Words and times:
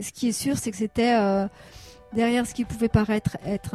Ce 0.00 0.12
qui 0.12 0.28
est 0.28 0.32
sûr, 0.32 0.56
c'est 0.56 0.70
que 0.70 0.76
c'était 0.76 1.16
euh, 1.16 1.48
derrière 2.12 2.46
ce 2.46 2.54
qui 2.54 2.64
pouvait 2.64 2.88
paraître 2.88 3.36
être 3.44 3.74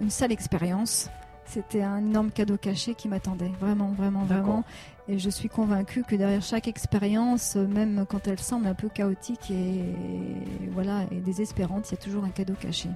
une 0.00 0.10
sale 0.10 0.32
expérience. 0.32 1.10
C'était 1.46 1.82
un 1.82 1.98
énorme 1.98 2.32
cadeau 2.32 2.56
caché 2.56 2.96
qui 2.96 3.06
m'attendait, 3.06 3.52
vraiment, 3.60 3.92
vraiment, 3.96 4.24
vraiment. 4.24 4.64
Et 5.06 5.20
je 5.20 5.30
suis 5.30 5.48
convaincue 5.48 6.02
que 6.02 6.16
derrière 6.16 6.42
chaque 6.42 6.66
expérience, 6.66 7.54
même 7.54 8.04
quand 8.08 8.26
elle 8.26 8.40
semble 8.40 8.66
un 8.66 8.74
peu 8.74 8.88
chaotique 8.88 9.52
et, 9.52 9.94
voilà 10.72 11.02
et 11.12 11.20
désespérante, 11.20 11.88
il 11.88 11.94
y 11.94 11.98
a 11.98 12.02
toujours 12.02 12.24
un 12.24 12.30
cadeau 12.30 12.54
caché. 12.54 12.88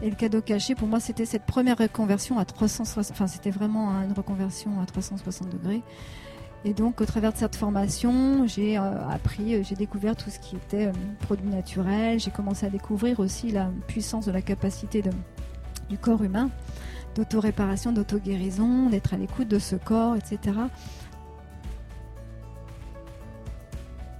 Et 0.00 0.08
le 0.08 0.16
cadeau 0.16 0.40
caché, 0.40 0.74
pour 0.74 0.88
moi, 0.88 1.00
c'était 1.00 1.26
cette 1.26 1.44
première 1.44 1.76
reconversion 1.76 2.38
à 2.38 2.46
360. 2.46 3.14
Enfin, 3.14 3.26
c'était 3.26 3.50
vraiment 3.50 3.90
une 4.04 4.12
reconversion 4.12 4.80
à 4.80 4.86
360 4.86 5.50
degrés. 5.50 5.82
Et 6.64 6.74
donc, 6.74 7.00
au 7.00 7.06
travers 7.06 7.32
de 7.32 7.38
cette 7.38 7.54
formation, 7.54 8.46
j'ai 8.46 8.78
euh, 8.78 9.08
appris, 9.08 9.54
euh, 9.54 9.62
j'ai 9.62 9.76
découvert 9.76 10.16
tout 10.16 10.28
ce 10.28 10.40
qui 10.40 10.56
était 10.56 10.86
euh, 10.88 10.92
produit 11.20 11.48
naturel. 11.48 12.18
J'ai 12.18 12.32
commencé 12.32 12.66
à 12.66 12.70
découvrir 12.70 13.20
aussi 13.20 13.52
la 13.52 13.70
puissance 13.86 14.26
de 14.26 14.32
la 14.32 14.42
capacité 14.42 15.02
du 15.88 15.98
corps 15.98 16.22
humain, 16.22 16.50
d'auto-réparation, 17.14 17.92
d'auto-guérison, 17.92 18.90
d'être 18.90 19.14
à 19.14 19.16
l'écoute 19.16 19.46
de 19.46 19.60
ce 19.60 19.76
corps, 19.76 20.16
etc. 20.16 20.58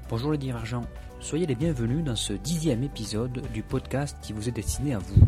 Bonjour 0.09 0.30
les 0.30 0.38
divergents, 0.38 0.87
soyez 1.20 1.45
les 1.45 1.57
bienvenus 1.57 2.02
dans 2.05 2.16
ce 2.16 2.32
dixième 2.32 2.82
épisode 2.82 3.43
du 3.52 3.62
podcast 3.62 4.16
qui 4.23 4.32
vous 4.32 4.48
est 4.48 4.52
destiné 4.52 4.95
à 4.95 4.98
vous. 4.98 5.20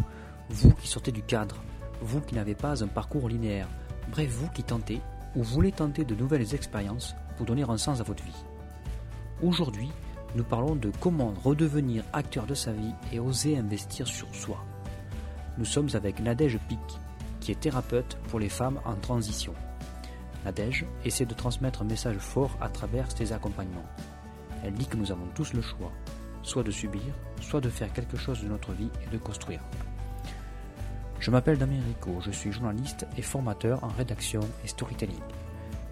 Vous 0.48 0.70
qui 0.70 0.88
sortez 0.88 1.12
du 1.12 1.23
cadre, 1.23 1.56
vous 2.01 2.20
qui 2.20 2.37
n'avez 2.37 2.54
pas 2.54 2.82
un 2.82 2.87
parcours 2.87 3.29
linéaire, 3.29 3.68
bref 4.10 4.30
vous 4.30 4.48
qui 4.48 4.62
tentez 4.62 5.01
ou 5.37 5.43
voulez 5.43 5.73
tenter 5.73 6.05
de 6.05 6.15
nouvelles 6.15 6.55
expériences 6.55 7.15
pour 7.37 7.47
donner 7.47 7.62
un 7.62 7.77
sens 7.77 8.01
à 8.01 8.05
votre 8.05 8.23
vie. 8.25 8.45
Aujourd'hui, 9.43 9.91
nous 10.34 10.45
parlons 10.45 10.77
de 10.77 10.93
comment 11.01 11.33
redevenir 11.43 12.05
acteur 12.12 12.47
de 12.47 12.55
sa 12.55 12.73
vie 12.73 12.95
et 13.12 13.19
oser 13.19 13.57
investir 13.57 14.07
sur 14.07 14.33
soi. 14.35 14.65
Nous 15.59 15.65
sommes 15.65 15.88
avec 15.95 16.21
Nadège 16.21 16.59
Pic, 16.69 16.79
qui 17.41 17.52
est 17.52 17.60
thérapeute 17.60 18.16
pour 18.29 18.38
les 18.38 18.49
femmes 18.49 18.80
en 18.85 18.95
transition. 18.95 19.54
Nadège 20.45 20.87
essaie 21.04 21.27
de 21.27 21.35
transmettre 21.35 21.82
un 21.82 21.87
message 21.87 22.19
fort 22.19 22.57
à 22.60 22.69
travers 22.69 23.10
ses 23.10 23.32
accompagnements. 23.32 23.88
Elle 24.63 24.74
dit 24.74 24.87
que 24.87 24.97
nous 24.97 25.10
avons 25.10 25.26
tous 25.35 25.52
le 25.52 25.63
choix, 25.63 25.93
soit 26.43 26.63
de 26.63 26.71
subir, 26.71 27.02
soit 27.41 27.60
de 27.60 27.69
faire 27.69 27.93
quelque 27.93 28.16
chose 28.16 28.43
de 28.43 28.49
notre 28.49 28.73
vie 28.73 28.91
et 29.07 29.10
de 29.10 29.19
construire. 29.19 29.60
Je 31.21 31.30
m'appelle 31.30 31.59
Damien 31.59 31.82
Rico, 31.87 32.18
je 32.23 32.30
suis 32.30 32.51
journaliste 32.51 33.07
et 33.18 33.21
formateur 33.21 33.85
en 33.85 33.88
rédaction 33.88 34.40
et 34.65 34.68
storytelling. 34.68 35.21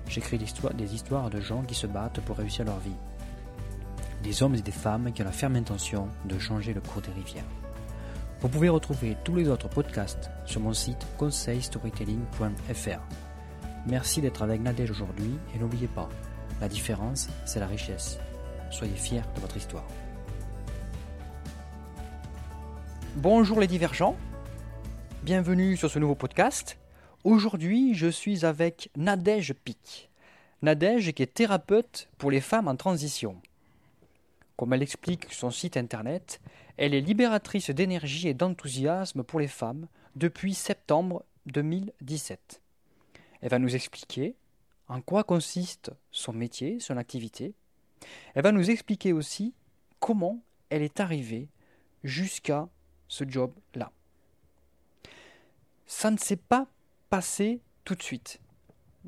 J'écris 0.09 0.39
des 0.39 0.95
histoires 0.95 1.29
de 1.29 1.39
gens 1.39 1.61
qui 1.61 1.75
se 1.75 1.87
battent 1.87 2.23
pour 2.23 2.39
réussir 2.39 2.65
leur 2.65 2.79
vie. 2.79 2.97
Des 4.23 4.43
hommes 4.43 4.55
et 4.55 4.63
des 4.63 4.73
femmes 4.73 5.13
qui 5.13 5.21
ont 5.21 5.27
la 5.27 5.33
ferme 5.33 5.57
intention 5.57 6.09
de 6.25 6.39
changer 6.39 6.73
le 6.73 6.81
cours 6.81 7.03
des 7.03 7.13
rivières. 7.13 7.45
Vous 8.41 8.49
pouvez 8.49 8.71
retrouver 8.71 9.19
tous 9.23 9.35
les 9.35 9.51
autres 9.51 9.69
podcasts 9.69 10.31
sur 10.47 10.63
mon 10.63 10.73
site 10.73 11.07
conseilstorytelling.fr. 11.19 13.01
Merci 13.87 14.23
d'être 14.23 14.43
avec 14.43 14.63
Nadège 14.63 14.93
aujourd'hui 14.93 15.37
et 15.55 15.59
n'oubliez 15.59 15.89
pas, 15.89 16.09
la 16.63 16.71
différence, 16.71 17.29
c'est 17.45 17.61
la 17.61 17.67
richesse. 17.67 18.19
Soyez 18.71 18.97
fiers 18.97 19.21
de 19.35 19.41
votre 19.43 19.59
histoire. 19.59 19.87
Bonjour 23.17 23.61
les 23.61 23.67
divergents, 23.67 24.17
bienvenue 25.29 25.77
sur 25.77 25.91
ce 25.91 25.99
nouveau 25.99 26.15
podcast. 26.15 26.79
Aujourd'hui, 27.23 27.93
je 27.93 28.07
suis 28.07 28.47
avec 28.47 28.89
Nadège 28.97 29.53
Pic. 29.53 30.09
Nadège 30.63 31.13
qui 31.13 31.23
est 31.23 31.35
thérapeute 31.35 32.09
pour 32.17 32.31
les 32.31 32.41
femmes 32.41 32.67
en 32.67 32.77
transition. 32.77 33.37
Comme 34.57 34.73
elle 34.73 34.81
explique 34.81 35.25
sur 35.25 35.35
son 35.35 35.51
site 35.51 35.77
internet, 35.77 36.41
elle 36.79 36.95
est 36.95 37.03
libératrice 37.03 37.69
d'énergie 37.69 38.27
et 38.27 38.33
d'enthousiasme 38.33 39.23
pour 39.23 39.39
les 39.39 39.49
femmes 39.49 39.87
depuis 40.17 40.55
septembre 40.55 41.27
2017. 41.45 42.63
Elle 43.43 43.51
va 43.51 43.59
nous 43.59 43.77
expliquer 43.77 44.35
en 44.89 45.03
quoi 45.03 45.25
consiste 45.25 45.91
son 46.11 46.33
métier, 46.33 46.81
son 46.81 46.97
activité. 46.97 47.53
Elle 48.35 48.45
va 48.45 48.53
nous 48.53 48.71
expliquer 48.71 49.13
aussi 49.13 49.53
comment 50.01 50.41
elle 50.71 50.81
est 50.81 51.01
arrivée 51.01 51.51
jusqu'à 52.03 52.67
ce 53.09 53.29
job-là 53.29 53.93
ça 55.89 56.11
ne 56.11 56.19
s'est 56.19 56.37
pas 56.37 56.69
passé 57.11 57.61
tout 57.85 57.95
de 57.95 58.03
suite. 58.03 58.41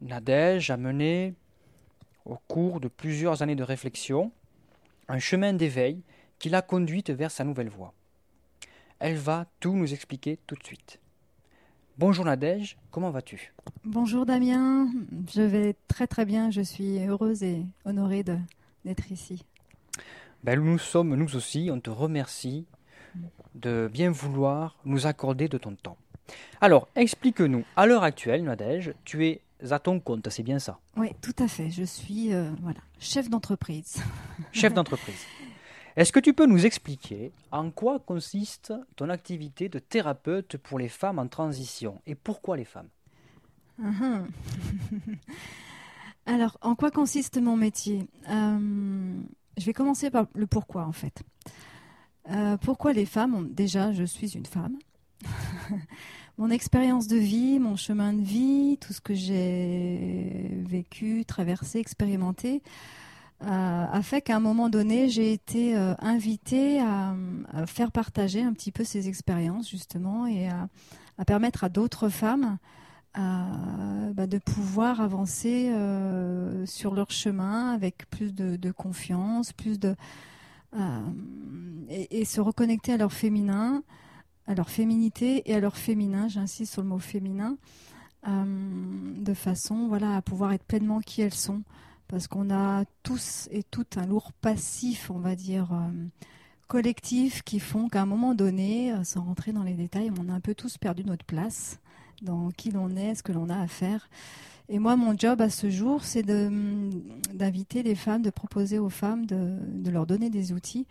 Nadège 0.01 0.71
a 0.71 0.79
mené, 0.79 1.35
au 2.25 2.37
cours 2.49 2.81
de 2.81 2.89
plusieurs 2.89 3.43
années 3.43 3.55
de 3.55 3.63
réflexion, 3.63 4.33
un 5.07 5.19
chemin 5.19 5.53
d'éveil 5.53 6.03
qui 6.39 6.49
l'a 6.49 6.63
conduite 6.63 7.11
vers 7.11 7.31
sa 7.31 7.45
nouvelle 7.45 7.69
voie. 7.69 7.93
Elle 8.99 9.17
va 9.17 9.47
tout 9.61 9.75
nous 9.75 9.93
expliquer 9.93 10.39
tout 10.47 10.55
de 10.55 10.65
suite. 10.65 11.01
Bonjour 11.99 12.25
Nadège, 12.25 12.79
comment 12.91 13.11
vas-tu? 13.11 13.53
Bonjour 13.85 14.25
Damien, 14.25 14.91
je 15.35 15.43
vais 15.43 15.77
très 15.87 16.07
très 16.07 16.25
bien, 16.25 16.51
je 16.51 16.63
suis 16.63 16.99
heureuse 17.07 17.43
et 17.43 17.63
honorée 17.85 18.25
d'être 18.25 19.13
ici. 19.13 19.45
Ben, 20.45 20.59
nous 20.59 20.79
sommes 20.79 21.15
nous 21.15 21.37
aussi, 21.37 21.69
on 21.71 21.79
te 21.79 21.91
remercie 21.91 22.67
de 23.55 23.91
bien 23.93 24.11
vouloir 24.11 24.79
nous 24.87 25.07
accorder 25.07 25.49
de 25.49 25.59
ton 25.59 25.75
temps. 25.75 25.99
Alors, 26.61 26.89
explique-nous, 26.97 27.65
à 27.77 27.87
l'heure 27.87 28.03
actuelle, 28.03 28.45
Nadège, 28.45 28.93
tu 29.05 29.27
es 29.27 29.41
à 29.71 29.79
ton 29.79 30.01
compte, 30.01 30.29
c'est 30.31 30.43
bien 30.43 30.59
ça? 30.59 30.79
Oui, 30.97 31.09
tout 31.21 31.35
à 31.39 31.49
fait. 31.49 31.71
Je 31.71 31.85
suis 31.85 32.33
euh, 32.33 32.51
voilà, 32.63 32.81
chef 32.99 33.29
d'entreprise. 33.29 34.03
chef 34.53 34.73
d'entreprise. 34.73 35.25
Est-ce 35.97 36.13
que 36.13 36.21
tu 36.21 36.33
peux 36.33 36.47
nous 36.47 36.65
expliquer 36.65 37.33
en 37.51 37.71
quoi 37.71 37.99
consiste 37.99 38.73
ton 38.97 39.09
activité 39.11 39.69
de 39.69 39.79
thérapeute 39.79 40.57
pour 40.57 40.79
les 40.79 40.89
femmes 40.89 41.19
en 41.19 41.27
transition 41.29 42.01
et 42.07 42.15
pourquoi 42.15 42.57
les 42.57 42.65
femmes? 42.65 42.89
Uh-huh. 43.83 44.25
Alors, 46.27 46.59
en 46.63 46.75
quoi 46.75 46.91
consiste 46.91 47.39
mon 47.39 47.57
métier? 47.57 48.07
Euh, 48.31 49.21
Je 49.59 49.65
vais 49.65 49.73
commencer 49.73 50.11
par 50.11 50.27
le 50.35 50.47
pourquoi 50.47 50.85
en 50.87 50.93
fait. 50.93 51.23
Euh, 52.31 52.57
pourquoi 52.59 52.93
les 52.93 53.07
femmes 53.07 53.49
Déjà, 53.51 53.93
je 53.93 54.05
suis 54.05 54.37
une 54.37 54.47
femme. 54.47 54.79
mon 56.41 56.49
expérience 56.49 57.07
de 57.07 57.19
vie, 57.19 57.59
mon 57.59 57.77
chemin 57.77 58.15
de 58.15 58.23
vie, 58.23 58.79
tout 58.81 58.95
ce 58.95 59.03
que 59.03 59.13
j'ai 59.13 60.65
vécu, 60.67 61.27
traversé, 61.27 61.81
expérimenté, 61.81 62.63
euh, 63.43 63.47
a 63.47 64.03
fait 64.03 64.23
qu'à 64.23 64.37
un 64.37 64.41
moment 64.41 64.71
donné, 64.71 65.11
j'ai 65.11 65.35
été 65.35 65.77
euh, 65.77 65.93
invitée 65.99 66.81
à, 66.81 67.15
faire 67.67 67.93
partager 67.93 68.43
un 68.43 68.55
petit 68.55 68.73
peu 68.73 68.85
ces 68.85 69.07
expériences, 69.07 69.69
justement, 69.69 70.27
et 70.27 70.49
à, 70.49 70.71
permettre 71.27 71.63
à 71.63 71.69
d'autres 71.69 72.09
femmes 72.09 72.57
euh, 73.19 74.13
bah, 74.15 74.27
de 74.27 74.39
pouvoir 74.39 75.03
avancer 75.03 75.71
sur 76.65 76.95
leur 76.95 77.11
chemin 77.11 77.75
avec 77.75 78.09
plus 78.09 78.33
de, 78.33 78.73
confiance, 78.73 79.53
plus 79.53 79.79
de. 79.79 79.95
et, 81.91 82.25
se 82.25 82.41
reconnecter 82.41 82.95
à 82.95 82.97
leur 82.97 83.13
féminin 83.13 83.83
à 84.51 84.55
leur 84.55 84.69
féminité 84.69 85.49
et 85.49 85.55
à 85.55 85.61
leur 85.61 85.77
féminin, 85.77 86.27
j'insiste 86.27 86.73
sur 86.73 86.83
le 86.83 86.89
mot 86.89 86.99
féminin, 86.99 87.57
euh, 88.27 89.15
de 89.17 89.33
façon 89.33 89.87
voilà, 89.87 90.17
à 90.17 90.23
pouvoir 90.23 90.53
être 90.53 90.65
pleinement 90.65 90.99
qui 90.99 91.23
elles 91.23 91.33
sont. 91.33 91.63
Parce 92.09 92.27
qu'on 92.27 92.51
a 92.51 92.85
tous 93.05 93.49
et 93.53 93.63
toutes 93.63 93.97
un 93.97 94.07
lourd 94.07 94.33
passif, 94.33 95.09
on 95.09 95.21
va 95.21 95.37
dire, 95.37 95.73
euh, 95.73 95.93
collectif, 96.67 97.45
qui 97.45 97.61
font 97.61 97.89
qu'à 97.89 98.03
un 98.03 98.07
moment 98.07 98.35
donné, 98.35 98.93
euh, 98.93 99.05
sans 99.05 99.23
rentrer 99.23 99.53
dans 99.53 99.63
les 99.63 99.75
détails, 99.75 100.11
on 100.19 100.29
a 100.29 100.33
un 100.33 100.41
peu 100.41 100.57
tous 100.57 100.79
perdu 100.79 101.05
notre 101.05 101.25
place 101.25 101.79
dans 102.21 102.49
qui 102.51 102.73
l'on 102.73 102.97
est, 102.97 103.15
ce 103.15 103.23
que 103.23 103.31
l'on 103.31 103.51
a 103.51 103.57
à 103.57 103.69
faire. 103.69 104.11
Et 104.69 104.81
moi, 104.81 104.97
mon 104.97 105.17
job 105.17 105.41
à 105.41 105.49
ce 105.49 105.71
jour, 105.71 106.03
c'est 106.03 106.25
d'inviter 106.25 107.85
les 107.85 107.95
femmes, 107.95 108.23
de 108.23 108.31
proposer 108.31 108.81
aux 108.81 108.91
femmes, 108.91 109.27
de, 109.27 109.91
leur 109.91 110.07
donner 110.07 110.29
des 110.29 110.53
outils 110.53 110.89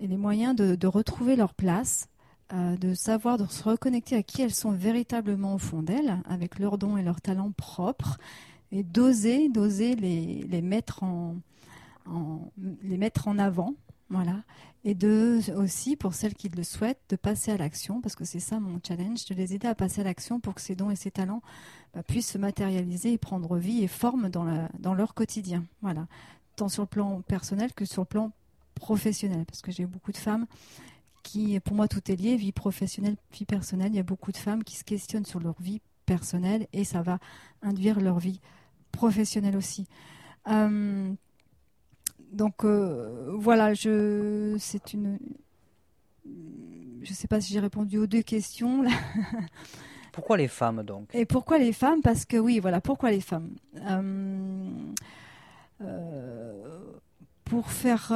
et 0.00 0.08
les 0.08 0.16
moyens 0.16 0.56
de 0.56 0.86
retrouver 0.88 1.36
leur 1.36 1.54
place 1.54 2.08
euh, 2.52 2.76
de 2.76 2.94
savoir, 2.94 3.38
de 3.38 3.46
se 3.46 3.64
reconnecter 3.64 4.14
à 4.14 4.22
qui 4.22 4.42
elles 4.42 4.54
sont 4.54 4.70
véritablement 4.70 5.54
au 5.54 5.58
fond 5.58 5.82
d'elles, 5.82 6.22
avec 6.28 6.58
leurs 6.58 6.78
dons 6.78 6.96
et 6.96 7.02
leurs 7.02 7.20
talents 7.20 7.50
propres, 7.50 8.18
et 8.70 8.82
d'oser, 8.82 9.48
d'oser 9.48 9.96
les, 9.96 10.44
les, 10.48 10.62
mettre 10.62 11.02
en, 11.02 11.36
les 12.82 12.96
mettre 12.96 13.28
en 13.28 13.38
avant, 13.38 13.74
voilà. 14.10 14.42
Et 14.84 14.94
de 14.94 15.40
aussi, 15.56 15.96
pour 15.96 16.14
celles 16.14 16.34
qui 16.34 16.48
le 16.48 16.62
souhaitent, 16.62 17.00
de 17.08 17.16
passer 17.16 17.50
à 17.50 17.56
l'action, 17.56 18.00
parce 18.00 18.14
que 18.14 18.24
c'est 18.24 18.38
ça 18.38 18.60
mon 18.60 18.78
challenge, 18.86 19.24
de 19.24 19.34
les 19.34 19.54
aider 19.54 19.66
à 19.66 19.74
passer 19.74 20.02
à 20.02 20.04
l'action 20.04 20.38
pour 20.38 20.54
que 20.54 20.60
ces 20.60 20.76
dons 20.76 20.90
et 20.90 20.96
ces 20.96 21.10
talents 21.10 21.42
bah, 21.94 22.04
puissent 22.04 22.30
se 22.30 22.38
matérialiser 22.38 23.12
et 23.12 23.18
prendre 23.18 23.56
vie 23.56 23.82
et 23.82 23.88
forme 23.88 24.28
dans, 24.28 24.44
la, 24.44 24.68
dans 24.78 24.94
leur 24.94 25.14
quotidien, 25.14 25.64
voilà. 25.82 26.06
Tant 26.54 26.68
sur 26.68 26.84
le 26.84 26.88
plan 26.88 27.22
personnel 27.22 27.72
que 27.74 27.84
sur 27.84 28.02
le 28.02 28.06
plan 28.06 28.30
professionnel, 28.76 29.44
parce 29.46 29.62
que 29.62 29.72
j'ai 29.72 29.86
beaucoup 29.86 30.12
de 30.12 30.16
femmes 30.16 30.46
qui, 31.26 31.60
pour 31.60 31.74
moi, 31.74 31.88
tout 31.88 32.10
est 32.10 32.16
lié, 32.16 32.36
vie 32.36 32.52
professionnelle, 32.52 33.16
vie 33.32 33.44
personnelle. 33.44 33.90
Il 33.92 33.96
y 33.96 34.00
a 34.06 34.10
beaucoup 34.14 34.32
de 34.32 34.36
femmes 34.36 34.62
qui 34.62 34.76
se 34.76 34.84
questionnent 34.84 35.26
sur 35.26 35.40
leur 35.40 35.60
vie 35.60 35.80
personnelle 36.04 36.66
et 36.72 36.84
ça 36.84 37.02
va 37.02 37.18
induire 37.62 38.00
leur 38.00 38.18
vie 38.18 38.40
professionnelle 38.92 39.56
aussi. 39.56 39.84
Euh, 40.46 41.12
donc 42.32 42.64
euh, 42.64 43.34
voilà, 43.36 43.74
je, 43.74 44.56
c'est 44.58 44.92
une, 44.94 45.18
je 46.24 47.10
ne 47.10 47.14
sais 47.14 47.28
pas 47.28 47.40
si 47.40 47.52
j'ai 47.52 47.60
répondu 47.60 47.98
aux 47.98 48.06
deux 48.06 48.22
questions. 48.22 48.82
Là. 48.82 48.90
Pourquoi 50.12 50.36
les 50.36 50.48
femmes 50.48 50.82
donc? 50.84 51.08
Et 51.12 51.26
pourquoi 51.26 51.58
les 51.58 51.72
femmes? 51.72 52.02
Parce 52.02 52.24
que 52.24 52.36
oui, 52.36 52.60
voilà, 52.60 52.80
pourquoi 52.80 53.10
les 53.10 53.20
femmes? 53.20 53.50
Euh, 53.74 54.70
Pour 57.44 57.70
faire 57.70 58.06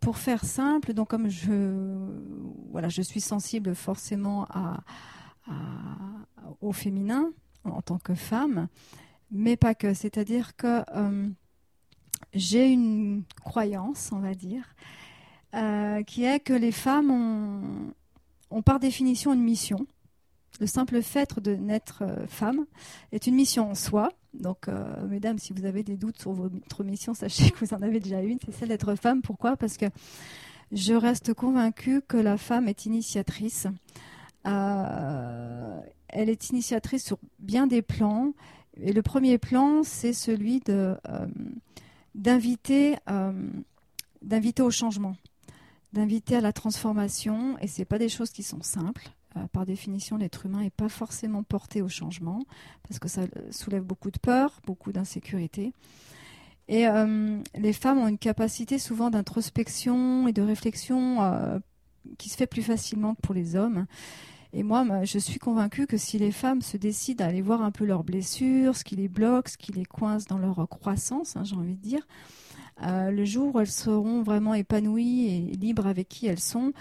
pour 0.00 0.18
faire 0.18 0.44
simple, 0.44 0.92
donc 0.92 1.08
comme 1.08 1.28
je 1.28 1.96
voilà, 2.70 2.88
je 2.88 3.02
suis 3.02 3.20
sensible 3.20 3.74
forcément 3.74 4.46
au 6.60 6.72
féminin 6.72 7.32
en 7.64 7.82
tant 7.82 7.98
que 7.98 8.14
femme, 8.14 8.68
mais 9.30 9.56
pas 9.56 9.74
que. 9.74 9.94
C'est-à-dire 9.94 10.56
que 10.56 10.82
j'ai 12.34 12.70
une 12.70 13.24
croyance, 13.44 14.10
on 14.12 14.20
va 14.20 14.34
dire, 14.34 14.74
euh, 15.54 16.02
qui 16.02 16.24
est 16.24 16.40
que 16.40 16.52
les 16.52 16.72
femmes 16.72 17.10
ont, 18.50 18.62
par 18.62 18.78
définition 18.78 19.32
une 19.32 19.42
mission. 19.42 19.86
Le 20.60 20.66
simple 20.66 21.02
fait 21.02 21.38
de 21.38 21.54
naître 21.54 22.02
euh, 22.02 22.26
femme 22.26 22.66
est 23.12 23.26
une 23.26 23.34
mission 23.34 23.70
en 23.70 23.74
soi. 23.74 24.12
Donc, 24.38 24.68
euh, 24.68 25.06
mesdames, 25.08 25.38
si 25.38 25.52
vous 25.52 25.64
avez 25.64 25.82
des 25.82 25.96
doutes 25.96 26.18
sur 26.20 26.32
votre 26.32 26.84
mission, 26.84 27.14
sachez 27.14 27.50
que 27.50 27.64
vous 27.64 27.74
en 27.74 27.82
avez 27.82 28.00
déjà 28.00 28.22
une, 28.22 28.38
c'est 28.44 28.52
celle 28.52 28.68
d'être 28.68 28.94
femme. 28.94 29.22
Pourquoi? 29.22 29.56
Parce 29.56 29.76
que 29.76 29.86
je 30.72 30.94
reste 30.94 31.34
convaincue 31.34 32.02
que 32.02 32.16
la 32.16 32.36
femme 32.36 32.68
est 32.68 32.86
initiatrice. 32.86 33.66
elle 34.44 35.82
est 36.30 36.50
initiatrice 36.50 37.04
sur 37.04 37.18
bien 37.38 37.66
des 37.66 37.82
plans. 37.82 38.32
Et 38.80 38.92
le 38.92 39.02
premier 39.02 39.38
plan, 39.38 39.82
c'est 39.82 40.12
celui 40.12 40.62
d'inviter 42.14 42.96
d'inviter 44.20 44.62
au 44.62 44.70
changement 44.70 45.14
d'inviter 45.92 46.36
à 46.36 46.40
la 46.40 46.52
transformation, 46.52 47.58
et 47.58 47.66
ce 47.66 47.82
pas 47.82 47.98
des 47.98 48.08
choses 48.08 48.30
qui 48.30 48.42
sont 48.42 48.62
simples. 48.62 49.08
Euh, 49.36 49.46
par 49.52 49.66
définition, 49.66 50.16
l'être 50.16 50.46
humain 50.46 50.62
n'est 50.62 50.70
pas 50.70 50.88
forcément 50.88 51.42
porté 51.42 51.82
au 51.82 51.88
changement, 51.88 52.44
parce 52.86 52.98
que 52.98 53.08
ça 53.08 53.22
soulève 53.50 53.82
beaucoup 53.82 54.10
de 54.10 54.18
peur, 54.18 54.60
beaucoup 54.66 54.92
d'insécurité. 54.92 55.72
Et 56.68 56.86
euh, 56.86 57.38
les 57.54 57.72
femmes 57.72 57.98
ont 57.98 58.08
une 58.08 58.18
capacité 58.18 58.78
souvent 58.78 59.10
d'introspection 59.10 60.28
et 60.28 60.32
de 60.32 60.42
réflexion 60.42 61.22
euh, 61.22 61.58
qui 62.18 62.28
se 62.28 62.36
fait 62.36 62.46
plus 62.46 62.62
facilement 62.62 63.14
que 63.14 63.20
pour 63.22 63.34
les 63.34 63.56
hommes. 63.56 63.86
Et 64.52 64.62
moi, 64.62 65.04
je 65.04 65.18
suis 65.18 65.38
convaincue 65.38 65.86
que 65.86 65.98
si 65.98 66.18
les 66.18 66.32
femmes 66.32 66.62
se 66.62 66.78
décident 66.78 67.24
à 67.24 67.28
aller 67.28 67.42
voir 67.42 67.62
un 67.62 67.70
peu 67.70 67.84
leurs 67.84 68.04
blessures, 68.04 68.76
ce 68.76 68.84
qui 68.84 68.96
les 68.96 69.08
bloque, 69.08 69.48
ce 69.50 69.58
qui 69.58 69.72
les 69.72 69.84
coince 69.84 70.26
dans 70.26 70.38
leur 70.38 70.66
croissance, 70.68 71.36
hein, 71.36 71.44
j'ai 71.44 71.54
envie 71.54 71.74
de 71.74 71.82
dire, 71.82 72.06
euh, 72.82 73.10
le 73.10 73.24
jour 73.24 73.54
où 73.54 73.60
elles 73.60 73.66
seront 73.66 74.22
vraiment 74.22 74.54
épanouies 74.54 75.28
et 75.28 75.56
libres 75.56 75.86
avec 75.86 76.08
qui 76.08 76.26
elles 76.26 76.40
sont, 76.40 76.72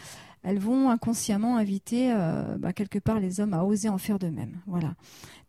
elles 0.47 0.59
vont 0.59 0.89
inconsciemment 0.89 1.57
inviter 1.57 2.11
euh, 2.11 2.57
bah, 2.57 2.73
quelque 2.73 2.99
part 2.99 3.19
les 3.19 3.39
hommes 3.39 3.53
à 3.53 3.63
oser 3.63 3.89
en 3.89 3.97
faire 3.97 4.19
de 4.19 4.27
même. 4.27 4.53
Voilà. 4.65 4.95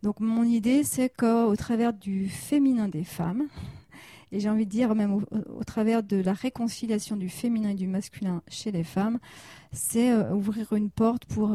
Donc 0.03 0.19
mon 0.19 0.43
idée, 0.43 0.83
c'est 0.83 1.09
qu'au 1.09 1.55
travers 1.55 1.93
du 1.93 2.27
féminin 2.29 2.87
des 2.87 3.03
femmes, 3.03 3.47
et 4.31 4.39
j'ai 4.39 4.49
envie 4.49 4.65
de 4.65 4.71
dire 4.71 4.93
même 4.95 5.13
au, 5.13 5.63
travers 5.63 6.03
de 6.03 6.17
la 6.17 6.33
réconciliation 6.33 7.15
du 7.15 7.29
féminin 7.29 7.69
et 7.69 7.75
du 7.75 7.87
masculin 7.87 8.43
chez 8.47 8.71
les 8.71 8.83
femmes, 8.83 9.19
c'est 9.71 10.11
euh, 10.11 10.33
ouvrir 10.33 10.73
une 10.73 10.89
porte 10.89 11.25
pour, 11.25 11.49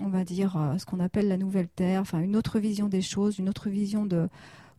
on 0.00 0.08
va 0.08 0.24
dire, 0.24 0.56
ce 0.78 0.84
qu'on 0.84 1.00
appelle 1.00 1.28
la 1.28 1.36
nouvelle 1.36 1.68
terre, 1.68 2.02
enfin 2.02 2.20
une 2.20 2.36
autre 2.36 2.60
vision 2.60 2.88
des 2.88 3.02
choses, 3.02 3.38
une 3.38 3.48
autre 3.48 3.68
vision 3.68 4.06
de 4.06 4.28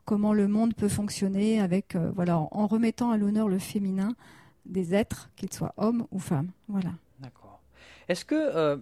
comment 0.06 0.34
le 0.34 0.48
monde 0.48 0.74
peut 0.74 0.90
fonctionner 0.90 1.60
avec, 1.60 1.96
euh, 1.96 2.12
voilà, 2.16 2.38
en, 2.40 2.68
remettant 2.68 3.12
à 3.12 3.18
l'honneur 3.18 3.48
le 3.48 3.60
féminin 3.60 4.16
des 4.66 4.94
êtres, 4.94 5.30
qu'ils 5.36 5.54
soient 5.54 5.74
hommes 5.78 6.06
ou 6.12 6.20
femmes. 6.20 6.50
Voilà. 6.68 6.92
Est-ce 8.12 8.26
que 8.26 8.36
euh, 8.36 8.76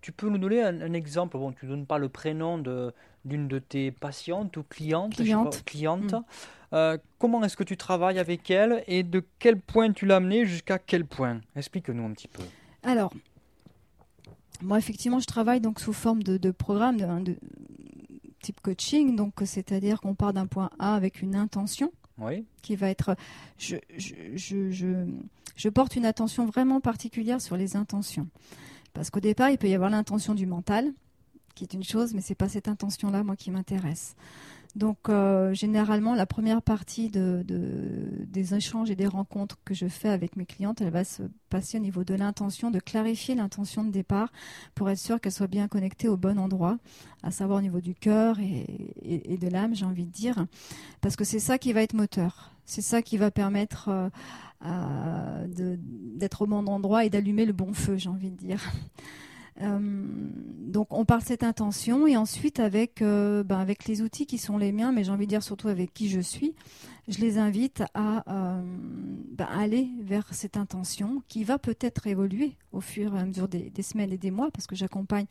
tu 0.00 0.10
peux 0.10 0.28
nous 0.28 0.38
donner 0.38 0.62
un, 0.62 0.92
exemple? 0.94 1.38
Bon, 1.38 1.52
tu 1.52 1.66
ne 1.66 1.70
donnes 1.70 1.86
pas 1.86 1.98
le 1.98 2.08
prénom 2.08 2.58
de 2.58 2.92
d'une 3.24 3.46
de 3.46 3.60
tes 3.60 3.92
patientes 3.92 4.56
ou 4.56 4.64
clientes. 4.64 5.14
Cliente. 5.14 5.62
cliente. 5.64 6.12
Mm. 6.12 6.24
Euh, 6.72 6.98
comment 7.20 7.44
est-ce 7.44 7.56
que 7.56 7.62
tu 7.62 7.76
travailles 7.76 8.18
avec 8.18 8.50
elle 8.50 8.82
et 8.88 9.04
de 9.04 9.24
quel 9.38 9.60
point 9.60 9.92
tu 9.92 10.06
l'as 10.06 10.16
amenée 10.16 10.44
jusqu'à 10.44 10.80
quel 10.80 11.04
point? 11.04 11.40
Explique-nous 11.54 12.04
un 12.04 12.10
petit 12.10 12.26
peu. 12.26 12.42
Alors, 12.82 13.14
moi, 14.60 14.76
effectivement, 14.76 15.20
je 15.20 15.26
travaille 15.26 15.60
donc 15.60 15.78
sous 15.78 15.92
forme 15.92 16.24
de, 16.24 16.36
de 16.36 16.50
programme, 16.50 16.96
de, 16.96 17.36
type 18.40 18.60
coaching, 18.60 19.14
donc 19.14 19.34
c'est-à-dire 19.44 20.00
qu'on 20.00 20.16
part 20.16 20.32
d'un 20.32 20.48
point 20.48 20.70
A 20.80 20.96
avec 20.96 21.22
une 21.22 21.36
intention 21.36 21.92
qui 22.60 22.74
va 22.74 22.88
être. 22.88 23.14
Je, 23.56 23.76
je, 23.96 24.14
je, 24.34 24.70
je, 24.72 25.06
porte 25.68 25.96
une 25.96 26.06
attention 26.06 26.46
vraiment 26.46 26.80
particulière 26.80 27.40
sur 27.40 27.56
les 27.56 27.76
intentions. 27.76 28.28
Parce 28.94 29.10
qu'au 29.10 29.20
départ, 29.20 29.50
il 29.50 29.58
peut 29.58 29.68
y 29.68 29.74
avoir 29.74 29.90
l'intention 29.90 30.34
du 30.34 30.46
mental, 30.46 30.92
qui 31.54 31.64
est 31.64 31.74
une 31.74 31.84
chose, 31.84 32.14
mais 32.14 32.20
c'est 32.20 32.34
pas 32.34 32.48
cette 32.48 32.68
intention-là, 32.68 33.22
moi, 33.22 33.36
qui 33.36 33.50
m'intéresse. 33.50 34.16
Donc, 34.74 35.08
euh, 35.08 35.52
généralement, 35.52 36.14
la 36.14 36.24
première 36.24 36.62
partie 36.62 37.10
de, 37.10 37.44
des 37.46 38.54
échanges 38.54 38.90
et 38.90 38.96
des 38.96 39.06
rencontres 39.06 39.58
que 39.64 39.74
je 39.74 39.86
fais 39.86 40.08
avec 40.08 40.36
mes 40.36 40.46
clientes, 40.46 40.80
elle 40.80 40.90
va 40.90 41.04
se 41.04 41.22
passer 41.50 41.76
au 41.76 41.80
niveau 41.80 42.04
de 42.04 42.14
l'intention, 42.14 42.70
de 42.70 42.80
clarifier 42.80 43.34
l'intention 43.34 43.84
de 43.84 43.90
départ 43.90 44.32
pour 44.74 44.88
être 44.88 44.98
sûr 44.98 45.20
qu'elle 45.20 45.32
soit 45.32 45.46
bien 45.46 45.68
connectée 45.68 46.08
au 46.08 46.16
bon 46.16 46.38
endroit, 46.38 46.78
à 47.22 47.30
savoir 47.30 47.58
au 47.58 47.62
niveau 47.62 47.82
du 47.82 47.94
cœur 47.94 48.38
et, 48.40 49.36
de 49.36 49.48
l'âme, 49.48 49.74
j'ai 49.74 49.84
envie 49.84 50.06
de 50.06 50.12
dire, 50.12 50.46
parce 51.02 51.16
que 51.16 51.24
c'est 51.24 51.40
ça 51.40 51.58
qui 51.58 51.72
va 51.72 51.82
être 51.82 51.94
moteur. 51.94 52.52
C'est 52.64 52.80
ça 52.80 53.02
qui 53.02 53.18
va 53.18 53.30
permettre 53.30 53.90
euh, 54.64 55.46
d'être 55.48 56.42
au 56.42 56.46
bon 56.46 56.66
endroit 56.66 57.04
et 57.04 57.10
d'allumer 57.10 57.44
le 57.44 57.52
bon 57.52 57.74
feu, 57.74 57.96
j'ai 57.98 58.08
envie 58.08 58.30
de 58.30 58.36
dire. 58.36 58.72
Euh, 59.60 59.78
donc 59.80 60.92
on 60.92 61.04
parle 61.04 61.20
de 61.20 61.26
cette 61.26 61.42
intention 61.42 62.06
et 62.06 62.16
ensuite 62.16 62.58
avec, 62.58 63.02
euh, 63.02 63.44
ben, 63.44 63.58
avec 63.58 63.86
les 63.86 64.02
outils 64.02 64.26
qui 64.26 64.38
sont 64.38 64.56
les 64.56 64.72
miens, 64.72 64.92
mais 64.92 65.04
j'ai 65.04 65.12
envie 65.12 65.26
de 65.26 65.30
dire 65.30 65.42
surtout 65.42 65.68
avec 65.68 65.92
qui 65.92 66.08
je 66.08 66.20
suis, 66.20 66.54
je 67.08 67.18
les 67.18 67.38
invite 67.38 67.82
à 67.94 68.24
euh, 68.32 68.62
ben, 69.32 69.46
aller 69.46 69.90
vers 70.00 70.32
cette 70.32 70.56
intention 70.56 71.22
qui 71.28 71.44
va 71.44 71.58
peut-être 71.58 72.06
évoluer 72.06 72.56
au 72.72 72.80
fur 72.80 73.14
et 73.14 73.20
à 73.20 73.24
mesure 73.24 73.48
des, 73.48 73.70
semaines 73.82 74.12
et 74.12 74.18
des 74.18 74.30
mois 74.30 74.50
parce 74.50 74.66
que 74.66 74.76
j'accompagne 74.76 75.26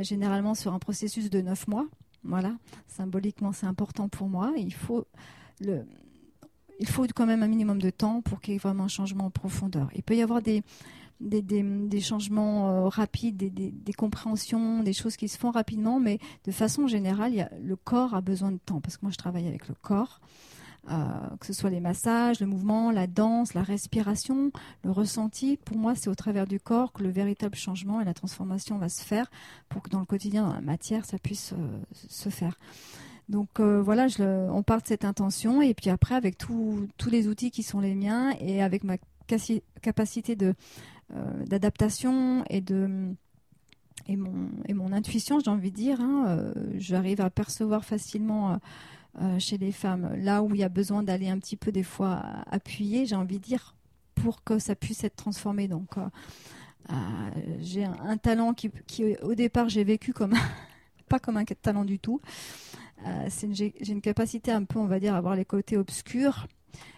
généralement 0.00 0.54
sur 0.54 0.72
un 0.72 0.78
processus 0.78 1.28
de 1.28 1.40
neuf 1.42 1.68
mois. 1.68 1.86
Voilà, 2.22 2.56
symboliquement 2.88 3.52
c'est 3.52 3.66
important 3.66 4.08
pour 4.08 4.28
moi. 4.28 4.54
Il 4.56 4.72
faut 4.72 5.06
quand 7.14 7.26
même 7.26 7.42
un 7.42 7.48
minimum 7.48 7.78
de 7.78 7.90
temps 7.90 8.22
pour 8.22 8.40
qu'il 8.40 8.54
y 8.54 8.56
ait 8.56 8.58
vraiment 8.58 8.84
un 8.84 8.88
changement 8.88 9.26
en 9.26 9.30
profondeur. 9.30 9.90
Il 9.94 10.02
peut 10.02 10.16
y 10.16 10.22
avoir 10.22 10.40
des, 10.40 10.62
des, 11.20 12.00
changements 12.00 12.70
euh, 12.70 12.88
rapides, 12.88 13.36
des, 13.36 13.92
compréhensions, 13.92 14.82
des 14.82 14.92
choses 14.92 15.16
qui 15.16 15.28
se 15.28 15.38
font 15.38 15.50
rapidement, 15.50 16.00
mais 16.00 16.18
de 16.44 16.52
façon 16.52 16.86
générale, 16.86 17.50
le 17.62 17.76
corps 17.76 18.14
a 18.14 18.20
besoin 18.20 18.52
de 18.52 18.58
temps, 18.58 18.80
parce 18.80 18.96
que 18.96 19.06
moi 19.06 19.12
je 19.12 19.16
travaille 19.16 19.46
avec 19.46 19.68
le 19.68 19.74
corps. 19.74 20.20
Euh, 20.90 21.36
que 21.40 21.46
ce 21.46 21.54
soit 21.54 21.70
les 21.70 21.80
massages, 21.80 22.40
le 22.40 22.46
mouvement, 22.46 22.90
la 22.90 23.06
danse, 23.06 23.54
la 23.54 23.62
respiration, 23.62 24.52
le 24.82 24.90
ressenti. 24.90 25.56
Pour 25.56 25.78
moi, 25.78 25.94
c'est 25.94 26.10
au 26.10 26.14
travers 26.14 26.46
du 26.46 26.60
corps 26.60 26.92
que 26.92 27.02
le 27.02 27.08
véritable 27.08 27.54
changement 27.54 28.02
et 28.02 28.04
la 28.04 28.12
transformation 28.12 28.76
va 28.76 28.90
se 28.90 29.02
faire 29.02 29.30
pour 29.70 29.80
que 29.80 29.88
dans 29.88 30.00
le 30.00 30.04
quotidien, 30.04 30.46
dans 30.46 30.52
la 30.52 30.60
matière, 30.60 31.06
ça 31.06 31.16
puisse 31.16 31.54
euh, 31.54 31.78
se 32.10 32.28
faire. 32.28 32.58
Donc 33.30 33.58
voilà, 33.58 34.06
on 34.18 34.62
part 34.62 34.82
de 34.82 34.86
cette 34.86 35.06
intention 35.06 35.62
et 35.62 35.72
puis 35.72 35.88
après, 35.88 36.14
avec 36.14 36.36
tous 36.36 36.86
les 37.10 37.26
outils 37.26 37.50
qui 37.50 37.62
sont 37.62 37.80
les 37.80 37.94
miens 37.94 38.34
et 38.38 38.62
avec 38.62 38.84
ma 38.84 38.98
capacité 39.80 40.36
de 40.36 40.54
d'adaptation 41.46 42.44
et 42.50 42.60
de 42.60 43.14
et 44.06 44.16
mon, 44.16 44.50
et 44.66 44.74
mon 44.74 44.92
intuition, 44.92 45.40
j'ai 45.40 45.50
envie 45.50 45.70
de 45.70 45.76
dire, 45.76 46.00
hein, 46.00 46.24
euh, 46.28 46.52
j'arrive 46.76 47.20
à 47.20 47.30
percevoir 47.30 47.84
facilement 47.84 48.58
euh, 49.20 49.38
chez 49.38 49.56
les 49.56 49.72
femmes 49.72 50.14
là 50.16 50.42
où 50.42 50.54
il 50.54 50.60
y 50.60 50.64
a 50.64 50.68
besoin 50.68 51.02
d'aller 51.02 51.28
un 51.28 51.38
petit 51.38 51.56
peu 51.56 51.72
des 51.72 51.82
fois 51.82 52.22
appuyer, 52.50 53.06
j'ai 53.06 53.16
envie 53.16 53.38
de 53.38 53.44
dire, 53.44 53.74
pour 54.14 54.44
que 54.44 54.58
ça 54.58 54.74
puisse 54.74 55.04
être 55.04 55.16
transformé. 55.16 55.68
Donc, 55.68 55.94
j'ai 57.60 57.84
un, 57.84 58.18
talent 58.18 58.52
qui, 58.52 58.70
qui, 58.86 59.16
au 59.22 59.34
départ, 59.34 59.70
j'ai 59.70 59.84
vécu 59.84 60.12
comme 60.12 60.34
pas 61.08 61.18
comme 61.18 61.38
un 61.38 61.44
talent 61.44 61.84
du 61.84 61.98
tout. 61.98 62.20
j'ai 63.52 63.72
une 63.88 64.02
capacité 64.02 64.52
un 64.52 64.64
peu, 64.64 64.78
on 64.78 64.86
va 64.86 65.00
dire, 65.00 65.14
à 65.14 65.20
voir 65.20 65.34
les 65.34 65.46
côtés 65.46 65.78
obscurs, 65.78 66.46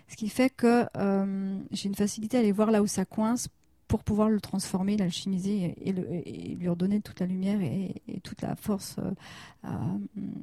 ce 0.08 0.16
qui 0.16 0.28
fait 0.28 0.50
que 0.50 0.87
j'ai 1.70 1.88
une 1.88 1.94
facilité 1.94 2.37
à 2.37 2.40
aller 2.40 2.52
voir 2.52 2.73
là 2.73 2.82
où 2.82 2.88
ça 2.88 3.04
coince 3.04 3.49
pour 3.88 4.02
pouvoir 4.02 4.28
le 4.28 4.40
transformer, 4.40 4.97
l'alchimiser 4.97 5.75
et, 5.81 5.93
lui 5.93 6.69
redonner 6.69 7.00
toute 7.00 7.21
la 7.21 7.26
lumière 7.26 7.61
et, 7.61 8.21
toute 8.23 8.43
la 8.43 8.57
force 8.57 8.97
euh, 8.99 9.12
euh, 9.64 9.69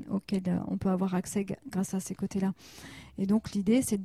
auquel 0.10 0.44
on 0.68 0.78
peut 0.78 0.90
avoir 0.90 1.16
accès 1.16 1.46
grâce 1.70 1.94
à 1.94 2.00
ces 2.00 2.16
côtés-là. 2.16 2.54
Et 3.18 3.26
donc 3.26 3.52
l'idée, 3.52 3.82
c'est 3.82 4.00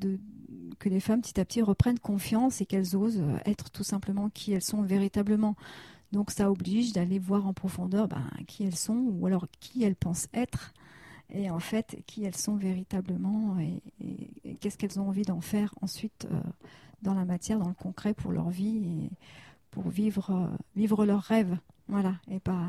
que 0.78 0.88
les 0.88 1.00
femmes 1.00 1.20
petit 1.20 1.40
à 1.40 1.44
petit 1.44 1.62
reprennent 1.62 1.98
confiance 1.98 2.60
et 2.60 2.66
qu'elles 2.66 2.96
osent 2.96 3.22
être 3.46 3.70
tout 3.70 3.84
simplement 3.84 4.28
qui 4.28 4.52
elles 4.52 4.62
sont 4.62 4.82
véritablement. 4.82 5.56
Donc 6.12 6.30
ça 6.30 6.50
oblige 6.50 6.92
d'aller 6.92 7.18
voir 7.18 7.46
en 7.46 7.52
profondeur 7.52 8.08
ben, 8.08 8.24
qui 8.46 8.64
elles 8.64 8.76
sont 8.76 9.12
ou 9.12 9.26
alors 9.26 9.46
qui 9.60 9.84
elles 9.84 9.96
pensent 9.96 10.28
être 10.32 10.72
et 11.30 11.50
en 11.50 11.58
fait 11.58 12.02
qui 12.06 12.24
elles 12.24 12.36
sont 12.36 12.56
véritablement 12.56 13.58
et, 13.58 13.82
qu'est-ce 14.60 14.78
qu'elles 14.78 14.98
ont 14.98 15.08
envie 15.08 15.22
d'en 15.22 15.40
faire 15.40 15.74
ensuite. 15.82 16.26
Euh, 16.30 16.40
dans 17.02 17.14
la 17.14 17.24
matière, 17.24 17.58
dans 17.58 17.68
le 17.68 17.74
concret 17.74 18.14
pour 18.14 18.32
leur 18.32 18.50
vie 18.50 18.78
et 18.78 19.10
pour 19.70 19.88
vivre, 19.88 20.50
vivre 20.76 21.04
leurs 21.06 21.22
rêves. 21.22 21.56
Voilà, 21.88 22.14
et 22.30 22.40
pas. 22.40 22.66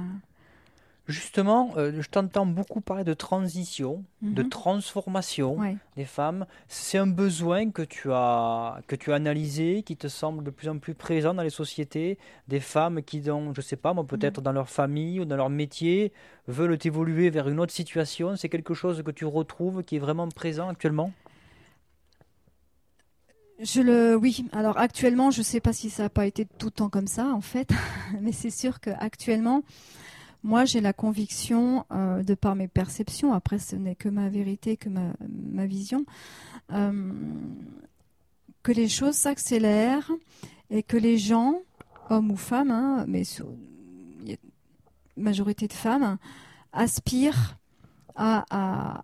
Justement, 1.08 1.72
euh, 1.76 1.92
je 2.02 2.08
t'entends 2.08 2.46
beaucoup 2.46 2.82
parler 2.82 3.04
de 3.04 3.16
transition, 3.16 4.04
de 4.22 4.44
Mhm. 4.44 4.50
transformation 4.50 5.56
Ouais. 5.58 5.76
des 5.96 6.06
femmes. 6.06 6.46
C'est 6.68 7.00
un 7.00 7.08
besoin 7.08 7.72
que 7.72 7.82
tu 7.82 8.12
as 8.12 8.80
que 8.86 8.96
tu 8.96 9.12
as 9.12 9.16
analysé, 9.16 9.82
qui 9.82 9.98
te 9.98 10.08
semble 10.08 10.44
de 10.44 10.52
plus 10.52 10.70
en 10.70 10.78
plus 10.78 10.94
présent 10.94 11.34
dans 11.34 11.42
les 11.42 11.50
sociétés. 11.50 12.20
Des 12.48 12.60
femmes 12.60 13.02
qui, 13.02 13.22
dans, 13.22 13.52
je 13.56 13.62
sais 13.62 13.76
pas, 13.76 13.92
moi, 13.96 14.04
peut-être 14.06 14.42
dans 14.42 14.52
leur 14.52 14.70
famille 14.70 15.20
ou 15.20 15.26
dans 15.26 15.36
leur 15.38 15.50
métier, 15.50 16.14
veulent 16.48 16.78
évoluer 16.84 17.32
vers 17.32 17.50
une 17.50 17.60
autre 17.60 17.74
situation. 17.74 18.36
C'est 18.36 18.50
quelque 18.50 18.76
chose 18.76 19.02
que 19.02 19.10
tu 19.12 19.26
retrouves 19.26 19.84
qui 19.84 19.96
est 19.96 20.00
vraiment 20.00 20.28
présent 20.30 20.70
actuellement? 20.70 21.12
Je 23.62 23.82
le, 23.82 24.16
oui. 24.16 24.46
Alors 24.54 24.78
actuellement, 24.78 25.32
je 25.32 25.39
ne 25.39 25.44
sais 25.44 25.60
pas 25.60 25.74
si 25.74 25.89
ça 25.89 26.04
n'a 26.04 26.10
pas 26.10 26.25
été 26.25 26.46
tout 26.46 26.68
le 26.68 26.72
temps 26.72 26.89
comme 26.89 27.08
ça, 27.08 27.28
en 27.34 27.42
fait, 27.42 27.72
mais 28.22 28.32
c'est 28.32 28.50
sûr 28.51 28.80
que 28.80 28.89
actuellement, 28.92 29.63
moi, 30.44 30.63
j'ai 30.63 30.80
la 30.80 30.94
conviction, 30.94 31.86
euh, 31.92 32.24
de 32.24 32.34
par 32.34 32.56
mes 32.56 32.70
perceptions, 32.70 33.34
après, 33.34 33.60
ce 33.60 33.75
n'est 33.75 33.96
que 33.96 34.08
ma 34.08 34.30
vérité, 34.30 34.78
que 34.78 34.88
ma, 34.88 35.66
vision, 35.66 36.06
euh, 36.72 37.12
que 38.63 38.72
les 38.72 38.88
choses 38.88 39.16
s'accélèrent 39.16 40.10
et 40.70 40.82
que 40.82 40.96
les 40.96 41.18
gens, 41.18 41.60
hommes 42.10 42.32
ou 42.32 42.38
femmes, 42.38 42.72
hein, 42.72 43.04
mais 43.08 43.25
sur- 43.25 43.51
majorité 45.18 45.68
de 45.68 45.74
femmes, 45.74 46.18
aspirent 46.72 47.58
à, 48.16 49.04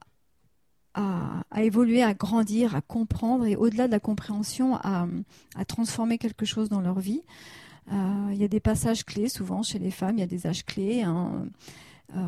à, 0.95 1.43
à 1.51 1.63
évoluer, 1.63 2.01
à 2.01 2.13
grandir, 2.13 2.75
à 2.75 2.81
comprendre 2.81 3.45
et 3.45 3.55
au-delà 3.55 3.85
de 3.87 3.91
la 3.91 3.99
compréhension, 3.99 4.75
à, 4.77 5.07
à 5.55 5.65
transformer 5.65 6.17
quelque 6.17 6.45
chose 6.45 6.69
dans 6.69 6.81
leur 6.81 6.99
vie. 6.99 7.21
Euh, 7.91 8.29
il 8.31 8.37
y 8.37 8.43
a 8.43 8.47
des 8.47 8.59
passages 8.59 9.05
clés 9.05 9.29
souvent 9.29 9.61
chez 9.61 9.77
les 9.77 9.91
femmes, 9.91 10.17
il 10.17 10.21
y 10.21 10.23
a 10.23 10.27
des 10.27 10.47
âges 10.47 10.65
clés. 10.65 11.03
hein. 11.03 11.45
Euh, 12.15 12.19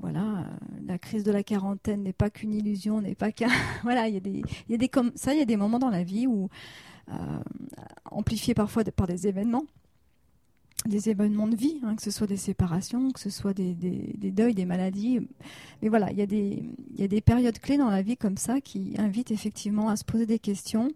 voilà, 0.00 0.44
la 0.86 0.98
crise 0.98 1.24
de 1.24 1.32
la 1.32 1.42
quarantaine 1.42 2.02
n'est 2.02 2.12
pas 2.12 2.30
qu'une 2.30 2.54
illusion, 2.54 3.00
n'est 3.00 3.14
pas 3.14 3.32
qu'un. 3.32 3.48
voilà, 3.82 4.08
il 4.08 4.14
y 4.14 4.16
a 4.18 4.20
des, 4.20 4.42
il 4.68 4.72
y 4.72 4.74
a 4.74 4.78
des 4.78 4.88
comme 4.88 5.10
ça, 5.14 5.32
il 5.34 5.38
y 5.38 5.42
a 5.42 5.46
des 5.46 5.56
moments 5.56 5.78
dans 5.78 5.90
la 5.90 6.02
vie 6.04 6.26
où 6.26 6.48
euh, 7.10 7.14
amplifiés 8.10 8.54
parfois 8.54 8.84
par 8.84 9.06
des 9.06 9.26
événements, 9.26 9.64
des 10.86 11.08
événements 11.08 11.48
de 11.48 11.56
vie, 11.56 11.80
hein, 11.82 11.96
que 11.96 12.02
ce 12.02 12.10
soit 12.10 12.26
des 12.26 12.36
séparations, 12.36 13.10
que 13.10 13.20
ce 13.20 13.30
soit 13.30 13.52
des, 13.52 13.74
deuils, 13.74 14.54
des 14.54 14.64
maladies. 14.64 15.20
Mais 15.82 15.88
voilà, 15.88 16.10
il 16.12 16.18
y, 16.18 16.22
a 16.22 16.26
des, 16.26 16.70
y 16.96 17.02
a 17.02 17.08
des 17.08 17.20
périodes 17.20 17.58
clés 17.58 17.76
dans 17.76 17.90
la 17.90 18.02
vie 18.02 18.16
comme 18.16 18.36
ça 18.36 18.60
qui 18.60 18.94
invitent 18.96 19.32
effectivement 19.32 19.88
à 19.88 19.96
se 19.96 20.04
poser 20.04 20.26
des 20.26 20.38
questions 20.38 20.90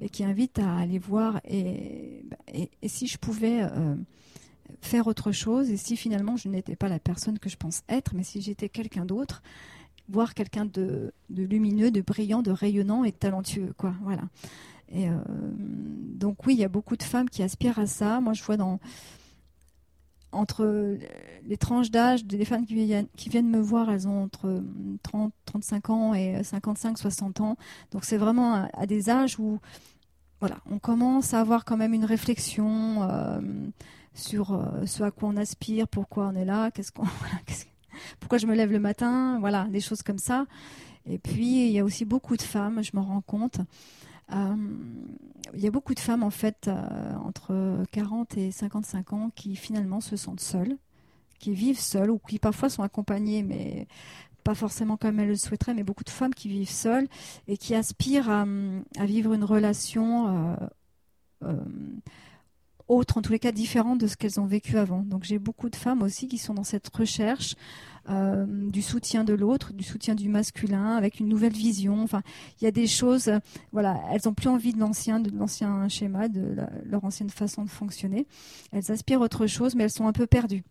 et 0.00 0.08
qui 0.08 0.24
invitent 0.24 0.58
à 0.58 0.78
aller 0.78 0.98
voir 0.98 1.40
et, 1.44 2.24
et 2.52 2.88
si 2.88 3.06
je 3.06 3.16
pouvais 3.16 3.62
euh, 3.62 3.94
faire 4.80 5.06
autre 5.06 5.32
chose 5.32 5.70
et 5.70 5.76
si 5.76 5.96
finalement 5.96 6.36
je 6.36 6.48
n'étais 6.48 6.76
pas 6.76 6.88
la 6.88 6.98
personne 6.98 7.38
que 7.38 7.48
je 7.48 7.56
pense 7.56 7.82
être, 7.88 8.14
mais 8.14 8.24
si 8.24 8.40
j'étais 8.40 8.68
quelqu'un 8.68 9.04
d'autre, 9.04 9.42
voir 10.08 10.34
quelqu'un 10.34 10.64
de, 10.64 11.12
de 11.30 11.42
lumineux, 11.42 11.90
de 11.90 12.00
brillant, 12.00 12.42
de 12.42 12.50
rayonnant 12.50 13.04
et 13.04 13.12
de 13.12 13.16
talentueux, 13.16 13.72
quoi. 13.76 13.94
Voilà. 14.02 14.22
Et 14.90 15.08
euh, 15.08 15.18
donc 15.54 16.46
oui, 16.46 16.54
il 16.54 16.60
y 16.60 16.64
a 16.64 16.68
beaucoup 16.68 16.96
de 16.96 17.02
femmes 17.02 17.28
qui 17.28 17.42
aspirent 17.42 17.78
à 17.78 17.86
ça. 17.86 18.20
Moi, 18.20 18.32
je 18.32 18.42
vois 18.42 18.56
dans 18.56 18.80
entre 20.32 20.98
les 21.46 21.56
tranches 21.56 21.90
d'âge 21.90 22.24
des 22.24 22.44
femmes 22.44 22.66
qui 22.66 22.74
viennent, 22.74 23.08
qui 23.16 23.28
viennent 23.28 23.48
me 23.48 23.60
voir, 23.60 23.90
elles 23.90 24.06
ont 24.06 24.24
entre 24.24 24.62
30, 25.02 25.32
35 25.46 25.90
ans 25.90 26.14
et 26.14 26.42
55, 26.42 26.98
60 26.98 27.40
ans. 27.40 27.56
Donc 27.92 28.04
c'est 28.04 28.18
vraiment 28.18 28.68
à, 28.72 28.86
des 28.86 29.10
âges 29.10 29.38
où 29.38 29.58
voilà, 30.40 30.58
on 30.70 30.78
commence 30.78 31.34
à 31.34 31.40
avoir 31.40 31.64
quand 31.64 31.76
même 31.76 31.94
une 31.94 32.04
réflexion 32.04 33.02
euh, 33.02 33.40
sur 34.14 34.52
euh, 34.52 34.86
ce 34.86 35.02
à 35.02 35.10
quoi 35.10 35.30
on 35.30 35.36
aspire, 35.36 35.88
pourquoi 35.88 36.28
on 36.28 36.36
est 36.36 36.44
là, 36.44 36.70
pourquoi 38.20 38.38
je 38.38 38.46
me 38.46 38.54
lève 38.54 38.70
le 38.70 38.80
matin, 38.80 39.38
voilà, 39.40 39.64
des 39.64 39.80
choses 39.80 40.02
comme 40.02 40.18
ça. 40.18 40.46
Et 41.06 41.18
puis 41.18 41.66
il 41.66 41.72
y 41.72 41.78
a 41.78 41.84
aussi 41.84 42.04
beaucoup 42.04 42.36
de 42.36 42.42
femmes, 42.42 42.82
je 42.82 42.90
m'en 42.92 43.02
rends 43.02 43.22
compte. 43.22 43.60
Euh, 44.32 44.56
il 45.54 45.60
y 45.60 45.66
a 45.66 45.70
beaucoup 45.70 45.94
de 45.94 46.00
femmes 46.00 46.22
en 46.22 46.30
fait 46.30 46.68
euh, 46.68 47.14
entre 47.24 47.84
40 47.92 48.36
et 48.36 48.50
55 48.50 49.12
ans 49.12 49.30
qui 49.34 49.56
finalement 49.56 50.00
se 50.00 50.16
sentent 50.16 50.40
seules, 50.40 50.76
qui 51.38 51.54
vivent 51.54 51.80
seules 51.80 52.10
ou 52.10 52.18
qui 52.18 52.38
parfois 52.38 52.68
sont 52.68 52.82
accompagnées, 52.82 53.42
mais 53.42 53.86
pas 54.44 54.54
forcément 54.54 54.96
comme 54.96 55.18
elles 55.20 55.28
le 55.28 55.36
souhaiteraient, 55.36 55.74
mais 55.74 55.84
beaucoup 55.84 56.04
de 56.04 56.10
femmes 56.10 56.34
qui 56.34 56.48
vivent 56.48 56.70
seules 56.70 57.08
et 57.46 57.56
qui 57.56 57.74
aspirent 57.74 58.30
à, 58.30 58.44
à 58.98 59.06
vivre 59.06 59.32
une 59.32 59.44
relation 59.44 60.66
euh, 61.44 61.54
autre, 62.88 63.18
en 63.18 63.22
tous 63.22 63.32
les 63.32 63.38
cas 63.38 63.52
différente 63.52 63.98
de 63.98 64.06
ce 64.06 64.16
qu'elles 64.16 64.40
ont 64.40 64.46
vécu 64.46 64.78
avant. 64.78 65.02
Donc 65.02 65.24
j'ai 65.24 65.38
beaucoup 65.38 65.68
de 65.68 65.76
femmes 65.76 66.02
aussi 66.02 66.26
qui 66.26 66.38
sont 66.38 66.54
dans 66.54 66.64
cette 66.64 66.88
recherche 66.94 67.54
euh, 68.10 68.46
du 68.48 68.82
soutien 68.82 69.24
de 69.24 69.34
l'autre, 69.34 69.72
du 69.72 69.84
soutien 69.84 70.14
du 70.14 70.28
masculin, 70.28 70.96
avec 70.96 71.20
une 71.20 71.28
nouvelle 71.28 71.52
vision. 71.52 72.02
Enfin, 72.02 72.22
il 72.60 72.64
y 72.64 72.66
a 72.66 72.70
des 72.70 72.86
choses, 72.86 73.28
euh, 73.28 73.38
voilà, 73.72 74.00
elles 74.12 74.28
ont 74.28 74.34
plus 74.34 74.48
envie 74.48 74.72
de 74.72 74.80
l'ancien, 74.80 75.20
de 75.20 75.30
l'ancien 75.36 75.88
schéma, 75.88 76.28
de 76.28 76.56
leur 76.84 77.04
ancienne 77.04 77.30
façon 77.30 77.64
de 77.64 77.70
fonctionner. 77.70 78.26
Elles 78.72 78.90
aspirent 78.90 79.20
autre 79.20 79.46
chose, 79.46 79.74
mais 79.74 79.84
elles 79.84 79.90
sont 79.90 80.06
un 80.06 80.12
peu 80.12 80.26
perdues 80.26 80.64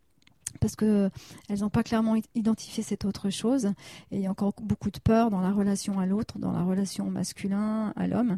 parce 0.61 0.75
que 0.75 1.09
elles 1.49 1.59
n'ont 1.59 1.69
pas 1.69 1.83
clairement 1.83 2.15
identifié 2.33 2.81
cette 2.81 3.05
autre 3.05 3.29
chose 3.29 3.65
et 4.11 4.15
il 4.15 4.21
y 4.21 4.27
a 4.27 4.31
encore 4.31 4.53
beaucoup 4.61 4.89
de 4.89 4.97
peur 4.97 5.29
dans 5.29 5.41
la 5.41 5.51
relation 5.51 5.99
à 5.99 6.05
l'autre, 6.05 6.39
dans 6.39 6.53
la 6.53 6.63
relation 6.63 7.05
masculin 7.11 7.93
à 7.95 8.07
l'homme. 8.07 8.37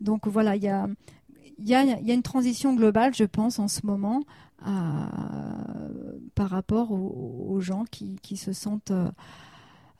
Donc 0.00 0.26
voilà, 0.26 0.56
il 0.56 0.62
y 0.62 0.68
a 0.68 0.88
une 2.14 2.22
transition 2.22 2.74
globale, 2.74 3.14
je 3.14 3.24
pense, 3.24 3.58
en 3.58 3.68
ce 3.68 3.86
moment 3.86 4.24
à- 4.64 5.08
par 6.34 6.50
rapport 6.50 6.92
aux, 6.92 7.46
aux 7.48 7.60
gens 7.60 7.84
qui, 7.84 8.16
qui 8.22 8.36
se 8.36 8.52
sentent, 8.52 8.90
euh, 8.90 9.10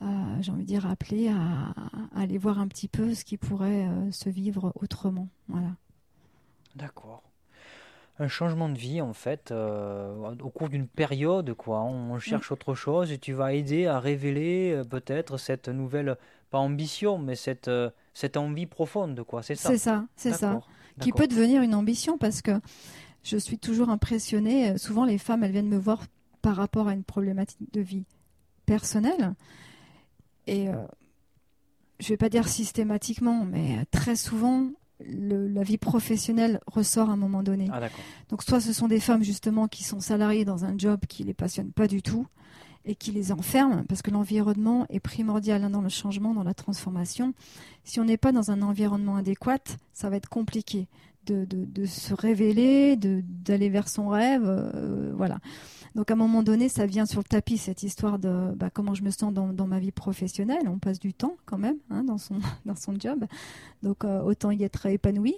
euh, 0.02 0.06
j'ai 0.40 0.50
envie 0.52 0.62
de 0.62 0.68
dire, 0.68 0.86
appelés 0.86 1.28
à, 1.28 1.74
à 2.14 2.20
aller 2.20 2.38
voir 2.38 2.58
un 2.58 2.68
petit 2.68 2.88
peu 2.88 3.14
ce 3.14 3.24
qui 3.24 3.36
pourrait 3.36 3.86
euh, 3.86 4.10
se 4.10 4.28
vivre 4.28 4.72
autrement. 4.74 5.28
Voilà. 5.48 5.68
D'accord. 6.74 7.22
Un 8.18 8.28
changement 8.28 8.68
de 8.68 8.78
vie, 8.78 9.00
en 9.00 9.14
fait, 9.14 9.50
euh, 9.50 10.34
au 10.42 10.50
cours 10.50 10.68
d'une 10.68 10.86
période, 10.86 11.54
quoi. 11.54 11.82
On 11.82 12.18
cherche 12.18 12.52
autre 12.52 12.74
chose 12.74 13.10
et 13.10 13.18
tu 13.18 13.32
vas 13.32 13.52
aider 13.54 13.86
à 13.86 13.98
révéler 14.00 14.72
euh, 14.72 14.84
peut-être 14.84 15.38
cette 15.38 15.68
nouvelle, 15.68 16.16
pas 16.50 16.58
ambition, 16.58 17.18
mais 17.18 17.34
cette, 17.34 17.68
euh, 17.68 17.90
cette 18.12 18.36
envie 18.36 18.66
profonde, 18.66 19.22
quoi. 19.24 19.42
C'est 19.42 19.54
ça? 19.54 19.70
C'est 19.70 19.78
ça, 19.78 20.06
c'est 20.14 20.32
ça. 20.32 20.60
Qui 21.00 21.10
peut 21.12 21.26
devenir 21.26 21.62
une 21.62 21.74
ambition 21.74 22.18
parce 22.18 22.42
que 22.42 22.60
je 23.22 23.36
suis 23.36 23.58
toujours 23.58 23.88
impressionnée. 23.90 24.70
euh, 24.70 24.76
Souvent, 24.78 25.04
les 25.04 25.18
femmes, 25.18 25.44
elles 25.44 25.52
viennent 25.52 25.68
me 25.68 25.78
voir 25.78 26.04
par 26.42 26.56
rapport 26.56 26.88
à 26.88 26.92
une 26.94 27.04
problématique 27.04 27.72
de 27.72 27.80
vie 27.80 28.04
personnelle. 28.66 29.34
Et 30.46 30.68
euh, 30.68 30.74
je 32.00 32.08
vais 32.08 32.16
pas 32.16 32.28
dire 32.28 32.48
systématiquement, 32.48 33.44
mais 33.44 33.78
euh, 33.78 33.82
très 33.90 34.16
souvent, 34.16 34.66
le- 35.04 35.48
la 35.48 35.62
vie 35.62 35.78
professionnelle 35.78 36.60
ressort 36.66 37.10
à 37.10 37.12
un 37.12 37.16
moment 37.16 37.42
donné. 37.42 37.68
Ah. 37.72 37.80
Donc, 38.28 38.42
soit 38.42 38.60
ce 38.60 38.72
sont 38.72 38.88
des 38.88 39.00
femmes 39.00 39.22
justement 39.22 39.68
qui 39.68 39.84
sont 39.84 40.00
salariées 40.00 40.44
dans 40.44 40.64
un 40.64 40.76
job 40.76 41.00
qui 41.08 41.22
les 41.24 41.34
passionne 41.34 41.70
pas 41.72 41.86
du 41.86 42.02
tout 42.02 42.26
et 42.84 42.96
qui 42.96 43.12
les 43.12 43.30
enferme 43.30 43.84
parce 43.88 44.02
que 44.02 44.10
l'environnement 44.10 44.86
est 44.88 44.98
primordial 44.98 45.62
hein, 45.62 45.70
dans 45.70 45.80
le 45.82 45.88
changement, 45.88 46.34
dans 46.34 46.42
la 46.42 46.54
transformation. 46.54 47.34
Si 47.84 48.00
on 48.00 48.04
n'est 48.04 48.16
pas 48.16 48.32
dans 48.32 48.50
un 48.50 48.62
environnement 48.62 49.14
adéquat, 49.16 49.58
ça 49.92 50.10
va 50.10 50.16
être 50.16 50.28
compliqué 50.28 50.88
de, 51.26 51.84
se 51.86 52.14
révéler, 52.14 52.96
d'aller 52.96 53.68
vers 53.68 53.88
son 53.88 54.08
rêve. 54.08 54.44
euh, 54.44 55.12
voilà. 55.14 55.38
Donc 55.94 56.10
à 56.10 56.14
un 56.14 56.16
moment 56.16 56.42
donné, 56.42 56.68
ça 56.68 56.86
vient 56.86 57.04
sur 57.04 57.20
le 57.20 57.24
tapis, 57.24 57.58
cette 57.58 57.82
histoire 57.82 58.18
de 58.18 58.52
bah, 58.56 58.70
comment 58.70 58.94
je 58.94 59.02
me 59.02 59.10
sens 59.10 59.32
dans, 59.32 59.66
ma 59.66 59.78
vie 59.78 59.92
professionnelle. 59.92 60.66
On 60.66 60.78
passe 60.78 60.98
du 60.98 61.12
temps 61.12 61.36
quand 61.44 61.58
même 61.58 61.76
hein, 61.90 62.02
dans, 62.02 62.18
son, 62.18 62.38
dans 62.66 62.74
son 62.74 62.98
job. 62.98 63.26
Donc 63.82 64.04
euh, 64.04 64.22
autant 64.22 64.50
y 64.50 64.62
être 64.62 64.86
épanoui. 64.86 65.34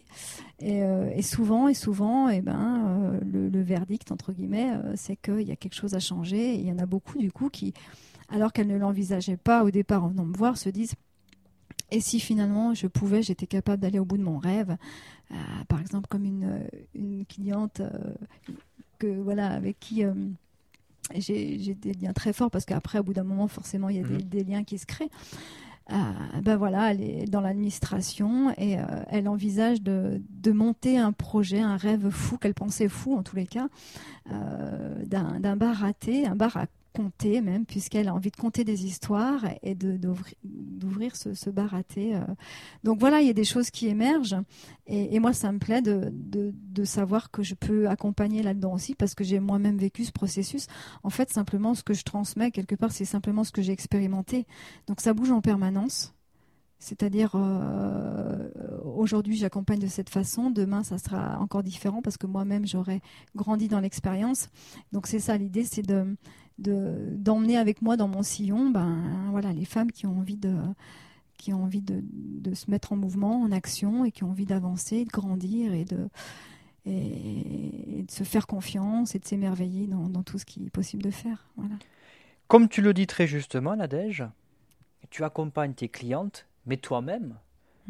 Et, 0.60 0.84
euh, 0.84 1.10
et 1.14 1.22
souvent, 1.22 1.66
et 1.68 1.74
souvent, 1.74 2.28
eh 2.28 2.40
ben, 2.40 3.18
le, 3.24 3.62
verdict, 3.62 4.12
entre 4.12 4.32
guillemets, 4.32 4.70
c'est 4.94 5.16
qu'il 5.16 5.42
y 5.42 5.50
a 5.50 5.56
quelque 5.56 5.74
chose 5.74 5.94
à 5.94 6.00
changer. 6.00 6.54
Et 6.54 6.60
il 6.60 6.66
y 6.66 6.72
en 6.72 6.78
a 6.78 6.86
beaucoup, 6.86 7.18
du 7.18 7.32
coup, 7.32 7.48
qui, 7.48 7.74
alors 8.28 8.52
qu'elles 8.52 8.68
ne 8.68 8.76
l'envisageaient 8.78 9.36
pas 9.36 9.64
au 9.64 9.70
départ 9.70 10.04
en 10.04 10.08
venant 10.08 10.24
me 10.24 10.36
voir, 10.36 10.56
se 10.56 10.68
disent 10.68 10.94
et 11.96 12.00
si 12.00 12.20
finalement 12.20 12.74
je 12.74 12.86
pouvais, 12.88 13.22
j'étais 13.22 13.46
capable 13.46 13.80
d'aller 13.82 13.98
au 13.98 14.04
bout 14.04 14.18
de 14.18 14.22
mon 14.24 14.38
rêve, 14.38 14.76
Euh, 15.30 15.36
par 15.68 15.80
exemple 15.80 16.06
comme 16.10 16.26
une, 16.26 16.68
une 16.94 17.24
cliente 17.24 17.80
euh, 17.80 18.14
que 18.98 19.06
voilà 19.22 19.46
avec 19.48 19.80
qui 19.80 20.04
euh, 20.04 20.12
j'ai 21.16 21.74
des 21.74 21.94
liens 21.94 22.12
très 22.12 22.32
forts 22.34 22.50
parce 22.50 22.66
qu'après 22.66 22.98
au 22.98 23.02
bout 23.02 23.14
d'un 23.14 23.24
moment 23.24 23.48
forcément 23.48 23.88
il 23.88 23.96
y 23.96 24.00
a 24.00 24.02
des, 24.06 24.14
Mhm. 24.22 24.28
des 24.34 24.44
liens 24.44 24.64
qui 24.64 24.78
se 24.78 24.86
créent. 24.86 25.10
Euh, 25.90 25.94
ben 26.42 26.56
voilà, 26.56 26.92
elle 26.92 27.02
est 27.02 27.24
dans 27.26 27.40
l'administration 27.42 28.50
et 28.56 28.78
euh, 28.78 28.84
elle 29.08 29.28
envisage 29.28 29.82
de, 29.82 30.20
de 30.30 30.52
monter 30.52 30.98
un 30.98 31.12
projet, 31.12 31.60
un 31.60 31.76
rêve 31.78 32.08
fou 32.10 32.38
qu'elle 32.38 32.54
pensait 32.54 32.88
fou 32.88 33.16
en 33.16 33.22
tous 33.22 33.36
les 33.36 33.46
cas, 33.46 33.68
euh, 34.30 35.04
d'un 35.06 35.40
d'un 35.40 35.56
bar 35.56 35.74
raté, 35.76 36.26
un 36.26 36.36
bar 36.36 36.56
à 36.56 36.66
conter 36.94 37.40
même, 37.40 37.66
puisqu'elle 37.66 38.08
a 38.08 38.14
envie 38.14 38.30
de 38.30 38.36
conter 38.36 38.64
des 38.64 38.86
histoires 38.86 39.44
et 39.62 39.74
d'ouvrir 39.74 41.16
ce, 41.16 41.34
ce 41.34 41.50
baraté. 41.50 42.18
Donc 42.84 43.00
voilà, 43.00 43.20
il 43.20 43.26
y 43.26 43.30
a 43.30 43.34
des 43.34 43.44
choses 43.44 43.70
qui 43.70 43.88
émergent. 43.88 44.36
Et, 44.86 45.18
moi, 45.18 45.32
ça 45.32 45.50
me 45.50 45.58
plaît 45.58 45.82
de, 45.82 46.12
de, 46.12 46.84
savoir 46.84 47.30
que 47.30 47.42
je 47.42 47.54
peux 47.54 47.88
accompagner 47.88 48.42
là-dedans 48.42 48.74
aussi, 48.74 48.94
parce 48.94 49.14
que 49.14 49.24
j'ai 49.24 49.40
moi-même 49.40 49.78
vécu 49.78 50.04
ce 50.04 50.12
processus. 50.12 50.66
En 51.02 51.10
fait, 51.10 51.30
simplement, 51.30 51.74
ce 51.74 51.82
que 51.82 51.94
je 51.94 52.04
transmets, 52.04 52.50
quelque 52.50 52.74
part, 52.74 52.92
c'est 52.92 53.06
simplement 53.06 53.44
ce 53.44 53.52
que 53.52 53.62
j'ai 53.62 53.72
expérimenté. 53.72 54.46
Donc 54.86 55.00
ça 55.00 55.14
bouge 55.14 55.30
en 55.30 55.40
permanence. 55.40 56.14
C'est-à-dire, 56.78 57.30
euh, 57.34 58.50
aujourd'hui, 58.84 59.36
j'accompagne 59.36 59.78
de 59.78 59.86
cette 59.86 60.10
façon. 60.10 60.50
Demain, 60.50 60.82
ça 60.82 60.98
sera 60.98 61.38
encore 61.38 61.62
différent 61.62 62.02
parce 62.02 62.18
que 62.18 62.26
moi-même, 62.26 62.66
j'aurais 62.66 63.00
grandi 63.34 63.68
dans 63.68 63.80
l'expérience. 63.80 64.50
Donc, 64.92 65.06
c'est 65.06 65.18
ça 65.18 65.38
l'idée, 65.38 65.64
c'est 65.64 65.80
de, 65.80 66.14
d'emmener 66.58 67.56
avec 67.56 67.82
moi 67.82 67.96
dans 67.96 68.08
mon 68.08 68.22
sillon, 68.22 68.70
ben 68.70 69.28
voilà, 69.30 69.52
les 69.52 69.64
femmes 69.64 69.90
qui 69.90 70.06
ont 70.06 70.18
envie 70.18 70.36
de 70.36 70.54
qui 71.36 71.52
ont 71.52 71.64
envie 71.64 71.82
de, 71.82 72.54
se 72.54 72.70
mettre 72.70 72.92
en 72.92 72.96
mouvement, 72.96 73.42
en 73.42 73.50
action 73.50 74.04
et 74.04 74.12
qui 74.12 74.22
ont 74.24 74.30
envie 74.30 74.46
d'avancer, 74.46 75.04
de 75.04 75.10
grandir 75.10 75.74
et 75.74 75.84
de 75.84 76.08
et, 76.86 78.04
de 78.06 78.10
se 78.10 78.24
faire 78.24 78.46
confiance 78.46 79.14
et 79.14 79.18
de 79.18 79.26
s'émerveiller 79.26 79.86
dans, 79.86 80.08
dans, 80.08 80.22
tout 80.22 80.38
ce 80.38 80.44
qui 80.44 80.66
est 80.66 80.70
possible 80.70 81.02
de 81.02 81.10
faire. 81.10 81.48
Voilà. 81.56 81.74
Comme 82.46 82.68
tu 82.68 82.82
le 82.82 82.94
dis 82.94 83.06
très 83.06 83.26
justement, 83.26 83.74
Nadège, 83.74 84.24
tu 85.10 85.24
accompagnes 85.24 85.74
tes 85.74 85.88
clientes 85.88 86.46
mais 86.66 86.76
toi-même, 86.76 87.36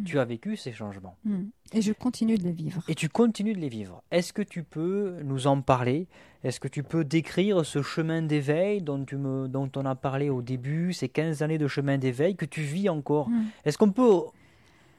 tu 0.04 0.18
as 0.18 0.24
vécu 0.24 0.56
ces 0.56 0.72
changements. 0.72 1.16
Hmm. 1.24 1.44
Et 1.72 1.82
je 1.82 1.92
continue 1.92 2.36
de 2.36 2.44
les 2.44 2.52
vivre. 2.52 2.82
Et 2.88 2.94
tu 2.94 3.08
continues 3.08 3.54
de 3.54 3.60
les 3.60 3.68
vivre. 3.68 4.02
Est-ce 4.10 4.32
que 4.32 4.42
tu 4.42 4.62
peux 4.62 5.16
nous 5.22 5.46
en 5.46 5.60
parler? 5.60 6.06
Est-ce 6.42 6.60
que 6.60 6.68
tu 6.68 6.82
peux 6.82 7.04
décrire 7.04 7.64
ce 7.64 7.82
chemin 7.82 8.22
d'éveil 8.22 8.82
dont, 8.82 9.04
tu 9.04 9.16
me, 9.16 9.48
dont 9.48 9.70
on 9.76 9.86
a 9.86 9.94
parlé 9.94 10.30
au 10.30 10.42
début, 10.42 10.92
ces 10.92 11.08
15 11.08 11.42
années 11.42 11.58
de 11.58 11.68
chemin 11.68 11.98
d'éveil 11.98 12.36
que 12.36 12.44
tu 12.44 12.62
vis 12.62 12.88
encore? 12.88 13.28
Hmm. 13.28 13.44
Est-ce 13.64 13.78
qu'on 13.78 13.92
peut 13.92 14.22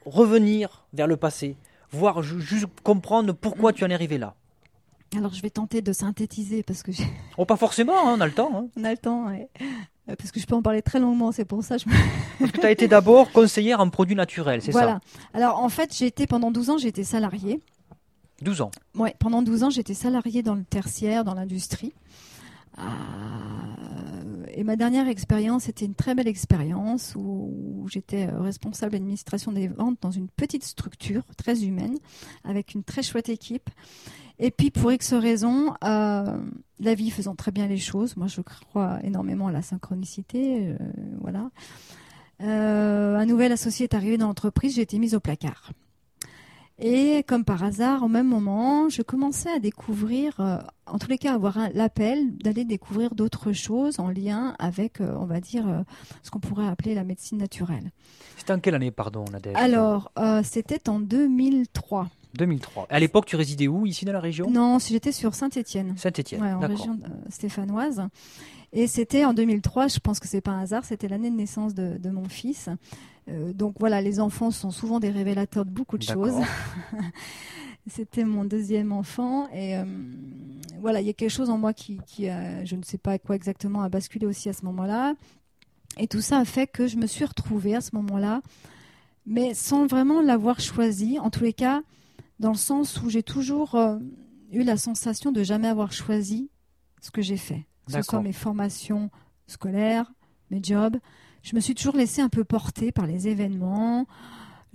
revenir 0.05 0.85
vers 0.93 1.07
le 1.07 1.17
passé, 1.17 1.57
voir, 1.91 2.21
juste 2.23 2.67
comprendre 2.83 3.33
pourquoi 3.33 3.73
tu 3.73 3.83
en 3.83 3.89
es 3.89 3.93
arrivé 3.93 4.17
là? 4.17 4.35
Alors 5.15 5.33
je 5.33 5.41
vais 5.41 5.49
tenter 5.49 5.81
de 5.81 5.93
synthétiser 5.93 6.63
parce 6.63 6.83
que 6.83 6.91
j'ai... 6.91 7.05
Oh 7.37 7.45
pas 7.45 7.57
forcément, 7.57 8.07
hein, 8.07 8.15
on 8.17 8.21
a 8.21 8.25
le 8.25 8.33
temps. 8.33 8.51
Hein. 8.53 8.67
On 8.75 8.83
a 8.83 8.91
le 8.91 8.97
temps, 8.97 9.27
oui. 9.27 9.45
Euh, 10.09 10.15
parce 10.15 10.31
que 10.31 10.39
je 10.39 10.45
peux 10.45 10.55
en 10.55 10.61
parler 10.61 10.81
très 10.81 10.99
longuement, 10.99 11.31
c'est 11.31 11.45
pour 11.45 11.63
ça. 11.63 11.77
Je... 11.77 11.85
parce 12.39 12.51
que 12.51 12.59
tu 12.59 12.65
as 12.65 12.71
été 12.71 12.87
d'abord 12.87 13.31
conseillère 13.31 13.79
en 13.79 13.89
produits 13.89 14.15
naturels, 14.15 14.61
c'est 14.61 14.71
ça 14.71 14.79
Voilà. 14.79 14.99
Alors 15.33 15.59
en 15.59 15.69
fait, 15.69 15.95
j'ai 15.95 16.05
été 16.05 16.27
pendant 16.27 16.51
12 16.51 16.69
ans, 16.69 16.77
j'ai 16.77 16.89
été 16.89 17.03
salariée. 17.03 17.59
12 18.41 18.61
ans 18.61 18.71
Oui, 18.95 19.09
pendant 19.19 19.41
12 19.41 19.63
ans, 19.63 19.69
j'étais 19.69 19.93
salariée 19.93 20.43
dans 20.43 20.55
le 20.55 20.63
tertiaire, 20.63 21.23
dans 21.23 21.33
l'industrie. 21.33 21.93
Euh, 22.77 22.83
et 24.53 24.63
ma 24.63 24.75
dernière 24.75 25.07
expérience 25.07 25.69
était 25.69 25.85
une 25.85 25.95
très 25.95 26.15
belle 26.15 26.27
expérience 26.27 27.13
où, 27.15 27.85
j'étais 27.89 28.27
euh, 28.27 28.41
responsable 28.41 28.93
d'administration 28.93 29.51
des 29.51 29.67
ventes 29.67 29.97
dans 30.01 30.11
une 30.11 30.27
petite 30.27 30.63
structure 30.63 31.23
très 31.37 31.63
humaine 31.63 31.97
avec 32.43 32.73
une 32.73 32.83
très 32.83 33.03
chouette 33.03 33.29
équipe. 33.29 33.69
Et 34.39 34.51
puis 34.51 34.71
pour 34.71 34.91
X 34.91 35.13
raisons, 35.13 35.73
euh, 35.83 36.37
la 36.79 36.93
vie 36.93 37.09
faisant 37.09 37.35
très 37.35 37.51
bien 37.51 37.67
les 37.67 37.77
choses, 37.77 38.17
moi 38.17 38.27
je 38.27 38.41
crois 38.41 38.99
énormément 39.03 39.47
à 39.47 39.51
la 39.51 39.61
synchronicité, 39.61 40.67
euh, 40.67 40.77
voilà. 41.21 41.49
Euh, 42.41 43.15
un 43.15 43.25
nouvel 43.25 43.53
associé 43.53 43.85
est 43.85 43.93
arrivé 43.93 44.17
dans 44.17 44.27
l'entreprise, 44.27 44.75
j'ai 44.75 44.81
été 44.81 44.99
mise 44.99 45.15
au 45.15 45.21
placard. 45.21 45.71
Et 46.77 47.23
comme 47.25 47.45
par 47.45 47.63
hasard, 47.63 48.03
au 48.03 48.09
même 48.09 48.27
moment, 48.27 48.89
je 48.89 49.01
commençais 49.01 49.49
à 49.49 49.59
découvrir, 49.59 50.41
en 50.85 50.99
tous 50.99 51.07
les 51.07 51.17
cas, 51.17 51.33
avoir 51.33 51.57
l'appel 51.73 52.35
d'aller 52.35 52.65
découvrir 52.65 53.15
d'autres 53.15 53.53
choses 53.53 54.01
en 54.01 54.09
lien 54.09 54.53
avec, 54.59 54.99
on 54.99 55.23
va 55.23 55.39
dire, 55.39 55.85
ce 56.21 56.31
qu'on 56.31 56.41
pourrait 56.41 56.67
appeler 56.67 56.93
la 56.93 57.05
médecine 57.05 57.37
naturelle. 57.37 57.91
C'était 58.35 58.51
en 58.51 58.59
quelle 58.59 58.75
année, 58.75 58.91
pardon, 58.91 59.23
Nadège? 59.31 59.55
Alors, 59.55 60.11
c'était 60.43 60.89
en 60.89 60.99
2003. 60.99 62.09
2003. 62.35 62.87
À 62.89 62.99
l'époque, 62.99 63.25
tu 63.25 63.35
résidais 63.35 63.67
où 63.67 63.85
Ici 63.85 64.05
dans 64.05 64.13
la 64.13 64.19
région? 64.19 64.49
Non, 64.49 64.79
j'étais 64.79 65.11
sur 65.11 65.33
Saint-Étienne. 65.35 65.95
Saint-Étienne, 65.97 66.41
ouais, 66.41 66.53
en 66.53 66.59
région 66.59 66.97
euh, 67.03 67.07
stéphanoise. 67.29 68.03
Et 68.73 68.87
c'était 68.87 69.25
en 69.25 69.33
2003, 69.33 69.87
je 69.87 69.99
pense 69.99 70.19
que 70.19 70.27
c'est 70.27 70.41
pas 70.41 70.51
un 70.51 70.61
hasard, 70.61 70.83
c'était 70.85 71.07
l'année 71.07 71.31
de 71.31 71.35
naissance 71.35 71.73
de, 71.73 72.09
mon 72.09 72.25
fils. 72.25 72.69
Euh, 73.29 73.53
donc 73.53 73.75
voilà, 73.79 74.01
les 74.01 74.19
enfants 74.19 74.51
sont 74.51 74.71
souvent 74.71 74.99
des 74.99 75.09
révélateurs 75.09 75.65
de 75.65 75.71
beaucoup 75.71 75.97
de 75.97 76.03
choses. 76.03 76.35
c'était 77.87 78.23
mon 78.23 78.45
deuxième 78.45 78.91
enfant 78.91 79.47
et 79.53 79.77
euh, 79.77 79.85
voilà, 80.81 81.01
il 81.01 81.07
y 81.07 81.09
a 81.09 81.13
quelque 81.13 81.29
chose 81.29 81.49
en 81.49 81.57
moi 81.57 81.71
qui, 81.73 81.99
qui 82.07 82.25
je 82.25 82.75
ne 82.75 82.83
sais 82.83 82.97
pas 82.97 83.17
quoi 83.19 83.35
exactement, 83.35 83.81
a 83.81 83.89
basculé 83.89 84.25
aussi 84.25 84.49
à 84.49 84.53
ce 84.53 84.65
moment-là. 84.65 85.15
Et 85.97 86.07
tout 86.07 86.21
ça 86.21 86.39
a 86.39 86.45
fait 86.45 86.67
que 86.67 86.87
je 86.87 86.97
me 86.97 87.07
suis 87.07 87.25
retrouvée 87.25 87.75
à 87.75 87.81
ce 87.81 87.95
moment-là, 87.95 88.41
mais 89.25 89.53
sans 89.53 89.85
vraiment 89.85 90.21
l'avoir 90.21 90.59
choisi. 90.59 91.19
En 91.19 91.29
tous 91.29 91.43
les 91.43 91.53
cas, 91.53 91.81
dans 92.39 92.51
le 92.51 92.57
sens 92.57 93.01
où 93.01 93.09
j'ai 93.09 93.23
toujours 93.23 93.75
euh, 93.75 93.97
eu 94.51 94.63
la 94.63 94.77
sensation 94.77 95.31
de 95.31 95.43
jamais 95.43 95.67
avoir 95.67 95.91
choisi 95.91 96.49
ce 97.01 97.11
que 97.11 97.21
j'ai 97.21 97.37
fait. 97.37 97.65
Que 97.85 97.93
ce 97.93 98.01
soit 98.01 98.21
mes 98.21 98.33
formations 98.33 99.11
scolaires, 99.47 100.11
mes 100.49 100.59
jobs. 100.61 100.97
Je 101.43 101.55
me 101.55 101.61
suis 101.61 101.75
toujours 101.75 101.95
laissée 101.95 102.21
un 102.21 102.29
peu 102.29 102.43
porter 102.43 102.91
par 102.91 103.05
les 103.05 103.27
événements. 103.27 104.07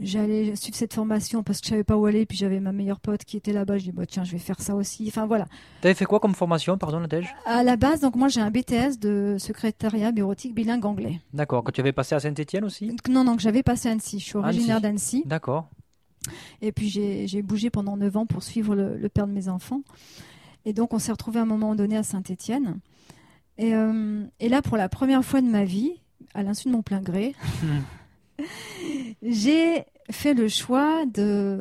J'allais 0.03 0.57
suivre 0.57 0.77
cette 0.77 0.95
formation 0.95 1.43
parce 1.43 1.61
que 1.61 1.67
je 1.67 1.71
savais 1.71 1.85
pas 1.85 1.97
où 1.97 2.07
aller, 2.07 2.25
puis 2.25 2.39
j'avais 2.39 2.61
ma 2.61 2.73
meilleure 2.73 3.01
pote 3.01 3.25
qui 3.25 3.37
était 3.37 3.53
là-bas. 3.53 3.79
Je 3.79 3.85
dis, 3.85 3.93
bah, 3.93 4.07
tiens, 4.07 4.25
je 4.25 4.33
vais 4.33 4.39
faire 4.39 4.61
ça 4.61 4.75
aussi. 4.75 5.05
Enfin, 5.09 5.27
voilà. 5.27 5.47
Tu 5.83 5.89
avais 5.89 5.95
fait 5.95 6.05
quoi 6.05 6.21
comme 6.21 6.35
formation, 6.35 6.79
pardon, 6.79 7.01
Nadège? 7.01 7.35
À 7.45 7.63
la 7.63 7.77
base, 7.77 8.01
donc 8.01 8.17
moi, 8.17 8.29
j'ai 8.29 8.41
un 8.41 8.51
BTS 8.51 8.99
de 8.99 9.37
secrétariat 9.39 10.13
bureautique 10.13 10.55
bilingue 10.55 10.87
anglais. 10.87 11.21
D'accord. 11.35 11.65
Que 11.65 11.71
tu 11.73 11.81
avais 11.81 11.93
passé 11.93 12.15
à 12.15 12.21
Saint-Etienne 12.21 12.65
aussi? 12.65 12.97
Non, 13.11 13.25
non, 13.25 13.37
que 13.37 13.43
j'avais 13.43 13.63
passé 13.63 13.89
à 13.89 13.93
Annecy. 13.93 14.21
Je 14.21 14.25
suis 14.25 14.37
originaire 14.37 14.81
d'Annecy. 14.81 15.25
D'accord. 15.27 15.69
Et 16.63 16.73
puis 16.73 16.89
j'ai 16.89 17.43
bougé 17.43 17.71
pendant 17.71 17.97
9 17.97 18.17
ans 18.19 18.27
pour 18.27 18.43
suivre 18.43 18.75
le, 18.75 19.09
père 19.09 19.27
de 19.27 19.33
mes 19.33 19.49
enfants. 19.49 19.83
Et 20.65 20.73
donc 20.73 20.93
on 20.93 20.99
s'est 20.99 21.13
retrouvé 21.13 21.39
à 21.39 21.43
un 21.43 21.47
moment 21.47 21.75
donné 21.75 21.97
à 21.97 22.03
Saint-Étienne. 22.03 22.81
Et, 23.59 23.75
euh, 23.75 24.25
et, 24.39 24.49
là, 24.49 24.63
pour 24.63 24.79
la 24.79 24.89
première 24.89 25.23
fois 25.23 25.43
de 25.43 25.47
ma 25.47 25.65
vie, 25.65 25.93
à 26.33 26.43
l'insu 26.43 26.69
de 26.69 26.73
mon 26.73 26.83
plein 26.83 27.03
gré, 27.03 27.35
j'ai 29.23 29.85
fait 30.11 30.33
le 30.33 30.49
choix 30.49 31.05
de 31.05 31.59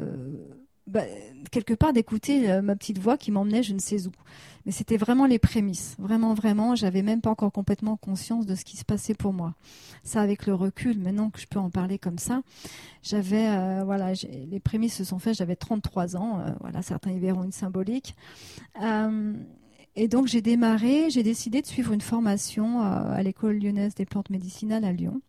bah, 0.87 1.03
quelque 1.49 1.73
part 1.73 1.93
d'écouter 1.93 2.49
euh, 2.49 2.61
ma 2.61 2.75
petite 2.75 2.99
voix 2.99 3.17
qui 3.17 3.31
m'emmenait 3.31 3.63
je 3.63 3.73
ne 3.73 3.79
sais 3.79 4.07
où. 4.07 4.11
Mais 4.65 4.71
c'était 4.71 4.97
vraiment 4.97 5.25
les 5.25 5.39
prémices, 5.39 5.95
vraiment, 5.99 6.33
vraiment. 6.33 6.75
J'avais 6.75 7.01
même 7.01 7.21
pas 7.21 7.29
encore 7.29 7.51
complètement 7.51 7.95
conscience 7.97 8.45
de 8.45 8.55
ce 8.55 8.65
qui 8.65 8.77
se 8.77 8.85
passait 8.85 9.13
pour 9.13 9.33
moi. 9.33 9.55
Ça, 10.03 10.21
avec 10.21 10.45
le 10.45 10.53
recul, 10.53 10.99
maintenant 10.99 11.29
que 11.29 11.39
je 11.39 11.47
peux 11.47 11.59
en 11.59 11.69
parler 11.69 11.97
comme 11.97 12.17
ça, 12.17 12.41
j'avais, 13.01 13.47
euh, 13.47 13.83
voilà, 13.83 14.13
les 14.13 14.59
prémices 14.59 14.95
se 14.95 15.03
sont 15.03 15.17
faites. 15.17 15.35
J'avais 15.35 15.55
33 15.55 16.17
ans. 16.17 16.39
Euh, 16.39 16.51
voilà, 16.59 16.81
certains 16.81 17.11
y 17.11 17.19
verront 17.19 17.43
une 17.43 17.51
symbolique. 17.51 18.15
Et 19.95 20.07
donc 20.07 20.27
j'ai 20.27 20.41
démarré, 20.41 21.09
j'ai 21.09 21.23
décidé 21.23 21.61
de 21.61 21.67
suivre 21.67 21.91
une 21.91 21.99
formation 21.99 22.81
à 22.81 23.21
l'école 23.21 23.57
lyonnaise 23.57 23.95
des 23.95 24.05
plantes 24.05 24.29
médicinales 24.29 24.85
à 24.85 24.93
Lyon 24.93 25.19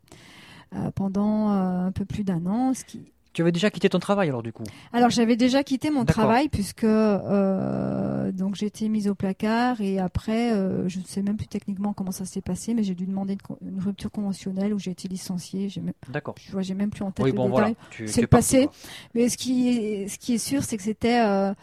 pendant 0.95 1.49
un 1.49 1.91
peu 1.91 2.05
plus 2.05 2.23
d'un 2.23 2.47
an, 2.47 2.73
tu 3.33 3.43
avais 3.43 3.53
déjà 3.53 3.71
quitté 3.71 3.89
ton 3.89 4.01
travail 4.01 4.29
alors 4.29 4.43
du 4.43 4.53
coup 4.53 4.65
Alors 4.93 5.11
j'avais 5.11 5.37
déjà 5.37 5.63
quitté 5.63 5.91
mon 5.91 6.05
travail 6.05 6.49
puisque 6.49 6.85
euh, 6.85 8.33
donc 8.33 8.57
j'ai 8.57 8.67
été 8.67 8.89
mise 8.89 9.09
au 9.09 9.15
placard 9.15 9.81
et 9.81 9.99
après 9.99 10.53
euh, 10.53 10.89
je 10.89 10.99
ne 10.99 11.05
sais 11.05 11.23
même 11.23 11.37
plus 11.37 11.47
techniquement 11.47 11.93
comment 11.93 12.11
ça 12.11 12.25
s'est 12.25 12.41
passé 12.41 12.75
mais 12.75 12.83
j'ai 12.83 12.95
dû 12.95 13.07
demander 13.07 13.39
une, 13.63 13.81
rupture 13.81 14.11
conventionnelle 14.11 14.75
où 14.75 14.79
j'ai 14.79 14.91
été 14.91 15.07
licenciée. 15.09 15.69
D'accord. 16.09 16.35
Je 16.41 16.51
vois 16.51 16.63
j'ai 16.63 16.75
même 16.75 16.91
plus 16.91 17.05
en 17.05 17.13
tête 17.13 17.25
oui, 17.25 17.33
bon, 17.33 17.49
Voilà. 17.49 17.71
C'est 18.07 18.27
passé. 18.27 18.69
mais 19.15 19.29
ce 19.29 19.37
qui 19.37 19.69
est, 19.69 20.09
ce 20.09 20.19
qui 20.19 20.35
est 20.35 20.39
sûr 20.39 20.65
c'est 20.65 20.77
que 20.77 20.83
c'était 20.83 21.21
euh, 21.25 21.55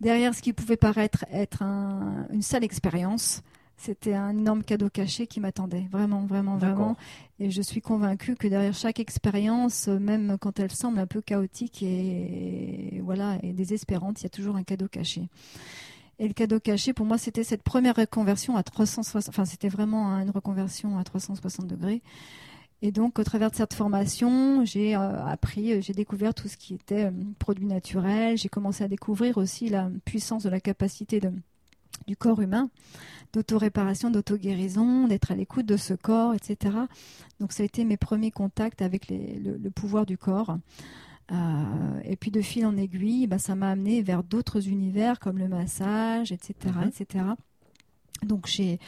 derrière 0.00 0.34
ce 0.34 0.40
qui 0.40 0.52
pouvait 0.52 0.76
paraître 0.76 1.26
être 1.30 1.62
un, 1.62 2.26
une 2.32 2.42
sale 2.42 2.64
expérience 2.64 3.42
c'était 3.82 4.14
un 4.14 4.30
énorme 4.30 4.62
cadeau 4.62 4.88
caché 4.88 5.26
qui 5.26 5.40
m'attendait, 5.40 5.88
vraiment, 5.90 6.24
vraiment, 6.24 6.56
vraiment. 6.56 6.96
Et 7.40 7.50
je 7.50 7.60
suis 7.60 7.80
convaincue 7.80 8.36
que 8.36 8.46
derrière 8.46 8.74
chaque 8.74 9.00
expérience, 9.00 9.88
même 9.88 10.36
quand 10.40 10.60
elle 10.60 10.70
semble 10.70 11.00
un 11.00 11.06
peu 11.06 11.20
chaotique 11.20 11.82
et, 11.82 13.00
voilà 13.02 13.38
et 13.42 13.52
désespérante, 13.52 14.20
il 14.20 14.24
y 14.24 14.26
a 14.26 14.30
toujours 14.30 14.54
un 14.54 14.62
cadeau 14.62 14.86
caché. 14.86 15.28
Et 16.20 16.28
le 16.28 16.34
cadeau 16.34 16.60
caché, 16.60 16.92
pour 16.92 17.06
moi, 17.06 17.18
c'était 17.18 17.42
cette 17.42 17.64
première 17.64 17.96
reconversion 17.96 18.56
à 18.56 18.62
360. 18.62 19.28
Enfin, 19.28 19.44
c'était 19.44 19.68
vraiment 19.68 20.06
une 20.20 20.30
reconversion 20.30 20.96
à 20.96 21.02
360 21.02 21.66
degrés. 21.66 22.02
Et 22.82 22.92
donc, 22.92 23.18
au 23.18 23.24
travers 23.24 23.50
de 23.50 23.56
cette 23.56 23.74
formation, 23.74 24.64
j'ai 24.64 24.94
euh, 24.94 25.24
appris, 25.24 25.82
j'ai 25.82 25.92
découvert 25.92 26.34
tout 26.34 26.46
ce 26.46 26.56
qui 26.56 26.74
était 26.74 27.06
euh, 27.06 27.10
produits 27.40 27.66
naturels. 27.66 28.38
J'ai 28.38 28.48
commencé 28.48 28.84
à 28.84 28.88
découvrir 28.88 29.38
aussi 29.38 29.68
la 29.68 29.90
puissance 30.04 30.44
de 30.44 30.50
la 30.50 30.60
capacité 30.60 31.18
de, 31.18 31.32
du 32.06 32.16
corps 32.16 32.40
humain, 32.40 32.70
d'auto-réparation, 33.32 34.10
d'auto-guérison, 34.10 35.06
d'être 35.08 35.30
à 35.30 35.34
l'écoute 35.34 35.66
de 35.66 35.76
ce 35.76 35.94
corps, 35.94 36.34
etc. 36.34 36.76
Donc 37.40 37.52
ça 37.52 37.62
a 37.62 37.66
été 37.66 37.84
mes 37.84 37.96
premiers 37.96 38.30
contacts 38.30 38.82
avec 38.82 39.08
le, 39.08 39.70
pouvoir 39.70 40.06
du 40.06 40.18
corps. 40.18 40.56
Euh, 41.30 42.00
et 42.04 42.16
puis 42.16 42.30
de 42.30 42.42
fil 42.42 42.66
en 42.66 42.76
aiguille, 42.76 43.26
bah, 43.26 43.38
ça 43.38 43.54
m'a 43.54 43.70
amené 43.70 44.02
vers 44.02 44.22
d'autres 44.22 44.68
univers 44.68 45.18
comme 45.18 45.38
le 45.38 45.48
massage, 45.48 46.32
etc. 46.32 46.54
etc. 46.86 47.24
Mhm. 47.24 48.28
Donc 48.28 48.46
j'ai 48.46 48.78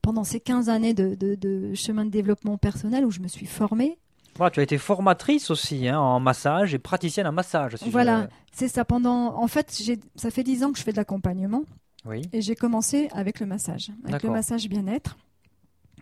pendant 0.00 0.24
ces 0.24 0.40
15 0.40 0.68
années 0.68 0.94
de, 0.94 1.14
de, 1.14 1.74
chemin 1.74 2.04
de 2.04 2.10
développement 2.10 2.56
personnel 2.56 3.04
où 3.04 3.10
je 3.10 3.20
me 3.20 3.28
suis 3.28 3.46
formée. 3.46 3.98
Voilà, 4.36 4.50
tu 4.50 4.60
as 4.60 4.62
été 4.62 4.78
formatrice 4.78 5.50
aussi 5.50 5.86
hein, 5.88 6.00
en 6.00 6.18
massage 6.18 6.72
et 6.72 6.78
praticienne 6.78 7.26
en 7.26 7.32
massage. 7.32 7.76
voilà, 7.90 8.28
c'est 8.50 8.68
ça. 8.68 8.86
Pendant, 8.86 9.36
en 9.36 9.46
fait, 9.46 9.70
ça 10.16 10.30
fait 10.30 10.42
10 10.42 10.64
ans 10.64 10.72
que 10.72 10.78
je 10.78 10.84
fais 10.84 10.92
de 10.92 10.96
l'accompagnement. 10.96 11.64
Oui. 12.04 12.22
Et 12.32 12.42
j'ai 12.42 12.56
commencé 12.56 13.08
avec 13.12 13.40
le 13.40 13.46
massage, 13.46 13.90
avec 14.04 14.22
le 14.22 14.30
massage 14.30 14.68
bien-être. 14.68 15.16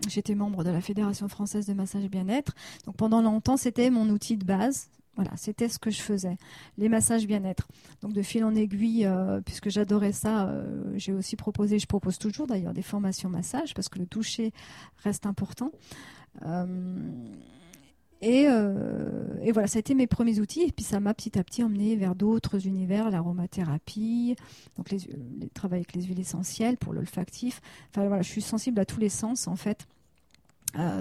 J'étais 0.08 0.34
membre 0.34 0.64
de 0.64 0.70
la 0.70 0.80
Fédération 0.80 1.28
française 1.28 1.66
de 1.66 1.74
massage 1.74 2.08
bien-être. 2.08 2.54
Donc 2.86 2.96
pendant 2.96 3.20
longtemps, 3.20 3.56
c'était 3.56 3.90
mon 3.90 4.08
outil 4.08 4.36
de 4.36 4.44
base. 4.44 4.88
Voilà, 5.16 5.32
c'était 5.36 5.68
ce 5.68 5.78
que 5.78 5.90
je 5.90 6.00
faisais, 6.00 6.38
les 6.78 6.88
massages 6.88 7.26
bien-être. 7.26 7.68
Donc 8.00 8.12
de 8.12 8.22
fil 8.22 8.44
en 8.44 8.54
aiguille, 8.54 9.04
euh, 9.04 9.40
puisque 9.42 9.68
j'adorais 9.68 10.12
ça, 10.12 10.48
euh, 10.48 10.94
j'ai 10.96 11.12
aussi 11.12 11.36
proposé, 11.36 11.78
je 11.78 11.86
propose 11.86 12.16
toujours 12.16 12.46
d'ailleurs 12.46 12.72
des 12.72 12.82
formations 12.82 13.28
massage 13.28 13.74
parce 13.74 13.88
que 13.88 13.98
le 13.98 14.06
toucher 14.06 14.52
reste 15.02 15.26
important. 15.26 15.72
Euh, 16.46 16.96
et, 18.20 18.46
voilà, 19.52 19.66
ça 19.66 19.78
a 19.78 19.80
été 19.80 19.94
mes 19.94 20.06
premiers 20.06 20.40
outils. 20.40 20.62
Et 20.62 20.72
puis 20.72 20.84
ça 20.84 21.00
m'a 21.00 21.14
petit 21.14 21.38
à 21.38 21.44
petit 21.44 21.62
emmené 21.62 21.96
vers 21.96 22.14
d'autres 22.14 22.66
univers, 22.66 23.10
l'aromathérapie, 23.10 24.36
donc 24.76 24.90
les, 24.90 24.98
les 25.40 25.48
travail 25.48 25.80
avec 25.80 25.94
les 25.94 26.02
huiles 26.02 26.20
essentielles 26.20 26.76
pour 26.76 26.92
l'olfactif. 26.92 27.60
Enfin 27.90 28.06
voilà, 28.06 28.22
je 28.22 28.28
suis 28.28 28.42
sensible 28.42 28.78
à 28.80 28.84
tous 28.84 29.00
les 29.00 29.08
sens 29.08 29.48
en 29.48 29.56
fait. 29.56 29.86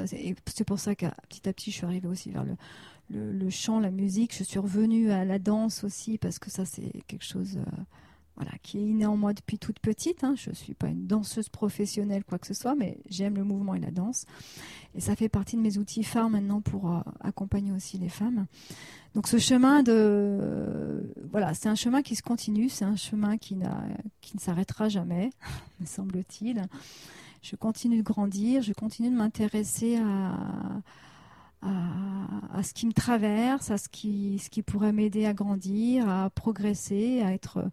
c'est 0.05 0.63
pour 0.65 0.79
ça 0.79 0.95
qu'à 0.95 1.13
petit 1.27 1.47
à 1.47 1.53
petit, 1.53 1.71
je 1.71 1.77
suis 1.77 1.85
arrivée 1.85 2.07
aussi 2.07 2.31
vers 2.31 2.43
le, 2.43 2.55
le, 3.09 3.49
chant, 3.49 3.79
la 3.79 3.91
musique. 3.91 4.35
Je 4.35 4.43
suis 4.43 4.59
revenue 4.59 5.11
à 5.11 5.25
la 5.25 5.39
danse 5.39 5.83
aussi 5.83 6.17
parce 6.17 6.39
que 6.39 6.49
ça, 6.49 6.65
c'est 6.65 7.03
quelque 7.07 7.25
chose 7.25 7.57
euh, 7.57 7.81
qui 8.61 8.77
est 8.77 8.85
inné 8.85 9.05
en 9.05 9.17
moi 9.17 9.33
depuis 9.33 9.57
toute 9.57 9.79
petite. 9.79 10.23
Hein. 10.23 10.35
Je 10.35 10.49
ne 10.49 10.55
suis 10.55 10.73
pas 10.73 10.87
une 10.87 11.07
danseuse 11.07 11.49
professionnelle, 11.49 12.23
quoi 12.23 12.39
que 12.39 12.47
ce 12.47 12.53
soit, 12.53 12.75
mais 12.75 12.97
j'aime 13.09 13.35
le 13.35 13.43
mouvement 13.43 13.75
et 13.75 13.79
la 13.79 13.91
danse. 13.91 14.25
Et 14.95 15.01
ça 15.01 15.15
fait 15.15 15.29
partie 15.29 15.55
de 15.55 15.61
mes 15.61 15.77
outils 15.77 16.03
phares 16.03 16.29
maintenant 16.29 16.61
pour 16.61 16.91
euh, 16.91 16.99
accompagner 17.21 17.71
aussi 17.71 17.97
les 17.97 18.09
femmes. 18.09 18.45
Donc 19.15 19.27
ce 19.27 19.37
chemin 19.37 19.83
de... 19.83 21.13
voilà, 21.31 21.53
c'est 21.53 21.69
un 21.69 21.75
chemin 21.75 22.01
qui 22.01 22.15
se 22.15 22.21
continue, 22.21 22.69
c'est 22.69 22.85
un 22.85 22.95
chemin 22.95 23.37
qui, 23.37 23.57
qui 24.21 24.35
ne 24.35 24.41
s'arrêtera 24.41 24.89
jamais, 24.89 25.31
me 25.79 25.85
semble-t-il. 25.85 26.61
Je 27.41 27.55
continue 27.55 27.97
de 27.97 28.03
grandir, 28.03 28.61
je 28.61 28.73
continue 28.73 29.09
de 29.09 29.15
m'intéresser 29.15 29.97
à 29.97 30.81
à, 31.61 32.63
ce 32.63 32.73
qui 32.73 32.85
me 32.85 32.93
traverse, 32.93 33.71
à 33.71 33.77
ce 33.77 33.89
qui, 33.89 34.39
ce 34.39 34.49
qui 34.49 34.63
pourrait 34.63 34.93
m'aider 34.93 35.25
à 35.25 35.33
grandir, 35.33 36.09
à 36.09 36.29
progresser, 36.29 37.21
à 37.21 37.33
être 37.33 37.69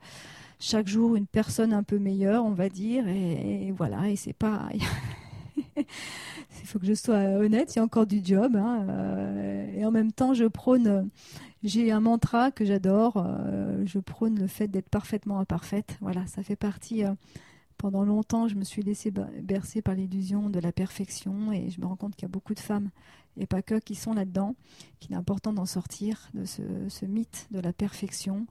chaque 0.58 0.88
jour 0.88 1.16
une 1.16 1.26
personne 1.26 1.72
un 1.72 1.82
peu 1.82 1.98
meilleure, 1.98 2.44
on 2.44 2.52
va 2.52 2.68
dire. 2.68 3.06
Et, 3.08 3.72
voilà, 3.76 4.08
et 4.08 4.16
c'est 4.16 4.32
pas. 4.32 4.68
Il 5.76 6.66
faut 6.66 6.78
que 6.78 6.86
je 6.86 6.94
sois 6.94 7.18
honnête, 7.18 7.74
il 7.74 7.78
y 7.78 7.80
a 7.80 7.84
encore 7.84 8.06
du 8.06 8.20
job. 8.24 8.56
Hein, 8.56 8.86
euh, 8.88 9.72
et 9.74 9.84
en 9.84 9.90
même 9.90 10.10
temps, 10.10 10.34
je 10.34 10.44
prône. 10.44 11.08
J'ai 11.62 11.92
un 11.92 12.00
mantra 12.00 12.50
que 12.50 12.64
j'adore. 12.64 13.14
Euh, 13.24 13.82
je 13.84 13.98
prône 13.98 14.38
le 14.38 14.46
fait 14.46 14.68
d'être 14.68 14.88
parfaitement 14.88 15.38
imparfaite. 15.38 15.96
Voilà, 16.00 16.26
ça 16.26 16.42
fait 16.42 16.56
partie. 16.56 17.04
Euh, 17.04 17.12
pendant 17.76 18.04
longtemps, 18.04 18.48
je 18.48 18.54
me 18.54 18.64
suis 18.64 18.82
laissée 18.82 19.12
bercer 19.42 19.82
par 19.82 19.94
l'illusion 19.94 20.48
de 20.48 20.58
la 20.60 20.72
perfection 20.72 21.52
et 21.52 21.70
je 21.70 21.80
me 21.80 21.86
rends 21.86 21.96
compte 21.96 22.16
qu'il 22.16 22.22
y 22.22 22.30
a 22.30 22.32
beaucoup 22.32 22.54
de 22.54 22.60
femmes 22.60 22.90
et 23.38 23.46
pas 23.46 23.62
que 23.62 23.78
qui 23.78 23.94
sont 23.94 24.14
là-dedans, 24.14 24.54
qu'il 24.98 25.12
est 25.12 25.16
important 25.16 25.52
d'en 25.52 25.66
sortir 25.66 26.30
de 26.34 26.44
ce, 26.44 27.04
mythe 27.04 27.46
de 27.50 27.60
la 27.60 27.72
perfection. 27.72 28.46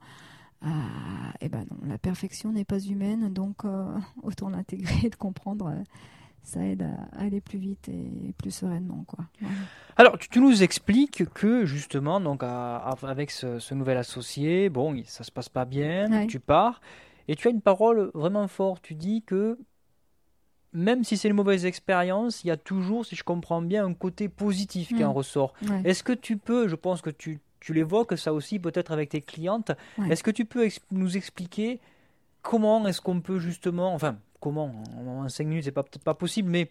Et 0.62 0.66
ah, 0.68 1.32
eh 1.40 1.48
ben 1.48 1.66
non, 1.70 1.76
la 1.86 1.98
perfection 1.98 2.52
n'est 2.52 2.64
pas 2.64 2.78
humaine, 2.78 3.32
donc 3.32 3.64
euh, 3.64 3.86
autant 4.22 4.48
l'intégrer 4.48 5.06
et 5.06 5.10
de 5.10 5.16
comprendre. 5.16 5.66
Euh, 5.66 5.82
ça 6.42 6.64
aide 6.64 6.82
à 6.82 7.20
aller 7.20 7.40
plus 7.40 7.58
vite 7.58 7.88
et 7.88 8.32
plus 8.38 8.52
sereinement. 8.52 9.02
Quoi. 9.08 9.24
Alors, 9.96 10.16
tu, 10.16 10.38
nous 10.38 10.62
expliques 10.62 11.28
que 11.34 11.66
justement, 11.66 12.20
donc, 12.20 12.44
avec 12.44 13.32
ce, 13.32 13.74
nouvel 13.74 13.96
associé, 13.96 14.68
bon, 14.68 15.02
ça 15.06 15.24
se 15.24 15.32
passe 15.32 15.48
pas 15.48 15.64
bien, 15.64 16.28
tu 16.28 16.38
pars, 16.38 16.80
et 17.26 17.34
tu 17.34 17.48
as 17.48 17.50
une 17.50 17.62
parole 17.62 18.12
vraiment 18.14 18.46
forte. 18.46 18.82
Tu 18.82 18.94
dis 18.94 19.22
que 19.22 19.58
même 20.72 21.02
si 21.02 21.16
c'est 21.16 21.28
une 21.28 21.34
mauvaise 21.34 21.64
expérience, 21.64 22.44
il 22.44 22.48
y 22.48 22.50
a 22.50 22.56
toujours, 22.56 23.04
si 23.04 23.16
je 23.16 23.24
comprends 23.24 23.62
bien, 23.62 23.84
un 23.84 23.94
côté 23.94 24.28
positif 24.28 24.88
qui 24.94 25.04
en 25.04 25.12
mm. 25.12 25.16
ressort. 25.16 25.52
Est-ce 25.84 26.04
que 26.04 26.12
tu 26.12 26.36
peux, 26.36 26.68
je 26.68 26.76
pense 26.76 27.02
que 27.02 27.10
tu, 27.10 27.40
tu 27.60 27.72
l'évoques 27.72 28.16
ça 28.18 28.32
aussi 28.32 28.58
peut-être 28.58 28.92
avec 28.92 29.10
tes 29.10 29.20
clientes, 29.20 29.72
est-ce 30.10 30.22
que 30.22 30.30
tu 30.30 30.44
peux 30.44 30.68
nous 30.90 31.16
expliquer 31.16 31.80
comment 32.42 32.86
est-ce 32.86 33.00
qu'on 33.00 33.20
peut 33.20 33.38
justement, 33.38 33.92
enfin 33.94 34.16
comment, 34.40 34.82
en 34.96 35.28
5 35.28 35.46
minutes 35.46 35.64
c'est 35.64 35.72
peut-être 35.72 35.98
pas 36.04 36.14
possible, 36.14 36.48
mais 36.48 36.70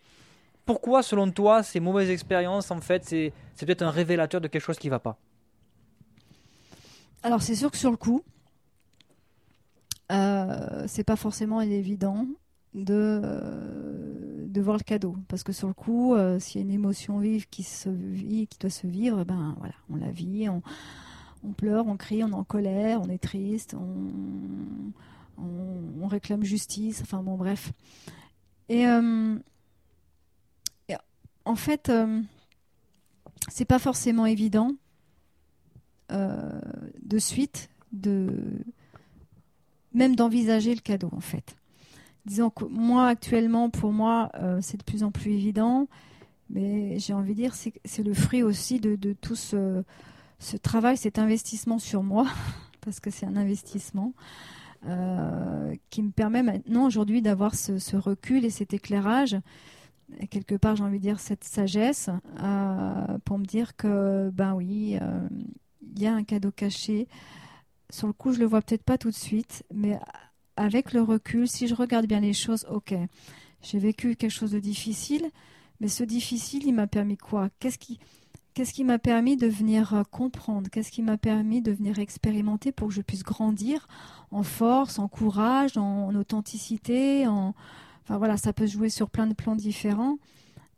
pourquoi 0.65 1.03
selon 1.03 1.29
toi 1.31 1.63
ces 1.63 1.79
mauvaises 1.79 2.09
expériences 2.09 2.71
en 2.71 2.81
fait 2.81 3.03
c'est, 3.05 3.33
c'est 3.55 3.65
peut-être 3.65 3.83
un 3.83 3.91
révélateur 3.91 4.41
de 4.41 4.47
quelque 4.47 4.63
chose 4.63 4.79
qui 4.79 4.87
ne 4.87 4.91
va 4.91 4.99
pas? 4.99 5.17
Alors 7.23 7.41
c'est 7.41 7.55
sûr 7.55 7.71
que 7.71 7.77
sur 7.77 7.91
le 7.91 7.97
coup, 7.97 8.23
euh, 10.11 10.85
c'est 10.87 11.03
pas 11.03 11.15
forcément 11.15 11.59
évident 11.61 12.27
de, 12.75 13.19
euh, 13.23 14.34
de 14.55 14.61
voir 14.61 14.77
le 14.77 14.83
cadeau. 14.83 15.17
Parce 15.27 15.43
que 15.43 15.51
sur 15.51 15.67
le 15.67 15.73
coup, 15.73 16.15
euh, 16.15 16.39
s'il 16.39 16.61
y 16.61 16.63
a 16.63 16.65
une 16.67 16.73
émotion 16.73 17.19
vive 17.19 17.47
qui, 17.49 17.63
se 17.63 17.89
vit, 17.89 18.47
qui 18.47 18.57
doit 18.57 18.69
se 18.69 18.87
vivre, 18.87 19.23
ben 19.25 19.53
voilà, 19.59 19.75
on 19.89 19.97
la 19.97 20.09
vit, 20.09 20.47
on, 20.47 20.61
on, 21.43 21.51
pleure, 21.51 21.87
on 21.87 21.97
crie, 21.97 22.23
on 22.23 22.29
est 22.29 22.33
en 22.33 22.45
colère, 22.45 23.01
on 23.01 23.09
est 23.09 23.21
triste, 23.21 23.75
on, 23.77 24.93
on, 25.37 26.07
réclame 26.07 26.43
justice, 26.43 27.01
enfin 27.01 27.21
bon, 27.21 27.35
bref. 27.35 27.73
Et, 28.69 28.87
euh, 28.87 29.35
en 31.47 31.55
fait, 31.55 31.91
c'est 33.49 33.65
pas 33.65 33.77
forcément 33.77 34.25
évident 34.25 34.71
de 36.09 37.19
suite 37.19 37.69
de 37.91 38.63
même 39.93 40.15
d'envisager 40.15 40.73
le 40.73 40.81
cadeau 40.81 41.09
en 41.11 41.19
fait 41.19 41.55
disons 42.25 42.49
que 42.49 42.65
moi 42.65 43.07
actuellement, 43.07 43.69
pour 43.69 43.91
moi, 43.91 44.31
euh, 44.35 44.59
c'est 44.61 44.77
de 44.77 44.83
plus 44.83 45.03
en 45.03 45.11
plus 45.11 45.31
évident, 45.31 45.87
mais 46.49 46.99
j'ai 46.99 47.13
envie 47.13 47.33
de 47.33 47.41
dire, 47.41 47.55
c'est 47.55 48.03
le 48.03 48.13
fruit 48.13 48.43
aussi 48.43 48.79
de, 48.79 49.13
tout 49.13 49.35
ce, 49.35 49.83
travail, 50.61 50.97
cet 50.97 51.19
investissement 51.19 51.79
sur 51.79 52.03
moi, 52.03 52.27
parce 52.81 52.99
que 52.99 53.09
c'est 53.09 53.25
un 53.25 53.35
investissement. 53.35 54.13
Euh, 54.87 55.73
qui 55.89 56.03
me 56.03 56.11
permet 56.11 56.43
maintenant 56.43 56.85
aujourd'hui 56.85 57.23
d'avoir 57.23 57.55
ce, 57.55 57.95
recul 57.95 58.45
et 58.45 58.51
cet 58.51 58.71
éclairage, 58.71 59.35
et 60.19 60.27
quelque 60.27 60.53
part 60.53 60.75
j'ai 60.75 60.83
envie 60.83 60.99
de 60.99 61.03
dire 61.03 61.19
cette 61.19 61.43
sagesse, 61.43 62.11
euh, 62.43 63.17
pour 63.25 63.39
me 63.39 63.45
dire 63.45 63.75
que 63.75 64.29
ben 64.31 64.53
oui, 64.53 64.99
il 65.81 65.99
y 65.99 66.05
a 66.05 66.13
un 66.13 66.23
cadeau 66.23 66.51
caché. 66.51 67.07
Sur 67.89 68.05
le 68.05 68.13
coup, 68.13 68.31
je 68.31 68.39
le 68.39 68.45
vois 68.45 68.61
peut-être 68.61 68.83
pas 68.83 68.99
tout 68.99 69.09
de 69.09 69.15
suite, 69.15 69.63
mais 69.73 69.99
avec 70.57 70.93
le 70.93 71.01
recul, 71.01 71.47
si 71.47 71.67
je 71.67 71.75
regarde 71.75 72.05
bien 72.07 72.19
les 72.19 72.33
choses, 72.33 72.65
ok, 72.69 72.93
j'ai 73.61 73.79
vécu 73.79 74.15
quelque 74.15 74.31
chose 74.31 74.51
de 74.51 74.59
difficile, 74.59 75.29
mais 75.79 75.87
ce 75.87 76.03
difficile, 76.03 76.65
il 76.65 76.73
m'a 76.73 76.87
permis 76.87 77.17
quoi? 77.17 77.49
Qu'est-ce 77.59 77.77
qui, 77.77 77.99
qu'est-ce 78.53 78.73
qui 78.73 78.83
m'a 78.83 78.99
permis 78.99 79.37
de 79.37 79.47
venir 79.47 79.93
euh, 79.93 80.03
comprendre? 80.03 80.69
Qu'est-ce 80.69 80.91
qui 80.91 81.01
m'a 81.01 81.17
permis 81.17 81.61
de 81.61 81.71
venir 81.71 81.99
expérimenter 81.99 82.71
pour 82.71 82.87
que 82.87 82.93
je 82.93 83.01
puisse 83.01 83.23
grandir 83.23 83.87
en 84.31 84.43
force, 84.43 84.99
en 84.99 85.07
courage, 85.07 85.77
en, 85.77 86.13
authenticité 86.15 87.27
en... 87.27 87.53
Enfin 88.03 88.17
voilà, 88.17 88.37
ça 88.37 88.53
peut 88.53 88.67
jouer 88.67 88.89
sur 88.89 89.09
plein 89.09 89.25
de 89.27 89.33
plans 89.33 89.55
différents. 89.55 90.17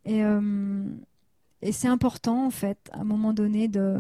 Et, 0.06 0.24
euh, 0.24 0.86
et 1.62 1.74
c'est 1.74 1.90
important, 1.90 2.46
en 2.46 2.52
fait, 2.52 2.90
à 2.94 3.02
un 3.02 3.04
moment 3.04 3.34
donné, 3.34 3.68
de, 3.68 4.00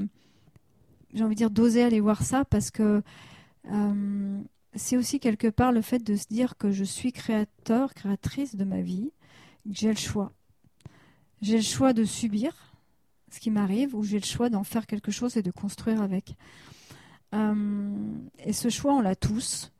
j'ai 1.13 1.23
envie 1.23 1.35
de 1.35 1.37
dire, 1.37 1.51
d'oser 1.51 1.83
aller 1.83 1.99
voir 1.99 2.23
ça 2.23 2.45
parce 2.45 2.71
que 2.71 3.03
euh, 3.71 4.41
c'est 4.75 4.97
aussi 4.97 5.19
quelque 5.19 5.47
part 5.47 5.71
le 5.71 5.81
fait 5.81 5.99
de 5.99 6.15
se 6.15 6.27
dire 6.27 6.57
que 6.57 6.71
je 6.71 6.83
suis 6.83 7.11
créateur, 7.11 7.93
créatrice 7.93 8.55
de 8.55 8.63
ma 8.63 8.81
vie, 8.81 9.11
j'ai 9.69 9.89
le 9.89 9.95
choix. 9.95 10.31
J'ai 11.41 11.57
le 11.57 11.63
choix 11.63 11.93
de 11.93 12.03
subir 12.03 12.73
ce 13.31 13.39
qui 13.39 13.51
m'arrive 13.51 13.95
ou 13.95 14.03
j'ai 14.03 14.19
le 14.19 14.25
choix 14.25 14.49
d'en 14.49 14.63
faire 14.63 14.87
quelque 14.87 15.11
chose 15.11 15.37
et 15.37 15.41
de 15.41 15.51
construire 15.51 16.01
avec. 16.01 16.35
Euh, 17.35 17.91
et 18.43 18.53
ce 18.53 18.69
choix, 18.69 18.93
on 18.93 19.01
l'a 19.01 19.15
tous. 19.15 19.71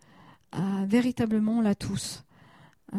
Euh, 0.56 0.86
véritablement, 0.86 1.60
on 1.60 1.62
l'a 1.62 1.76
tous. 1.76 2.26
Euh, 2.93 2.97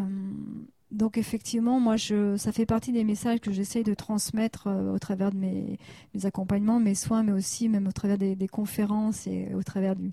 donc 0.91 1.19
effectivement, 1.19 1.81
moi, 1.81 1.97
ça 1.99 2.53
fait 2.53 2.65
partie 2.65 2.93
des 2.93 3.05
messages 3.05 3.41
que 3.41 3.53
j'essaye 3.53 3.85
de 3.85 3.95
transmettre 3.95 4.69
au 4.69 4.99
travers 4.99 5.33
de 5.33 5.37
mes, 5.37 5.79
accompagnements, 6.25 6.81
mes 6.81 6.95
soins, 6.95 7.23
mais 7.23 7.33
aussi 7.33 7.69
même 7.69 7.87
au 7.87 7.93
travers 7.93 8.17
des 8.17 8.49
conférences 8.49 9.27
et 9.27 9.55
au 9.55 9.63
travers 9.63 9.97
du, 9.97 10.13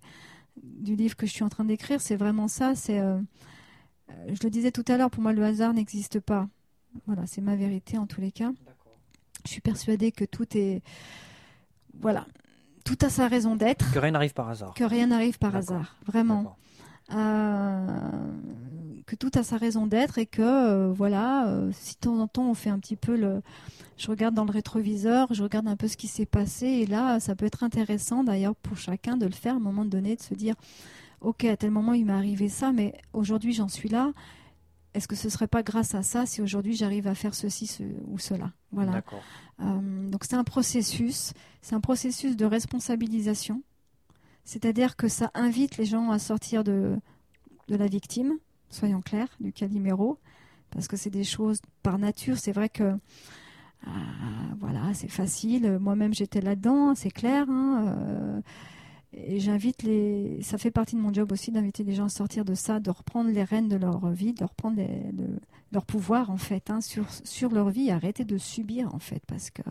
du 0.63 0.95
livre 0.95 1.15
que 1.15 1.25
je 1.25 1.31
suis 1.31 1.43
en 1.43 1.49
train 1.49 1.65
d'écrire, 1.65 2.01
c'est 2.01 2.15
vraiment 2.15 2.47
ça. 2.47 2.75
C'est, 2.75 2.99
euh, 2.99 3.19
je 4.27 4.43
le 4.43 4.49
disais 4.49 4.71
tout 4.71 4.85
à 4.87 4.97
l'heure, 4.97 5.09
pour 5.09 5.21
moi, 5.21 5.33
le 5.33 5.43
hasard 5.43 5.73
n'existe 5.73 6.19
pas. 6.19 6.47
Voilà, 7.07 7.25
c'est 7.25 7.41
ma 7.41 7.55
vérité 7.55 7.97
en 7.97 8.07
tous 8.07 8.21
les 8.21 8.31
cas. 8.31 8.51
Je 9.45 9.51
suis 9.51 9.61
persuadée 9.61 10.11
que 10.11 10.25
tout 10.25 10.57
est, 10.57 10.81
voilà, 11.99 12.25
tout 12.83 12.97
a 13.01 13.09
sa 13.09 13.27
raison 13.27 13.55
d'être. 13.55 13.91
Que 13.91 13.99
rien 13.99 14.11
n'arrive 14.11 14.33
par 14.33 14.49
hasard. 14.49 14.73
Que 14.73 14.83
rien 14.83 15.07
n'arrive 15.07 15.37
par 15.37 15.55
hasard, 15.55 15.97
vraiment. 16.05 16.55
Euh, 17.13 18.31
que 19.05 19.15
tout 19.15 19.31
a 19.35 19.43
sa 19.43 19.57
raison 19.57 19.85
d'être 19.85 20.17
et 20.17 20.25
que 20.25 20.41
euh, 20.41 20.91
voilà, 20.91 21.47
euh, 21.47 21.69
si 21.73 21.95
de 21.95 21.99
temps 21.99 22.19
en 22.19 22.27
temps 22.27 22.49
on 22.49 22.53
fait 22.53 22.69
un 22.69 22.79
petit 22.79 22.95
peu 22.95 23.15
le, 23.15 23.41
je 23.97 24.07
regarde 24.07 24.33
dans 24.33 24.45
le 24.45 24.51
rétroviseur, 24.51 25.33
je 25.33 25.43
regarde 25.43 25.67
un 25.67 25.75
peu 25.75 25.87
ce 25.87 25.97
qui 25.97 26.07
s'est 26.07 26.25
passé 26.25 26.65
et 26.65 26.85
là, 26.85 27.19
ça 27.19 27.35
peut 27.35 27.45
être 27.45 27.63
intéressant 27.63 28.23
d'ailleurs 28.23 28.55
pour 28.55 28.77
chacun 28.77 29.17
de 29.17 29.25
le 29.25 29.31
faire 29.31 29.53
à 29.53 29.57
un 29.57 29.61
moment 29.61 29.85
donné, 29.85 30.15
de 30.15 30.21
se 30.21 30.33
dire, 30.33 30.55
ok, 31.21 31.45
à 31.45 31.57
tel 31.57 31.71
moment 31.71 31.93
il 31.93 32.05
m'est 32.05 32.13
arrivé 32.13 32.49
ça, 32.49 32.71
mais 32.71 32.93
aujourd'hui 33.13 33.53
j'en 33.53 33.67
suis 33.67 33.89
là. 33.89 34.11
Est-ce 34.95 35.09
que 35.09 35.15
ce 35.15 35.29
serait 35.29 35.47
pas 35.47 35.61
grâce 35.61 35.93
à 35.93 36.03
ça 36.03 36.25
si 36.25 36.41
aujourd'hui 36.41 36.73
j'arrive 36.73 37.05
à 37.07 37.15
faire 37.15 37.35
ceci 37.35 37.83
ou 38.07 38.17
cela? 38.17 38.53
Voilà. 38.71 39.03
Euh, 39.59 40.09
donc 40.09 40.23
c'est 40.23 40.37
un 40.37 40.45
processus, 40.45 41.33
c'est 41.61 41.75
un 41.75 41.81
processus 41.81 42.37
de 42.37 42.45
responsabilisation, 42.45 43.61
c'est-à-dire 44.45 44.95
que 44.95 45.09
ça 45.09 45.31
invite 45.33 45.77
les 45.77 45.85
gens 45.85 46.11
à 46.11 46.19
sortir 46.19 46.63
de, 46.63 46.97
de 47.67 47.75
la 47.75 47.87
victime, 47.87 48.35
soyons 48.69 49.01
clairs, 49.01 49.29
du 49.39 49.51
Calimero, 49.53 50.19
parce 50.71 50.87
que 50.87 50.97
c'est 50.97 51.09
des 51.09 51.23
choses 51.23 51.59
par 51.83 51.97
nature. 51.97 52.37
C'est 52.37 52.51
vrai 52.51 52.69
que 52.69 52.83
euh, 52.83 53.91
voilà, 54.59 54.93
c'est 54.93 55.07
facile. 55.07 55.77
Moi-même, 55.79 56.13
j'étais 56.13 56.41
là-dedans, 56.41 56.95
c'est 56.95 57.11
clair. 57.11 57.49
Hein, 57.49 57.85
euh, 57.87 58.41
et 59.13 59.39
j'invite 59.39 59.83
les. 59.83 60.39
Ça 60.41 60.57
fait 60.57 60.71
partie 60.71 60.95
de 60.95 61.01
mon 61.01 61.13
job 61.13 61.31
aussi 61.31 61.51
d'inviter 61.51 61.83
les 61.83 61.93
gens 61.93 62.05
à 62.05 62.09
sortir 62.09 62.45
de 62.45 62.55
ça, 62.55 62.79
de 62.79 62.89
reprendre 62.89 63.29
les 63.29 63.43
rênes 63.43 63.69
de 63.69 63.77
leur 63.77 64.09
vie, 64.09 64.33
de 64.33 64.43
reprendre 64.43 64.81
leur 65.71 65.85
pouvoir 65.85 66.29
en 66.29 66.37
fait 66.37 66.69
hein, 66.69 66.79
sur, 66.81 67.53
leur 67.53 67.69
vie, 67.69 67.91
arrêter 67.91 68.25
de 68.25 68.37
subir 68.37 68.93
en 68.93 68.99
fait, 68.99 69.21
parce 69.27 69.49
que 69.51 69.61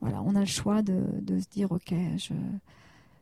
voilà, 0.00 0.22
on 0.22 0.34
a 0.34 0.40
le 0.40 0.46
choix 0.46 0.82
de, 0.82 1.02
de 1.20 1.40
se 1.40 1.48
dire 1.48 1.72
ok, 1.72 1.94
je 2.18 2.34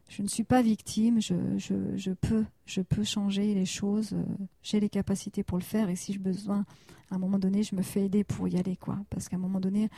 je 0.08 0.22
ne 0.22 0.28
suis 0.28 0.44
pas 0.44 0.62
victime, 0.62 1.20
je, 1.20 1.34
je, 1.56 2.12
peux, 2.12 2.44
je 2.64 2.80
peux 2.80 3.04
changer 3.04 3.54
les 3.54 3.66
choses, 3.66 4.12
euh, 4.12 4.22
j'ai 4.62 4.78
les 4.78 4.88
capacités 4.88 5.42
pour 5.42 5.58
le 5.58 5.64
faire 5.64 5.88
et 5.88 5.96
si 5.96 6.12
j'ai 6.12 6.18
besoin, 6.18 6.64
à 7.10 7.16
un 7.16 7.18
moment 7.18 7.38
donné, 7.38 7.62
je 7.62 7.74
me 7.74 7.82
fais 7.82 8.04
aider 8.04 8.22
pour 8.22 8.46
y 8.48 8.56
aller, 8.56 8.76
quoi. 8.76 8.98
Parce 9.10 9.28
qu'à 9.28 9.36
un 9.36 9.40
moment 9.40 9.60
donné, 9.60 9.88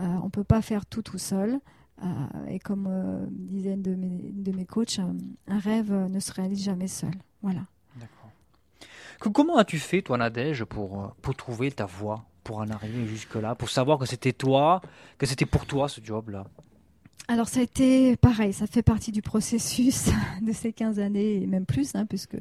euh, 0.00 0.04
on 0.22 0.26
ne 0.26 0.30
peut 0.30 0.44
pas 0.44 0.62
faire 0.62 0.86
tout 0.86 1.02
tout 1.02 1.18
seul. 1.18 1.60
Euh, 2.02 2.46
et 2.46 2.58
comme 2.60 2.88
disaient 3.30 3.76
de 3.76 3.94
mes, 3.94 4.30
de 4.32 4.52
mes 4.52 4.64
coachs, 4.64 5.00
un 5.48 5.58
rêve 5.58 5.92
ne 5.92 6.20
se 6.20 6.32
réalise 6.32 6.62
jamais 6.62 6.86
seul. 6.86 7.10
Voilà. 7.42 7.66
D'accord. 7.96 8.30
Comment 9.18 9.56
as-tu 9.56 9.78
fait, 9.78 10.02
toi, 10.02 10.16
Nadège, 10.16 10.64
pour, 10.64 11.12
pour 11.20 11.34
trouver 11.34 11.72
ta 11.72 11.86
voie, 11.86 12.24
pour 12.44 12.58
en 12.58 12.68
arriver 12.70 13.04
jusque-là, 13.06 13.56
pour 13.56 13.68
savoir 13.68 13.98
que 13.98 14.06
c'était 14.06 14.32
toi, 14.32 14.80
que 15.18 15.26
c'était 15.26 15.44
pour 15.44 15.66
toi 15.66 15.88
ce 15.88 16.00
job-là? 16.02 16.46
Alors 17.26 17.48
ça 17.48 17.60
a 17.60 17.62
été 17.62 18.16
pareil, 18.16 18.52
ça 18.52 18.66
fait 18.66 18.82
partie 18.82 19.12
du 19.12 19.22
processus 19.22 20.08
de 20.42 20.52
ces 20.52 20.72
15 20.72 20.98
années 20.98 21.42
et 21.42 21.46
même 21.46 21.66
plus, 21.66 21.94
hein, 21.94 22.06
puisque 22.06 22.36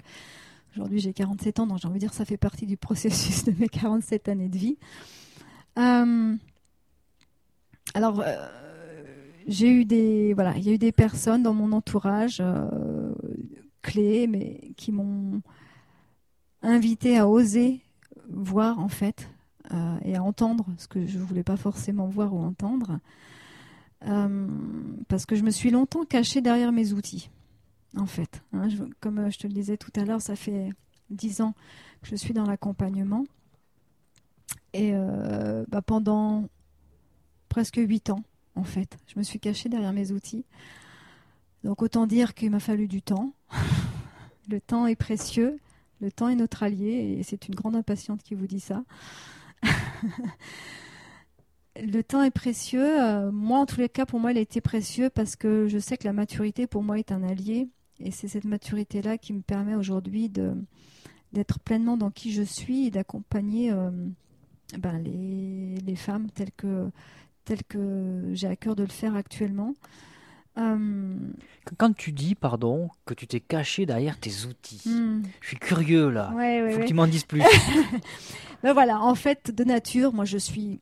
aujourd'hui 0.73 0.99
j'ai 0.99 1.13
47 1.13 1.59
ans, 1.59 1.67
donc 1.67 1.79
j'ai 1.79 1.87
envie 1.87 1.95
de 1.95 2.05
dire 2.05 2.13
ça 2.13 2.25
fait 2.25 2.37
partie 2.37 2.65
du 2.65 2.77
processus 2.77 3.43
de 3.43 3.53
mes 3.59 3.67
47 3.67 4.29
années 4.29 4.49
de 4.49 4.57
vie. 4.57 4.77
Euh, 5.77 6.35
alors 7.93 8.21
euh, 8.25 8.47
j'ai 9.47 9.69
eu 9.69 9.85
des 9.85 10.33
voilà, 10.33 10.55
il 10.57 10.63
y 10.63 10.69
a 10.69 10.73
eu 10.73 10.77
des 10.77 10.91
personnes 10.91 11.43
dans 11.43 11.53
mon 11.53 11.71
entourage 11.73 12.37
euh, 12.39 13.13
clés, 13.81 14.27
mais 14.27 14.71
qui 14.77 14.91
m'ont 14.91 15.41
invité 16.61 17.17
à 17.17 17.27
oser 17.27 17.81
voir 18.29 18.79
en 18.79 18.89
fait 18.89 19.29
et 20.05 20.15
à 20.15 20.23
entendre 20.23 20.65
ce 20.77 20.87
que 20.87 21.05
je 21.05 21.19
voulais 21.19 21.43
pas 21.43 21.57
forcément 21.57 22.07
voir 22.07 22.33
ou 22.33 22.39
entendre. 22.39 22.99
Euh, 24.05 24.47
parce 25.07 25.25
que 25.25 25.35
je 25.35 25.43
me 25.43 25.51
suis 25.51 25.71
longtemps 25.71 26.05
cachée 26.05 26.41
derrière 26.41 26.71
mes 26.71 26.93
outils, 26.93 27.29
en 27.97 28.05
fait. 28.05 28.43
Hein, 28.53 28.67
comme 28.99 29.19
euh, 29.19 29.29
je 29.29 29.39
te 29.39 29.47
le 29.47 29.53
disais 29.53 29.77
tout 29.77 29.91
à 29.95 30.05
l'heure, 30.05 30.21
ça 30.21 30.35
fait 30.35 30.69
dix 31.09 31.41
ans 31.41 31.53
que 32.01 32.09
je 32.09 32.15
suis 32.15 32.33
dans 32.33 32.45
l'accompagnement. 32.45 33.25
Et 34.73 34.91
euh, 34.93 35.65
bah, 35.69 35.81
pendant 35.81 36.47
presque 37.49 37.77
huit 37.77 38.09
ans, 38.09 38.23
en 38.55 38.63
fait, 38.63 38.97
je 39.07 39.17
me 39.17 39.23
suis 39.23 39.39
cachée 39.39 39.69
derrière 39.69 39.93
mes 39.93 40.11
outils. 40.11 40.45
Donc 41.63 41.81
autant 41.81 42.05
dire 42.05 42.33
qu'il 42.33 42.51
m'a 42.51 42.59
fallu 42.59 42.87
du 42.87 43.01
temps. 43.01 43.33
le 44.49 44.61
temps 44.61 44.85
est 44.85 44.95
précieux, 44.95 45.59
le 46.01 46.11
temps 46.11 46.29
est 46.29 46.35
notre 46.35 46.63
allié, 46.63 47.17
et 47.17 47.23
c'est 47.23 47.47
une 47.47 47.55
grande 47.55 47.75
impatiente 47.75 48.21
qui 48.21 48.35
vous 48.35 48.47
dit 48.47 48.59
ça. 48.59 48.83
le 51.85 52.01
temps 52.01 52.23
est 52.23 52.31
précieux. 52.31 53.01
Euh, 53.01 53.31
moi, 53.31 53.59
en 53.59 53.65
tous 53.65 53.79
les 53.79 53.89
cas, 53.89 54.05
pour 54.05 54.19
moi, 54.19 54.31
il 54.31 54.37
a 54.37 54.41
été 54.41 54.61
précieux 54.61 55.09
parce 55.09 55.35
que 55.35 55.67
je 55.67 55.79
sais 55.79 55.97
que 55.97 56.05
la 56.05 56.13
maturité, 56.13 56.67
pour 56.67 56.83
moi, 56.83 56.99
est 56.99 57.11
un 57.11 57.23
allié. 57.23 57.67
Et 57.99 58.11
c'est 58.11 58.27
cette 58.27 58.45
maturité-là 58.45 59.17
qui 59.17 59.33
me 59.33 59.41
permet 59.41 59.75
aujourd'hui 59.75 60.29
d'être 60.29 61.59
pleinement 61.59 61.97
dans 61.97 62.11
qui 62.11 62.31
je 62.31 62.43
suis 62.43 62.87
et 62.87 62.91
d'accompagner 62.91 63.71
euh, 63.71 63.89
ben, 64.77 64.99
les, 64.99 65.95
femmes 65.95 66.29
telles 66.29 66.51
que, 66.55 66.89
telles 67.43 67.63
que 67.63 68.29
j'ai 68.33 68.47
à 68.47 68.55
cœur 68.55 68.75
de 68.75 68.83
le 68.83 68.89
faire 68.89 69.15
actuellement. 69.15 69.73
Euh, 70.59 71.15
Quand 71.77 71.95
tu 71.95 72.11
dis, 72.11 72.35
pardon, 72.35 72.89
que 73.05 73.13
tu 73.13 73.27
t'es 73.27 73.39
caché 73.39 73.85
derrière 73.85 74.19
tes 74.19 74.45
outils, 74.45 74.89
hmm. 74.89 75.23
je 75.41 75.47
suis 75.47 75.57
curieux 75.57 76.09
là. 76.09 76.31
Il 76.35 76.71
Faut 76.73 76.79
que 76.81 76.87
tu 76.87 76.93
m'en 76.93 77.07
dises 77.07 77.25
plus. 77.25 77.41
ben 78.63 78.73
voilà, 78.73 79.01
en 79.01 79.15
fait, 79.15 79.51
de 79.51 79.63
nature, 79.63 80.13
moi 80.13 80.25
je 80.25 80.37
suis 80.37 80.81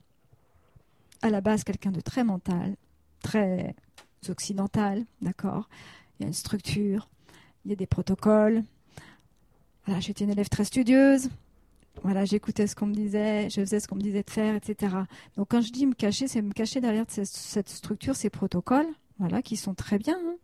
à 1.25 1.29
la 1.29 1.41
base 1.41 1.63
quelqu'un 1.63 1.91
de 1.91 2.01
très 2.01 2.23
mental, 2.23 2.75
très 3.21 3.75
occidental, 4.29 5.05
d'accord? 5.21 5.67
Il 6.19 6.23
y 6.23 6.25
a 6.25 6.27
une 6.27 6.33
structure, 6.33 7.09
il 7.65 7.71
y 7.71 7.73
a 7.73 7.75
des 7.75 7.87
protocoles. 7.87 8.63
Voilà, 9.85 9.99
j'étais 9.99 10.23
une 10.23 10.31
élève 10.31 10.49
très 10.49 10.65
studieuse. 10.65 11.29
Voilà, 12.03 12.25
j'écoutais 12.25 12.67
ce 12.67 12.75
qu'on 12.75 12.87
me 12.87 12.93
disait, 12.93 13.49
je 13.49 13.61
faisais 13.61 13.79
ce 13.79 13.87
qu'on 13.87 13.95
me 13.95 14.01
disait 14.01 14.23
de 14.23 14.29
faire, 14.29 14.55
etc. 14.55 14.95
Donc 15.37 15.47
quand 15.49 15.61
je 15.61 15.71
dis 15.71 15.85
me 15.85 15.93
cacher, 15.93 16.27
c'est 16.27 16.41
me 16.41 16.51
cacher 16.51 16.81
derrière 16.81 17.05
cette 17.07 17.69
structure, 17.69 18.15
ces 18.15 18.29
protocoles, 18.29 18.87
voilà, 19.17 19.41
qui 19.41 19.55
sont 19.55 19.73
très 19.73 19.97
bien. 19.97 20.17
Hein. 20.17 20.35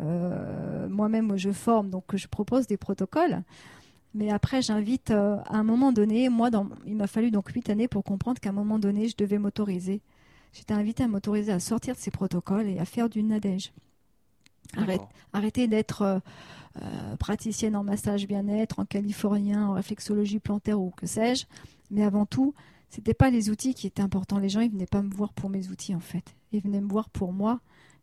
Euh, 0.00 0.88
moi-même, 0.88 1.36
je 1.36 1.50
forme, 1.50 1.90
donc 1.90 2.14
je 2.14 2.28
propose 2.28 2.66
des 2.66 2.76
protocoles. 2.76 3.42
Mais 4.14 4.30
après, 4.30 4.62
j'invite 4.62 5.10
euh, 5.10 5.36
à 5.46 5.56
un 5.56 5.64
moment 5.64 5.92
donné, 5.92 6.28
moi, 6.28 6.50
il 6.86 6.96
m'a 6.96 7.06
fallu 7.06 7.30
donc 7.30 7.48
huit 7.48 7.70
années 7.70 7.88
pour 7.88 8.04
comprendre 8.04 8.40
qu'à 8.40 8.50
un 8.50 8.52
moment 8.52 8.78
donné, 8.78 9.08
je 9.08 9.16
devais 9.16 9.38
m'autoriser. 9.38 10.02
J'étais 10.52 10.74
invitée 10.74 11.04
à 11.04 11.08
m'autoriser 11.08 11.52
à 11.52 11.60
sortir 11.60 11.94
de 11.94 12.00
ces 12.00 12.10
protocoles 12.10 12.68
et 12.68 12.78
à 12.78 12.84
faire 12.84 13.08
du 13.08 13.22
nadège. 13.22 13.72
arrêter 15.32 15.68
d'être 15.68 16.02
euh, 16.02 16.18
euh, 16.82 17.16
praticienne 17.16 17.76
en 17.76 17.84
massage 17.84 18.26
bien-être, 18.26 18.78
en 18.78 18.84
californien, 18.84 19.68
en 19.68 19.72
réflexologie 19.72 20.38
plantaire 20.38 20.80
ou 20.80 20.90
que 20.90 21.06
sais-je. 21.06 21.46
Mais 21.90 22.04
avant 22.04 22.26
tout, 22.26 22.54
c'était 22.88 23.14
pas 23.14 23.30
les 23.30 23.50
outils 23.50 23.74
qui 23.74 23.86
étaient 23.86 24.02
importants. 24.02 24.38
Les 24.38 24.48
gens, 24.48 24.60
ils 24.60 24.70
venaient 24.70 24.86
pas 24.86 25.02
me 25.02 25.12
voir 25.12 25.32
pour 25.32 25.50
mes 25.50 25.68
outils, 25.68 25.94
en 25.94 26.00
fait. 26.00 26.34
Ils 26.52 26.62
venaient 26.62 26.80
me 26.80 26.88
voir 26.88 27.08
pour 27.10 27.32
moi. 27.32 27.60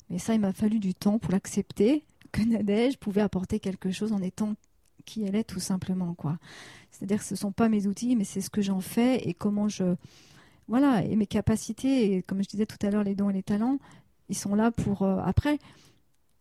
Mais 0.10 0.20
ça, 0.20 0.34
il 0.34 0.40
m'a 0.40 0.54
fallu 0.54 0.80
du 0.80 0.94
temps 0.94 1.20
pour 1.20 1.32
l'accepter 1.32 2.04
que 2.32 2.42
Nadège 2.42 2.98
pouvait 2.98 3.22
apporter 3.22 3.60
quelque 3.60 3.92
chose 3.92 4.14
en 4.14 4.22
étant 4.22 4.56
qui 5.06 5.24
elle 5.24 5.36
est 5.36 5.44
tout 5.44 5.62
simplement 5.62 6.14
quoi. 6.14 6.38
C'est-à-dire 6.92 7.20
que 7.20 7.24
ce 7.26 7.36
sont 7.36 7.52
pas 7.52 7.70
mes 7.70 7.88
outils, 7.88 8.16
mais 8.16 8.26
c'est 8.26 8.42
ce 8.42 8.50
que 8.50 8.62
j'en 8.62 8.82
fais 8.82 9.28
et 9.28 9.34
comment 9.34 9.68
je 9.70 9.96
voilà 10.68 11.04
et 11.04 11.16
mes 11.16 11.28
capacités 11.28 12.14
et 12.14 12.24
comme 12.24 12.44
je 12.44 12.50
disais 12.50 12.66
tout 12.66 12.78
à 12.86 12.90
l'heure 12.90 13.04
les 13.04 13.16
dons 13.16 13.30
et 13.30 13.34
les 13.34 13.44
talents, 13.44 13.80
ils 14.30 14.38
sont 14.38 14.56
là 14.56 14.72
pour 14.72 15.04
euh, 15.04 15.20
après. 15.24 15.60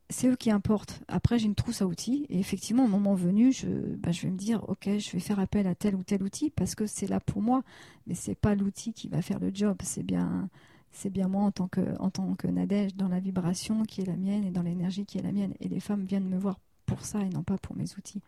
C'est 0.09 0.29
eux 0.29 0.37
qui 0.37 0.53
importent. 0.53 1.01
Après, 1.09 1.37
j'ai 1.37 1.47
une 1.47 1.57
trousse 1.57 1.83
à 1.83 1.87
outils 1.87 2.27
et 2.29 2.39
effectivement, 2.39 2.85
au 2.85 2.89
moment 2.89 3.15
venu, 3.15 3.53
je, 3.53 3.67
bah, 3.67 4.13
je 4.13 4.23
vais 4.23 4.31
me 4.31 4.37
dire, 4.37 4.63
ok, 4.69 4.89
je 4.99 5.11
vais 5.11 5.19
faire 5.19 5.41
appel 5.41 5.67
à 5.67 5.75
tel 5.75 5.97
ou 5.97 6.05
tel 6.05 6.23
outil 6.23 6.51
parce 6.51 6.77
que 6.77 6.87
c'est 6.87 7.09
là 7.09 7.19
pour 7.19 7.43
moi, 7.43 7.65
mais 8.07 8.15
c'est 8.15 8.37
pas 8.37 8.55
l'outil 8.55 8.93
qui 8.93 9.09
va 9.09 9.21
faire 9.21 9.41
le 9.41 9.51
job. 9.53 9.77
C'est 9.83 10.05
bien, 10.05 10.49
c'est 10.93 11.11
bien 11.11 11.27
moi 11.27 11.43
en 11.43 11.51
tant 11.51 11.67
que 11.67 11.81
en 11.99 12.11
tant 12.11 12.35
que 12.37 12.47
Nadège 12.47 12.95
dans 12.95 13.09
la 13.09 13.19
vibration 13.19 13.83
qui 13.83 14.01
est 14.01 14.07
la 14.07 14.15
mienne 14.15 14.45
et 14.45 14.51
dans 14.51 14.63
l'énergie 14.63 15.07
qui 15.07 15.19
est 15.19 15.23
la 15.23 15.33
mienne. 15.33 15.55
Et 15.59 15.69
les 15.69 15.81
femmes 15.81 16.05
viennent 16.05 16.29
me 16.29 16.39
voir 16.39 16.61
pour 16.87 17.05
ça 17.05 17.21
et 17.21 17.29
non 17.29 17.43
pas 17.43 17.59
pour 17.59 17.77
mes 17.77 17.93
outils. 17.99 18.23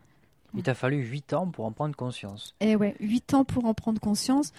Il 0.55 0.63
t'a 0.63 0.73
fallu 0.73 0.97
8 0.97 1.33
ans 1.33 1.47
pour 1.47 1.65
en 1.65 1.71
prendre 1.71 1.95
conscience. 1.95 2.55
Eh 2.59 2.75
ouais, 2.75 2.95
8 2.99 3.33
ans 3.35 3.45
pour 3.45 3.65
en 3.65 3.73
prendre 3.73 4.01
conscience, 4.01 4.51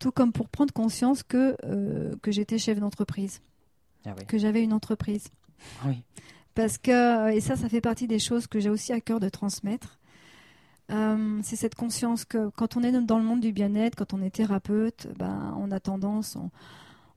tout 0.00 0.10
comme 0.10 0.32
pour 0.32 0.48
prendre 0.48 0.72
conscience 0.72 1.22
que, 1.22 1.56
euh, 1.64 2.12
que 2.22 2.32
j'étais 2.32 2.58
chef 2.58 2.80
d'entreprise, 2.80 3.40
ah 4.04 4.14
que 4.26 4.38
j'avais 4.38 4.64
une 4.64 4.72
entreprise. 4.72 5.28
Oui. 5.86 6.02
Parce 6.54 6.78
que, 6.78 7.30
et 7.30 7.40
ça, 7.40 7.54
ça 7.54 7.68
fait 7.68 7.80
partie 7.80 8.08
des 8.08 8.18
choses 8.18 8.48
que 8.48 8.58
j'ai 8.58 8.70
aussi 8.70 8.92
à 8.92 9.00
cœur 9.00 9.20
de 9.20 9.28
transmettre. 9.28 10.00
Euh, 10.90 11.38
c'est 11.44 11.54
cette 11.54 11.76
conscience 11.76 12.24
que 12.24 12.48
quand 12.56 12.76
on 12.76 12.82
est 12.82 12.90
dans 12.90 13.18
le 13.18 13.24
monde 13.24 13.40
du 13.40 13.52
bien-être, 13.52 13.94
quand 13.94 14.12
on 14.12 14.22
est 14.22 14.30
thérapeute, 14.30 15.06
ben, 15.16 15.54
on 15.56 15.70
a 15.70 15.78
tendance, 15.78 16.34
on, 16.34 16.50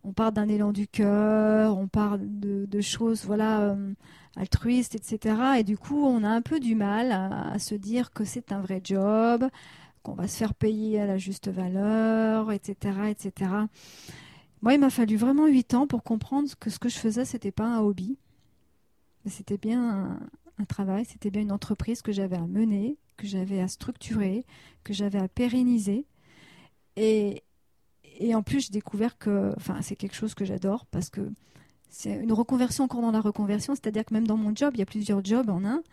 on 0.04 0.12
parle 0.12 0.34
d'un 0.34 0.48
élan 0.48 0.72
du 0.72 0.88
cœur, 0.88 1.78
on 1.78 1.88
parle 1.88 2.19
de, 2.22 2.82
choses 2.82 3.26
voilà 3.26 3.62
euh, 3.62 3.93
altruistes, 4.36 4.96
etc. 4.96 5.36
Et 5.60 5.63
du 5.63 5.78
coup, 5.78 6.06
on 6.06 6.24
a 6.24 6.30
un 6.30 6.41
peu 6.41 6.60
du 6.60 6.76
mal 6.76 7.12
à, 7.12 7.58
se 7.60 7.76
dire 7.76 8.12
que 8.12 8.26
c'est 8.26 8.52
un 8.52 8.60
vrai 8.60 8.82
job, 8.84 9.48
qu'on 10.03 10.13
va 10.13 10.27
se 10.27 10.37
faire 10.37 10.53
payer 10.53 10.99
à 10.99 11.07
la 11.07 11.17
juste 11.17 11.47
valeur, 11.49 12.51
etc., 12.51 12.97
etc. 13.09 13.51
Moi, 14.61 14.73
il 14.73 14.79
m'a 14.79 14.89
fallu 14.89 15.15
vraiment 15.15 15.47
huit 15.47 15.73
ans 15.73 15.87
pour 15.87 16.03
comprendre 16.03 16.49
que 16.59 16.69
ce 16.69 16.79
que 16.79 16.89
je 16.89 16.97
faisais, 16.97 17.25
c'était 17.25 17.51
pas 17.51 17.65
un 17.65 17.79
hobby, 17.79 18.17
c'était 19.25 19.57
bien 19.57 20.19
un, 20.59 20.65
travail, 20.65 21.03
c'était 21.05 21.29
bien 21.29 21.41
une 21.41 21.51
entreprise 21.51 22.01
que 22.01 22.13
j'avais 22.13 22.37
à 22.37 22.47
mener, 22.47 22.97
que 23.17 23.27
j'avais 23.27 23.59
à 23.59 23.67
structurer, 23.67 24.45
que 24.85 24.93
j'avais 24.93 25.19
à 25.19 25.27
pérenniser. 25.27 26.05
Et, 26.95 27.43
et 28.19 28.33
en 28.35 28.43
plus, 28.43 28.67
j'ai 28.67 28.71
découvert 28.71 29.17
que, 29.17 29.53
enfin, 29.57 29.81
c'est 29.81 29.97
quelque 29.97 30.15
chose 30.15 30.33
que 30.33 30.45
j'adore 30.45 30.85
parce 30.85 31.09
que 31.09 31.29
c'est 31.95 32.12
une 32.12 32.34
reconversion 32.34 32.86
encore 32.86 33.01
dans 33.01 33.12
la 33.12 33.21
reconversion, 33.21 33.75
c'est-à-dire 33.75 34.03
que 34.03 34.15
même 34.15 34.25
dans 34.25 34.36
mon 34.36 34.56
job, 34.56 34.71
il 34.73 34.79
y 34.79 34.82
a 34.82 34.86
plusieurs 34.86 35.23
jobs 35.23 35.47
en 35.51 35.63
un. 35.63 35.84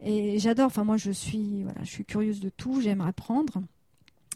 Et 0.00 0.38
j'adore. 0.38 0.66
Enfin, 0.66 0.84
moi, 0.84 0.96
je 0.96 1.10
suis, 1.10 1.64
voilà, 1.64 1.82
je 1.82 1.90
suis 1.90 2.04
curieuse 2.04 2.38
de 2.38 2.48
tout. 2.48 2.80
J'aime 2.80 3.00
apprendre. 3.00 3.60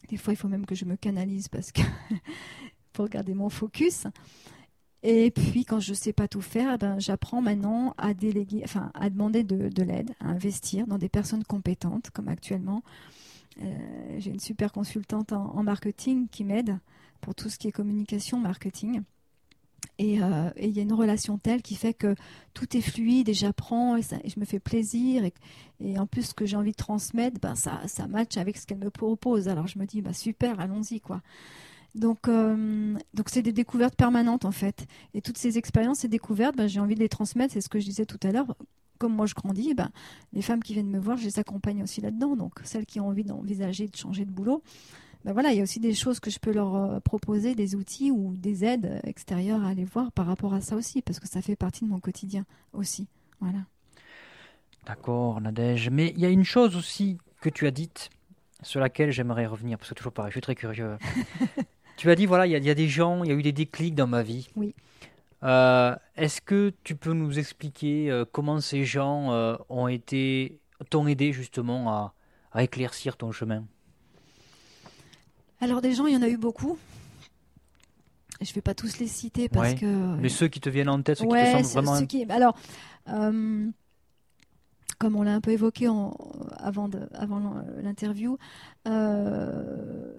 Des 0.08 0.16
fois, 0.16 0.32
il 0.32 0.36
faut 0.36 0.48
même 0.48 0.66
que 0.66 0.74
je 0.74 0.84
me 0.84 0.96
canalise 0.96 1.46
parce 1.46 1.70
que 1.70 1.80
pour 2.92 3.08
garder 3.08 3.34
mon 3.34 3.48
focus. 3.50 4.08
Et 5.04 5.30
puis, 5.30 5.64
quand 5.64 5.78
je 5.78 5.90
ne 5.90 5.94
sais 5.94 6.12
pas 6.12 6.26
tout 6.26 6.40
faire, 6.40 6.72
eh 6.74 6.76
ben, 6.76 6.98
j'apprends 6.98 7.40
maintenant 7.40 7.94
à 7.98 8.12
déléguer, 8.12 8.62
enfin, 8.64 8.90
à 8.94 9.08
demander 9.08 9.44
de, 9.44 9.82
l'aide, 9.84 10.10
à 10.18 10.30
investir 10.30 10.88
dans 10.88 10.98
des 10.98 11.08
personnes 11.08 11.44
compétentes, 11.44 12.10
comme 12.10 12.26
actuellement. 12.26 12.82
Euh, 13.62 14.16
j'ai 14.18 14.32
une 14.32 14.40
super 14.40 14.72
consultante 14.72 15.32
en 15.32 15.62
marketing 15.62 16.26
qui 16.28 16.42
m'aide 16.42 16.80
pour 17.20 17.36
tout 17.36 17.48
ce 17.48 17.58
qui 17.58 17.68
est 17.68 17.72
communication, 17.72 18.40
marketing. 18.40 19.02
Euh, 20.00 20.50
et 20.56 20.68
il 20.68 20.76
y 20.76 20.78
a 20.78 20.82
une 20.82 20.92
relation 20.92 21.38
telle 21.38 21.62
qui 21.62 21.74
fait 21.74 21.94
que 21.94 22.14
tout 22.52 22.76
est 22.76 22.82
fluide 22.82 23.28
et 23.28 23.34
j'apprends 23.34 23.96
et, 23.96 24.02
je 24.02 24.38
me 24.38 24.44
fais 24.44 24.58
plaisir. 24.58 25.24
Et, 25.80 25.98
en 25.98 26.06
plus, 26.06 26.22
ce 26.28 26.34
que 26.34 26.44
j'ai 26.44 26.56
envie 26.56 26.72
de 26.72 26.76
transmettre, 26.76 27.40
ben, 27.40 27.54
ça, 27.54 27.80
ça 27.86 28.06
match 28.06 28.36
avec 28.36 28.56
ce 28.56 28.66
qu'elle 28.66 28.78
me 28.78 28.90
propose. 28.90 29.48
Alors 29.48 29.66
je 29.66 29.78
me 29.78 29.86
dis, 29.86 30.02
bah, 30.02 30.12
super, 30.12 30.60
allons-y. 30.60 31.00
quoi. 31.00 31.22
Donc, 31.94 32.28
euh, 32.28 32.94
donc 33.14 33.30
c'est 33.30 33.42
des 33.42 33.52
découvertes 33.52 33.96
permanentes 33.96 34.44
en 34.44 34.52
fait. 34.52 34.86
Et 35.14 35.22
toutes 35.22 35.38
ces 35.38 35.56
expériences 35.56 36.04
et 36.04 36.08
découvertes, 36.08 36.56
ben, 36.56 36.66
j'ai 36.66 36.80
envie 36.80 36.94
de 36.94 37.00
les 37.00 37.08
transmettre. 37.08 37.54
C'est 37.54 37.62
ce 37.62 37.68
que 37.68 37.80
je 37.80 37.86
disais 37.86 38.06
tout 38.06 38.20
à 38.22 38.32
l'heure. 38.32 38.54
Comme 38.98 39.14
moi 39.14 39.26
je 39.26 39.34
grandis, 39.34 39.74
ben, 39.74 39.90
les 40.32 40.42
femmes 40.42 40.62
qui 40.62 40.72
viennent 40.72 40.90
me 40.90 40.98
voir, 40.98 41.18
je 41.18 41.24
les 41.24 41.38
accompagne 41.38 41.82
aussi 41.82 42.00
là-dedans. 42.00 42.36
Donc 42.36 42.60
celles 42.64 42.86
qui 42.86 43.00
ont 43.00 43.08
envie 43.08 43.24
d'envisager 43.24 43.88
de 43.88 43.96
changer 43.96 44.24
de 44.26 44.30
boulot, 44.30 44.62
ben 45.26 45.32
voilà, 45.32 45.50
il 45.50 45.56
y 45.56 45.60
a 45.60 45.64
aussi 45.64 45.80
des 45.80 45.92
choses 45.92 46.20
que 46.20 46.30
je 46.30 46.38
peux 46.38 46.52
leur 46.52 46.76
euh, 46.76 47.00
proposer, 47.00 47.56
des 47.56 47.74
outils 47.74 48.12
ou 48.12 48.36
des 48.36 48.64
aides 48.64 49.00
extérieures 49.02 49.64
à 49.64 49.70
aller 49.70 49.84
voir 49.84 50.12
par 50.12 50.24
rapport 50.24 50.54
à 50.54 50.60
ça 50.60 50.76
aussi, 50.76 51.02
parce 51.02 51.18
que 51.18 51.26
ça 51.26 51.42
fait 51.42 51.56
partie 51.56 51.84
de 51.84 51.90
mon 51.90 51.98
quotidien 51.98 52.44
aussi. 52.72 53.08
Voilà. 53.40 53.58
D'accord, 54.86 55.40
Nadège. 55.40 55.90
Mais 55.90 56.12
il 56.14 56.20
y 56.20 56.26
a 56.26 56.28
une 56.28 56.44
chose 56.44 56.76
aussi 56.76 57.18
que 57.40 57.48
tu 57.48 57.66
as 57.66 57.72
dite 57.72 58.10
sur 58.62 58.78
laquelle 58.78 59.10
j'aimerais 59.10 59.46
revenir, 59.46 59.78
parce 59.78 59.88
que 59.90 59.94
toujours 59.96 60.12
pareil, 60.12 60.30
je 60.30 60.34
suis 60.34 60.42
très 60.42 60.54
curieux. 60.54 60.96
tu 61.96 62.08
as 62.08 62.14
dit, 62.14 62.26
voilà, 62.26 62.46
il 62.46 62.64
y, 62.64 62.70
a 62.70 62.74
des 62.74 62.88
gens, 62.88 63.24
il 63.24 63.28
y 63.28 63.32
a 63.32 63.36
eu 63.36 63.42
des 63.42 63.50
déclics 63.50 63.96
dans 63.96 64.06
ma 64.06 64.22
vie. 64.22 64.46
Oui. 64.54 64.76
Euh, 65.42 65.96
est-ce 66.14 66.40
que 66.40 66.72
tu 66.84 66.94
peux 66.94 67.14
nous 67.14 67.36
expliquer 67.40 68.12
euh, 68.12 68.24
comment 68.30 68.60
ces 68.60 68.84
gens 68.84 69.58
ont 69.68 69.88
été, 69.88 70.60
t'ont 70.88 71.08
aidé 71.08 71.32
justement 71.32 72.12
à 72.52 72.62
éclaircir 72.62 73.16
ton 73.16 73.32
chemin? 73.32 73.64
Alors 75.60 75.80
des 75.80 75.94
gens, 75.94 76.06
il 76.06 76.14
y 76.14 76.16
en 76.16 76.22
a 76.22 76.28
eu 76.28 76.36
beaucoup. 76.36 76.78
Je 78.40 78.50
ne 78.50 78.54
vais 78.54 78.60
pas 78.60 78.74
tous 78.74 78.98
les 78.98 79.06
citer 79.06 79.48
parce 79.48 79.74
que. 79.74 79.86
Mais 80.16 80.28
ceux 80.28 80.48
qui 80.48 80.60
te 80.60 80.68
viennent 80.68 80.88
en 80.88 81.00
tête, 81.00 81.18
ceux 81.18 81.24
qui 81.24 81.32
te 81.32 81.62
semblent 81.62 81.86
vraiment. 81.86 82.06
Qui... 82.06 82.24
Alors, 82.30 82.56
euh, 83.08 83.66
comme 84.98 85.16
on 85.16 85.22
l'a 85.22 85.34
un 85.34 85.40
peu 85.40 85.52
évoqué 85.52 85.88
avant, 86.58 86.90
avant 87.14 87.54
l'interview, 87.82 88.36
euh, 88.86 90.12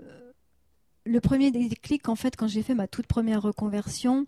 le 1.06 1.20
premier 1.22 1.52
déclic, 1.52 2.10
en 2.10 2.16
fait, 2.16 2.36
quand 2.36 2.48
j'ai 2.48 2.64
fait 2.64 2.74
ma 2.74 2.88
toute 2.88 3.06
première 3.06 3.42
reconversion, 3.44 4.26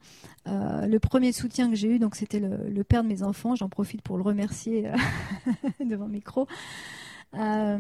euh, 0.47 0.85
le 0.85 0.99
premier 0.99 1.31
soutien 1.31 1.69
que 1.69 1.75
j'ai 1.75 1.87
eu, 1.87 1.99
donc 1.99 2.15
c'était 2.15 2.39
le, 2.39 2.69
le, 2.69 2.83
père 2.83 3.03
de 3.03 3.07
mes 3.07 3.23
enfants. 3.23 3.55
J'en 3.55 3.69
profite 3.69 4.03
pour 4.03 4.17
le 4.17 4.23
remercier 4.23 4.91
devant 5.83 6.05
le 6.05 6.11
micro. 6.11 6.47
Euh, 7.35 7.77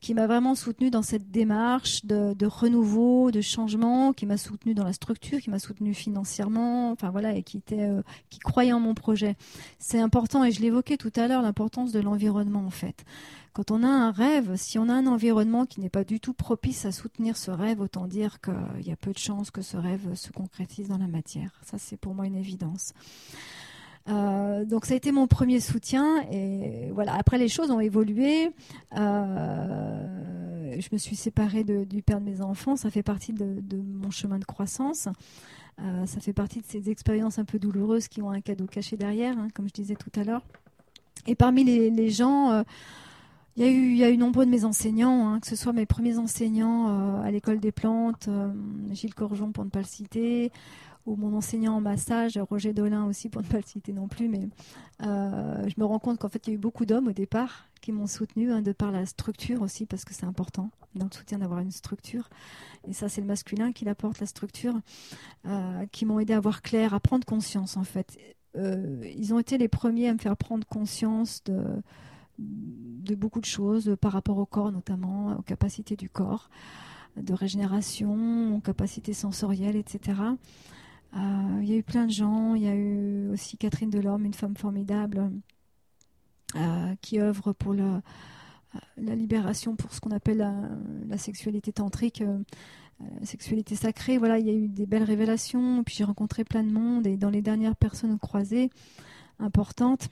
qui 0.00 0.14
m'a 0.14 0.28
vraiment 0.28 0.54
soutenu 0.54 0.90
dans 0.90 1.02
cette 1.02 1.32
démarche 1.32 2.04
de, 2.04 2.46
renouveau, 2.46 3.32
de 3.32 3.40
changement, 3.40 4.12
qui 4.12 4.26
m'a 4.26 4.36
soutenu 4.36 4.74
dans 4.74 4.84
la 4.84 4.92
structure, 4.92 5.40
qui 5.40 5.50
m'a 5.50 5.58
soutenu 5.58 5.92
financièrement, 5.92 6.92
enfin 6.92 7.10
voilà, 7.10 7.34
et 7.34 7.42
qui 7.42 7.56
était, 7.56 7.82
euh, 7.82 8.02
qui 8.30 8.38
croyait 8.38 8.72
en 8.72 8.78
mon 8.78 8.94
projet. 8.94 9.34
C'est 9.80 9.98
important, 9.98 10.44
et 10.44 10.52
je 10.52 10.60
l'évoquais 10.60 10.96
tout 10.98 11.12
à 11.16 11.26
l'heure, 11.26 11.42
l'importance 11.42 11.90
de 11.90 11.98
l'environnement 11.98 12.64
en 12.64 12.70
fait. 12.70 13.04
Quand 13.54 13.72
on 13.72 13.82
a 13.82 13.88
un 13.88 14.12
rêve, 14.12 14.54
si 14.54 14.78
on 14.78 14.88
a 14.88 14.92
un 14.92 15.08
environnement 15.08 15.66
qui 15.66 15.80
n'est 15.80 15.90
pas 15.90 16.04
du 16.04 16.20
tout 16.20 16.34
propice 16.34 16.84
à 16.84 16.92
soutenir 16.92 17.36
ce 17.36 17.50
rêve, 17.50 17.80
autant 17.80 18.06
dire 18.06 18.40
qu'il 18.40 18.86
y 18.86 18.92
a 18.92 18.96
peu 18.96 19.12
de 19.12 19.18
chances 19.18 19.50
que 19.50 19.62
ce 19.62 19.76
rêve 19.76 20.14
se 20.14 20.30
concrétise 20.30 20.88
dans 20.88 20.98
la 20.98 21.08
matière. 21.08 21.50
Ça, 21.64 21.76
c'est 21.78 21.96
pour 21.96 22.14
moi 22.14 22.26
une 22.26 22.36
évidence. 22.36 22.92
Euh, 24.08 24.64
donc 24.64 24.84
ça 24.86 24.94
a 24.94 24.96
été 24.96 25.10
mon 25.10 25.26
premier 25.26 25.60
soutien 25.60 26.22
et 26.30 26.90
voilà. 26.92 27.14
Après 27.14 27.38
les 27.38 27.48
choses 27.48 27.70
ont 27.70 27.80
évolué. 27.80 28.50
Euh, 28.96 30.76
je 30.78 30.88
me 30.92 30.98
suis 30.98 31.16
séparée 31.16 31.64
du 31.64 32.02
père 32.02 32.20
de 32.20 32.24
mes 32.26 32.40
enfants. 32.40 32.76
Ça 32.76 32.90
fait 32.90 33.02
partie 33.02 33.32
de, 33.32 33.76
mon 33.76 34.10
chemin 34.10 34.38
de 34.38 34.44
croissance. 34.44 35.08
Euh, 35.80 36.06
ça 36.06 36.20
fait 36.20 36.32
partie 36.32 36.60
de 36.60 36.66
ces 36.66 36.90
expériences 36.90 37.38
un 37.38 37.44
peu 37.44 37.58
douloureuses 37.58 38.08
qui 38.08 38.22
ont 38.22 38.30
un 38.30 38.40
cadeau 38.40 38.66
caché 38.66 38.96
derrière, 38.96 39.36
hein, 39.38 39.48
comme 39.54 39.68
je 39.68 39.74
disais 39.74 39.94
tout 39.94 40.12
à 40.18 40.24
l'heure. 40.24 40.42
Et 41.26 41.34
parmi 41.34 41.64
les, 41.64 42.10
gens, 42.10 42.62
il 43.56 43.64
y, 43.64 43.66
a 43.66 43.70
eu, 43.70 43.96
il 43.96 44.18
nombreux 44.18 44.46
de 44.46 44.50
mes 44.50 44.64
enseignants, 44.64 45.28
hein, 45.28 45.40
que 45.40 45.46
ce 45.48 45.56
soit 45.56 45.72
mes 45.72 45.86
premiers 45.86 46.18
enseignants 46.18 47.20
à 47.20 47.30
l'école 47.30 47.58
des 47.58 47.72
plantes, 47.72 48.28
Gilles 48.92 49.14
Corjon 49.14 49.50
pour 49.50 49.64
ne 49.64 49.70
pas 49.70 49.80
le 49.80 49.86
citer, 49.86 50.52
ou 51.06 51.14
mon 51.14 51.34
enseignant 51.36 51.76
en 51.76 51.80
massage, 51.80 52.36
Roger 52.50 52.72
Dolin 52.72 53.06
aussi, 53.06 53.28
pour 53.28 53.42
ne 53.42 53.46
pas 53.46 53.58
le 53.58 53.62
citer 53.64 53.92
non 53.92 54.08
plus, 54.08 54.28
mais 54.28 54.48
euh, 55.02 55.68
je 55.68 55.74
me 55.78 55.84
rends 55.84 56.00
compte 56.00 56.18
qu'en 56.18 56.28
fait, 56.28 56.46
il 56.46 56.50
y 56.50 56.52
a 56.52 56.56
eu 56.56 56.58
beaucoup 56.58 56.84
d'hommes 56.84 57.08
au 57.08 57.12
départ 57.12 57.68
qui 57.80 57.92
m'ont 57.92 58.08
soutenu, 58.08 58.52
hein, 58.52 58.60
de 58.60 58.72
par 58.72 58.90
la 58.90 59.06
structure 59.06 59.62
aussi, 59.62 59.86
parce 59.86 60.04
que 60.04 60.12
c'est 60.12 60.26
important 60.26 60.70
dans 60.96 61.06
le 61.06 61.14
soutien 61.14 61.38
d'avoir 61.38 61.60
une 61.60 61.70
structure. 61.70 62.28
Et 62.88 62.92
ça, 62.92 63.08
c'est 63.08 63.20
le 63.20 63.26
masculin 63.26 63.72
qui 63.72 63.84
l'apporte, 63.84 64.18
la 64.18 64.26
structure, 64.26 64.74
euh, 65.46 65.86
qui 65.92 66.06
m'ont 66.06 66.18
aidé 66.18 66.32
à 66.32 66.40
voir 66.40 66.62
clair, 66.62 66.92
à 66.92 67.00
prendre 67.00 67.24
conscience, 67.24 67.76
en 67.76 67.84
fait. 67.84 68.18
Euh, 68.56 69.00
ils 69.16 69.32
ont 69.32 69.38
été 69.38 69.58
les 69.58 69.68
premiers 69.68 70.08
à 70.08 70.14
me 70.14 70.18
faire 70.18 70.36
prendre 70.36 70.66
conscience 70.66 71.44
de, 71.44 71.62
de 72.38 73.14
beaucoup 73.14 73.40
de 73.40 73.46
choses 73.46 73.96
par 74.00 74.12
rapport 74.12 74.38
au 74.38 74.46
corps, 74.46 74.72
notamment 74.72 75.36
aux 75.38 75.42
capacités 75.42 75.94
du 75.94 76.10
corps, 76.10 76.50
de 77.16 77.32
régénération, 77.32 78.56
aux 78.56 78.60
capacités 78.60 79.12
sensorielles, 79.12 79.76
etc. 79.76 80.14
Euh, 81.16 81.58
il 81.62 81.68
y 81.68 81.72
a 81.72 81.76
eu 81.76 81.82
plein 81.82 82.06
de 82.06 82.10
gens. 82.10 82.54
Il 82.54 82.62
y 82.62 82.68
a 82.68 82.74
eu 82.74 83.30
aussi 83.30 83.56
Catherine 83.56 83.90
Delorme, 83.90 84.24
une 84.24 84.34
femme 84.34 84.56
formidable, 84.56 85.30
euh, 86.56 86.94
qui 87.00 87.20
œuvre 87.20 87.52
pour 87.52 87.74
la, 87.74 88.02
la, 88.96 89.14
libération, 89.14 89.76
pour 89.76 89.94
ce 89.94 90.00
qu'on 90.00 90.10
appelle 90.10 90.46
la, 91.08 91.18
sexualité 91.18 91.72
tantrique, 91.72 92.20
euh, 92.20 92.38
la 93.20 93.26
sexualité 93.26 93.76
sacrée. 93.76 94.18
Voilà, 94.18 94.38
il 94.38 94.46
y 94.46 94.50
a 94.50 94.54
eu 94.54 94.68
des 94.68 94.86
belles 94.86 95.04
révélations. 95.04 95.82
Puis 95.84 95.96
j'ai 95.96 96.04
rencontré 96.04 96.44
plein 96.44 96.62
de 96.62 96.70
monde. 96.70 97.06
Et 97.06 97.16
dans 97.16 97.30
les 97.30 97.42
dernières 97.42 97.76
personnes 97.76 98.18
croisées 98.18 98.70
importantes, 99.38 100.08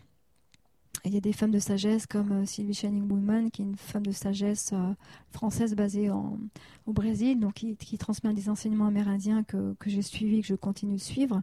il 1.05 1.12
y 1.12 1.17
a 1.19 1.21
des 1.21 1.33
femmes 1.33 1.51
de 1.51 1.59
sagesse 1.59 2.07
comme 2.07 2.33
euh, 2.33 2.47
Sylvie 2.47 2.73
Shining 2.73 3.11
Woman, 3.11 3.51
qui 3.51 3.62
est 3.62 3.64
une 3.64 3.77
femme 3.77 4.07
de 4.07 4.12
sagesse 4.12 4.71
euh, 4.73 4.95
française 5.31 5.75
basée 5.75 6.11
au 6.11 6.93
Brésil, 6.93 7.38
donc 7.38 7.55
qui, 7.55 7.99
transmet 7.99 8.33
des 8.33 8.49
enseignements 8.49 8.87
amérindiens 8.87 9.43
que, 9.45 9.75
j'ai 9.87 10.03
suivis, 10.03 10.40
que 10.40 10.47
je 10.47 10.55
continue 10.55 10.97
de 10.97 11.01
suivre, 11.01 11.43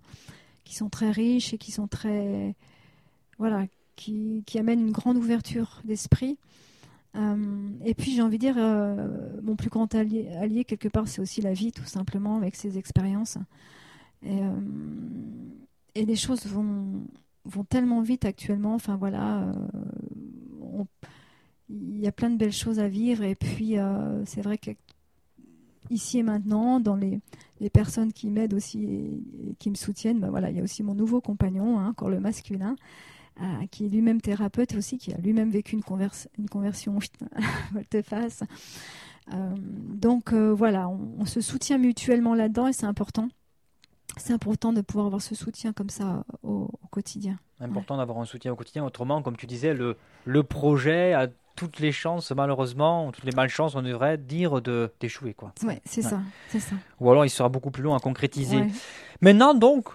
qui 0.63 0.76
sont 0.76 0.89
très 0.89 1.12
riches 1.12 1.54
et 1.54 1.58
qui 1.58 1.71
sont 1.71 1.88
très. 1.88 2.56
Voilà, 3.38 3.65
qui, 3.95 4.43
amènent 4.58 4.82
une 4.82 4.91
grande 4.91 5.17
ouverture 5.17 5.82
d'esprit. 5.86 6.38
Euh, 7.15 7.69
et 7.84 7.93
puis 7.93 8.13
j'ai 8.13 8.21
envie 8.21 8.38
de 8.38 8.52
dire, 8.52 8.58
mon 9.43 9.56
plus 9.56 9.69
grand 9.69 9.93
allié, 9.93 10.65
quelque 10.65 10.88
part, 10.88 11.08
c'est 11.08 11.21
aussi 11.21 11.41
la 11.41 11.54
vie, 11.54 11.71
tout 11.71 11.86
simplement, 11.86 12.38
avec 12.38 12.56
ses 12.56 12.78
expériences. 12.78 13.38
Et, 14.24 14.39
et 15.95 16.06
les 16.06 16.15
choses 16.15 16.45
vont, 16.45 17.04
vont 17.45 17.63
tellement 17.63 18.01
vite 18.01 18.25
actuellement. 18.25 18.75
Enfin 18.75 18.95
voilà, 18.95 19.43
euh, 19.43 20.84
il 21.69 21.99
y 21.99 22.08
a 22.08 22.12
plein 22.12 22.30
de 22.30 22.38
belles 22.38 22.51
choses 22.51 22.80
à 22.80 22.88
vivre. 22.88 23.23
Et 23.23 23.36
puis 23.36 23.77
euh, 23.77 24.23
c'est 24.25 24.41
vrai 24.41 24.58
qu'ici 24.58 26.19
et 26.19 26.23
maintenant, 26.23 26.80
dans 26.80 26.95
les, 26.95 27.19
les 27.60 27.69
personnes 27.69 28.13
qui 28.13 28.30
m'aident 28.30 28.54
aussi 28.54 28.84
et, 28.84 29.56
qui 29.60 29.69
me 29.69 29.75
soutiennent, 29.75 30.19
ben 30.19 30.30
voilà, 30.30 30.49
il 30.49 30.58
y 30.58 30.60
a 30.60 30.63
aussi 30.63 30.84
mon 30.84 30.93
nouveau 30.93 31.21
compagnon, 31.21 31.80
hein, 31.80 31.89
encore 31.89 32.10
le 32.10 32.19
masculin. 32.19 32.76
Euh, 33.41 33.66
qui 33.72 33.86
est 33.86 33.89
lui-même 33.89 34.20
thérapeute 34.20 34.76
aussi, 34.76 34.97
qui 34.97 35.13
a 35.13 35.18
lui-même 35.18 35.49
vécu 35.49 35.76
une, 35.76 35.82
une 36.38 36.49
conversion 36.49 36.99
volte-face. 37.72 38.43
donc 39.30 40.34
voilà, 40.34 40.89
on, 40.89 41.26
se 41.26 41.39
soutient 41.39 41.78
mutuellement 41.78 42.36
là-dedans 42.36 42.68
et 42.68 42.74
c'est 42.74 42.86
important 42.86 43.30
c'est 44.18 44.34
important 44.34 44.74
de 44.74 44.82
pouvoir 44.82 45.07
avoir 45.07 45.22
ce 45.22 45.36
soutien 45.36 45.74
comme 45.74 45.89
ça 45.89 46.24
au, 46.43 46.70
quotidien. 46.91 47.38
Important 47.59 47.97
d'avoir 47.97 48.20
un 48.20 48.26
soutien 48.26 48.51
au 48.51 48.55
quotidien. 48.55 48.84
Autrement, 48.84 49.22
comme 49.22 49.38
tu 49.38 49.47
disais, 49.47 49.74
le, 49.74 49.95
le 50.26 50.43
projet 50.43 51.14
a 51.14 51.28
toutes 51.55 51.80
les 51.80 51.91
chances, 51.91 52.32
malheureusement, 52.32 53.12
toutes 53.12 53.24
les 53.24 53.32
malchances, 53.32 53.76
on 53.76 53.82
devrait 53.82 54.18
dire, 54.18 54.62
de, 54.62 54.91
d'échouer. 54.99 55.34
Quoi. 55.34 55.53
Ouais, 55.64 55.82
c'est, 55.86 56.01
Ça, 56.01 56.20
c'est 56.49 56.59
ça. 56.59 56.76
Ou 56.99 57.09
alors 57.09 57.26
il 57.26 57.30
sera 57.30 57.49
beaucoup 57.49 57.72
plus 57.72 57.84
long 57.84 57.95
à 57.95 57.99
concrétiser. 57.99 58.66
Maintenant, 59.22 59.53
donc, 59.53 59.89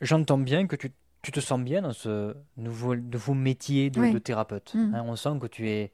j'entends 0.00 0.38
bien 0.38 0.66
que 0.66 0.76
tu, 0.76 0.92
tu, 1.22 1.30
te 1.30 1.40
sens 1.40 1.60
bien 1.60 1.82
dans 1.82 1.92
ce 1.92 2.34
nouveau, 2.56 2.96
nouveau 2.96 3.34
métier 3.34 3.90
de, 3.90 4.12
de 4.12 4.18
thérapeute. 4.18 4.74
Mm. 4.74 4.94
Hein, 4.94 5.04
on 5.06 5.16
sent 5.16 5.38
que 5.40 5.46
tu 5.46 5.68
es 5.68 5.92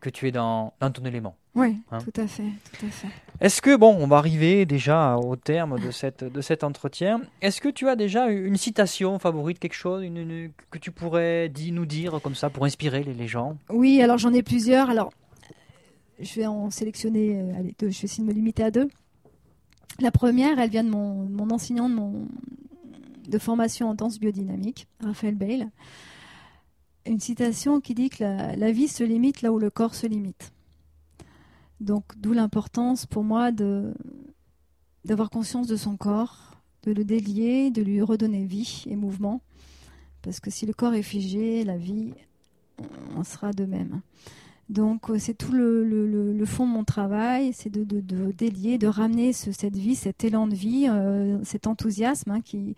que 0.00 0.10
tu 0.10 0.28
es 0.28 0.32
dans, 0.32 0.72
dans 0.80 0.90
ton 0.90 1.04
élément. 1.04 1.36
Oui, 1.54 1.78
Hein 1.90 1.98
tout 1.98 2.20
à 2.20 2.26
fait, 2.26 2.44
tout 2.78 2.86
à 2.86 2.90
fait. 2.90 3.08
Est-ce 3.40 3.62
que, 3.62 3.76
bon, 3.76 3.96
on 3.98 4.06
va 4.06 4.18
arriver 4.18 4.66
déjà 4.66 5.16
au 5.16 5.36
terme 5.36 5.80
de, 5.80 5.90
cette, 5.90 6.22
de 6.24 6.40
cet 6.42 6.64
entretien. 6.64 7.20
Est-ce 7.40 7.60
que 7.62 7.68
tu 7.70 7.88
as 7.88 7.96
déjà 7.96 8.28
une 8.28 8.56
citation 8.56 9.18
favorite, 9.18 9.58
quelque 9.58 9.74
chose 9.74 10.04
une- 10.04 10.16
une- 10.18 10.52
que 10.70 10.78
tu 10.78 10.90
pourrais 10.90 11.50
nous 11.72 11.86
dire 11.86 12.20
comme 12.22 12.34
ça 12.34 12.50
pour 12.50 12.64
inspirer 12.66 13.02
les, 13.04 13.14
les 13.14 13.26
gens? 13.26 13.56
Oui, 13.70 14.00
alors 14.02 14.18
j'en 14.18 14.32
ai 14.34 14.42
plusieurs. 14.42 14.90
Alors, 14.90 15.12
je 16.20 16.34
vais 16.34 16.46
en 16.46 16.70
sélectionner 16.70 17.40
euh, 17.40 17.58
allez, 17.58 17.74
deux. 17.78 17.90
Je 17.90 18.00
vais 18.00 18.04
essayer 18.04 18.22
de 18.24 18.28
me 18.28 18.34
limiter 18.34 18.62
à 18.62 18.70
deux. 18.70 18.88
La 20.00 20.10
première, 20.10 20.58
elle 20.58 20.70
vient 20.70 20.84
de 20.84 20.90
mon, 20.90 21.26
mon 21.26 21.50
enseignant 21.50 21.88
de, 21.88 21.94
mon, 21.94 22.26
de 23.28 23.38
formation 23.38 23.88
en 23.88 23.94
danse 23.94 24.18
biodynamique, 24.20 24.86
Raphaël 25.02 25.34
Bale. 25.34 25.68
Une 27.06 27.20
citation 27.20 27.80
qui 27.80 27.94
dit 27.94 28.10
que 28.10 28.24
la, 28.24 28.72
vie 28.72 28.88
se 28.88 29.04
limite 29.04 29.42
là 29.42 29.52
où 29.52 29.58
le 29.58 29.70
corps 29.70 29.94
se 29.94 30.06
limite. 30.06 30.52
Donc, 31.80 32.04
d'où 32.16 32.32
l'importance 32.32 33.06
pour 33.06 33.22
moi 33.22 33.52
d'avoir 35.04 35.30
conscience 35.30 35.66
de 35.66 35.76
son 35.76 35.96
corps, 35.96 36.60
de 36.82 36.92
le 36.92 37.04
délier, 37.04 37.70
de 37.70 37.82
lui 37.82 38.02
redonner 38.02 38.44
vie 38.44 38.84
et 38.86 38.96
mouvement. 38.96 39.40
Parce 40.22 40.40
que 40.40 40.50
si 40.50 40.66
le 40.66 40.72
corps 40.72 40.94
est 40.94 41.02
figé, 41.02 41.64
la 41.64 41.76
vie 41.76 42.12
on 43.16 43.24
sera 43.24 43.52
de 43.52 43.64
même. 43.64 44.00
Donc 44.68 45.10
euh, 45.10 45.18
c'est 45.18 45.34
tout 45.34 45.52
le, 45.52 46.44
fond 46.44 46.66
de 46.66 46.72
mon 46.72 46.84
travail, 46.84 47.52
c'est 47.52 47.70
de, 47.70 47.84
délier, 48.32 48.78
de 48.78 48.88
ramener 48.88 49.32
ce- 49.32 49.52
cette 49.52 49.76
vie, 49.76 49.94
cet 49.94 50.24
élan 50.24 50.48
de 50.48 50.54
vie, 50.54 50.86
euh, 50.88 51.38
cet 51.44 51.66
enthousiasme 51.66 52.32
hein, 52.32 52.40
qui, 52.40 52.76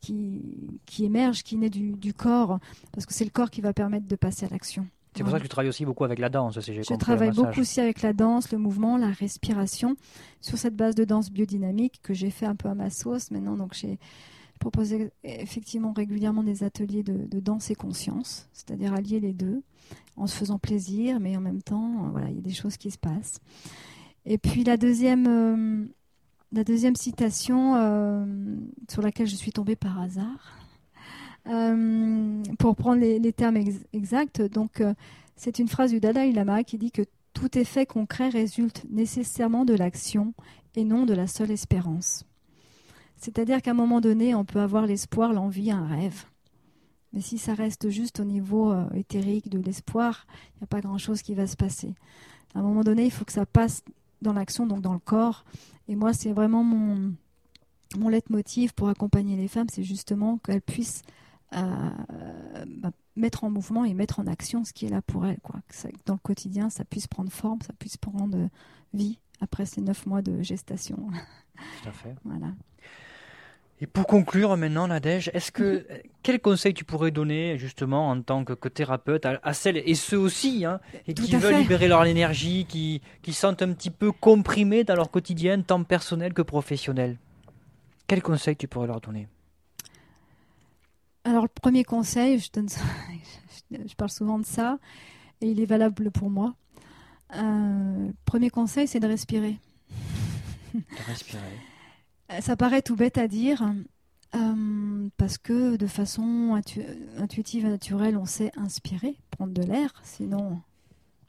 qui, 0.00 0.42
qui 0.86 1.04
émerge, 1.04 1.42
qui 1.42 1.56
naît 1.56 1.70
du, 1.70 1.92
du 1.92 2.14
corps, 2.14 2.58
parce 2.92 3.06
que 3.06 3.14
c'est 3.14 3.24
le 3.24 3.30
corps 3.30 3.50
qui 3.50 3.60
va 3.60 3.72
permettre 3.72 4.06
de 4.06 4.16
passer 4.16 4.46
à 4.46 4.48
l'action. 4.48 4.86
C'est 5.14 5.24
pour 5.24 5.32
ça 5.32 5.38
que 5.38 5.42
tu 5.42 5.48
travailles 5.48 5.68
aussi 5.68 5.84
beaucoup 5.84 6.04
avec 6.04 6.20
la 6.20 6.28
danse, 6.28 6.60
si 6.60 6.72
j'ai 6.72 6.82
Je 6.82 6.88
compris. 6.88 6.94
le 6.94 6.98
travaille 7.00 7.34
beaucoup 7.34 7.60
aussi 7.60 7.80
avec 7.80 8.00
la 8.02 8.12
danse, 8.12 8.52
le 8.52 8.58
mouvement, 8.58 8.96
la 8.96 9.10
respiration, 9.10 9.96
sur 10.40 10.56
cette 10.56 10.76
base 10.76 10.94
de 10.94 11.04
danse 11.04 11.32
biodynamique 11.32 12.00
que 12.02 12.14
j'ai 12.14 12.30
fait 12.30 12.46
un 12.46 12.54
peu 12.54 12.68
à 12.68 12.74
ma 12.74 12.90
sauce 12.90 13.32
maintenant. 13.32 13.56
Donc 13.56 13.74
j'ai 13.74 13.98
proposé 14.60 15.10
effectivement 15.24 15.92
régulièrement 15.92 16.44
des 16.44 16.62
ateliers 16.62 17.02
de, 17.02 17.26
de 17.26 17.40
danse 17.40 17.70
et 17.70 17.74
conscience, 17.74 18.48
c'est-à-dire 18.52 18.94
allier 18.94 19.18
les 19.18 19.32
deux, 19.32 19.62
en 20.16 20.28
se 20.28 20.36
faisant 20.36 20.58
plaisir, 20.58 21.18
mais 21.18 21.36
en 21.36 21.40
même 21.40 21.62
temps, 21.62 22.04
euh, 22.04 22.10
voilà, 22.10 22.28
il 22.28 22.36
y 22.36 22.38
a 22.38 22.42
des 22.42 22.52
choses 22.52 22.76
qui 22.76 22.90
se 22.92 22.98
passent. 22.98 23.40
Et 24.26 24.38
puis 24.38 24.62
la 24.62 24.76
deuxième, 24.76 25.26
euh, 25.26 25.86
la 26.52 26.64
deuxième 26.64 26.96
citation 26.96 27.76
euh, 27.76 28.24
sur 28.90 29.02
laquelle 29.02 29.26
je 29.26 29.36
suis 29.36 29.52
tombée 29.52 29.76
par 29.76 30.00
hasard. 30.00 30.58
Euh, 31.48 32.42
pour 32.58 32.76
prendre 32.76 33.00
les, 33.00 33.32
termes 33.32 33.56
ex- 33.56 33.84
exacts, 33.92 34.42
donc 34.42 34.80
euh, 34.80 34.94
c'est 35.36 35.58
une 35.58 35.68
phrase 35.68 35.90
du 35.90 36.00
Dalai 36.00 36.32
Lama 36.32 36.64
qui 36.64 36.76
dit 36.76 36.90
que 36.90 37.02
tout 37.32 37.56
effet 37.56 37.86
concret 37.86 38.28
résulte 38.28 38.84
nécessairement 38.90 39.64
de 39.64 39.74
l'action 39.74 40.34
et 40.74 40.84
non 40.84 41.06
de 41.06 41.14
la 41.14 41.26
seule 41.26 41.50
espérance. 41.50 42.24
C'est-à-dire 43.16 43.62
qu'à 43.62 43.70
un 43.70 43.74
moment 43.74 44.00
donné, 44.00 44.34
on 44.34 44.44
peut 44.44 44.60
avoir 44.60 44.86
l'espoir, 44.86 45.32
l'envie, 45.32 45.70
un 45.70 45.86
rêve. 45.86 46.24
Mais 47.12 47.20
si 47.20 47.38
ça 47.38 47.54
reste 47.54 47.90
juste 47.90 48.20
au 48.20 48.24
niveau 48.24 48.74
éthérique 48.94 49.48
de 49.48 49.58
l'espoir, 49.58 50.26
il 50.54 50.58
n'y 50.60 50.64
a 50.64 50.66
pas 50.66 50.80
grand-chose 50.80 51.22
qui 51.22 51.34
va 51.34 51.46
se 51.46 51.56
passer. 51.56 51.94
À 52.54 52.60
un 52.60 52.62
moment 52.62 52.82
donné, 52.82 53.04
il 53.04 53.10
faut 53.10 53.24
que 53.24 53.32
ça 53.32 53.46
passe 53.46 53.82
dans 54.22 54.32
l'action, 54.32 54.66
donc 54.66 54.80
dans 54.80 54.92
le 54.92 54.98
corps. 54.98 55.44
Et 55.88 55.96
moi, 55.96 56.12
c'est 56.12 56.32
vraiment 56.32 56.62
mon, 56.64 57.14
mon 57.96 58.08
leitmotiv 58.08 58.74
pour 58.74 58.88
accompagner 58.88 59.36
les 59.36 59.48
femmes, 59.48 59.68
c'est 59.70 59.82
justement 59.82 60.38
qu'elles 60.38 60.62
puissent 60.62 61.02
euh, 61.56 61.90
bah, 62.78 62.92
mettre 63.16 63.42
en 63.44 63.50
mouvement 63.50 63.84
et 63.84 63.92
mettre 63.94 64.20
en 64.20 64.26
action 64.28 64.64
ce 64.64 64.72
qui 64.72 64.86
est 64.86 64.90
là 64.90 65.02
pour 65.02 65.26
elles. 65.26 65.40
Quoi. 65.40 65.60
Que 65.68 65.74
ça- 65.74 65.88
dans 66.06 66.14
le 66.14 66.20
quotidien, 66.20 66.70
ça 66.70 66.84
puisse 66.84 67.06
prendre 67.08 67.30
forme, 67.32 67.60
ça 67.62 67.72
puisse 67.78 67.96
prendre 67.96 68.36
euh, 68.36 68.48
vie 68.94 69.18
après 69.40 69.66
ces 69.66 69.80
neuf 69.80 70.06
mois 70.06 70.22
de 70.22 70.42
gestation. 70.42 71.08
Tout 71.82 71.88
à 71.88 71.92
fait. 71.92 72.14
voilà. 72.24 72.52
Et 73.82 73.86
pour 73.86 74.06
conclure 74.06 74.56
maintenant, 74.58 74.88
Nadège, 74.88 75.30
est-ce 75.32 75.50
que 75.50 75.86
Mhm. 75.88 75.98
quel 76.22 76.40
conseil 76.40 76.74
tu 76.74 76.84
pourrais 76.84 77.10
donner 77.10 77.56
justement 77.56 78.10
en 78.10 78.20
tant 78.20 78.44
que, 78.44 78.52
que 78.52 78.68
thérapeute 78.68 79.24
à, 79.24 79.40
à 79.42 79.54
celles 79.54 79.78
et 79.78 79.94
ceux 79.94 80.18
aussi 80.18 80.66
hein, 80.66 80.80
et 81.06 81.14
qui 81.14 81.34
veulent 81.36 81.54
fait. 81.54 81.60
libérer 81.62 81.88
leur 81.88 82.04
énergie, 82.04 82.66
qui, 82.68 83.00
qui 83.22 83.32
sentent 83.32 83.62
un 83.62 83.72
petit 83.72 83.90
peu 83.90 84.12
comprimés 84.12 84.84
dans 84.84 84.96
leur 84.96 85.10
quotidien, 85.10 85.62
tant 85.62 85.82
personnel 85.82 86.34
que 86.34 86.42
professionnel? 86.42 87.16
Quel 88.06 88.22
conseil 88.22 88.54
tu 88.56 88.68
pourrais 88.68 88.86
leur 88.88 89.00
donner? 89.00 89.28
Alors, 91.24 91.44
le 91.44 91.48
premier 91.48 91.84
conseil, 91.84 92.38
je, 92.38 92.50
donne 92.52 92.68
ça- 92.68 92.80
je 93.70 93.94
parle 93.94 94.10
souvent 94.10 94.38
de 94.38 94.44
ça, 94.46 94.78
et 95.40 95.46
il 95.50 95.58
est 95.60 95.66
valable 95.66 96.10
pour 96.10 96.28
moi. 96.28 96.54
Euh, 97.34 98.08
le 98.08 98.14
premier 98.26 98.50
conseil, 98.50 98.86
c'est 98.88 99.00
de 99.00 99.06
respirer. 99.06 99.56
De 100.74 100.80
respirer. 101.06 101.40
Euh, 102.30 102.40
Ça 102.40 102.56
paraît 102.56 102.82
tout 102.82 102.96
bête 102.96 103.18
à 103.18 103.28
dire, 103.28 103.72
euh, 104.34 105.08
parce 105.16 105.38
que 105.38 105.76
de 105.76 105.86
façon 105.86 106.54
intu- 106.54 106.84
intuitive 107.18 107.66
et 107.66 107.68
naturelle, 107.68 108.16
on 108.16 108.26
sait 108.26 108.52
inspirer, 108.56 109.16
prendre 109.30 109.52
de 109.52 109.62
l'air, 109.62 109.92
sinon 110.04 110.60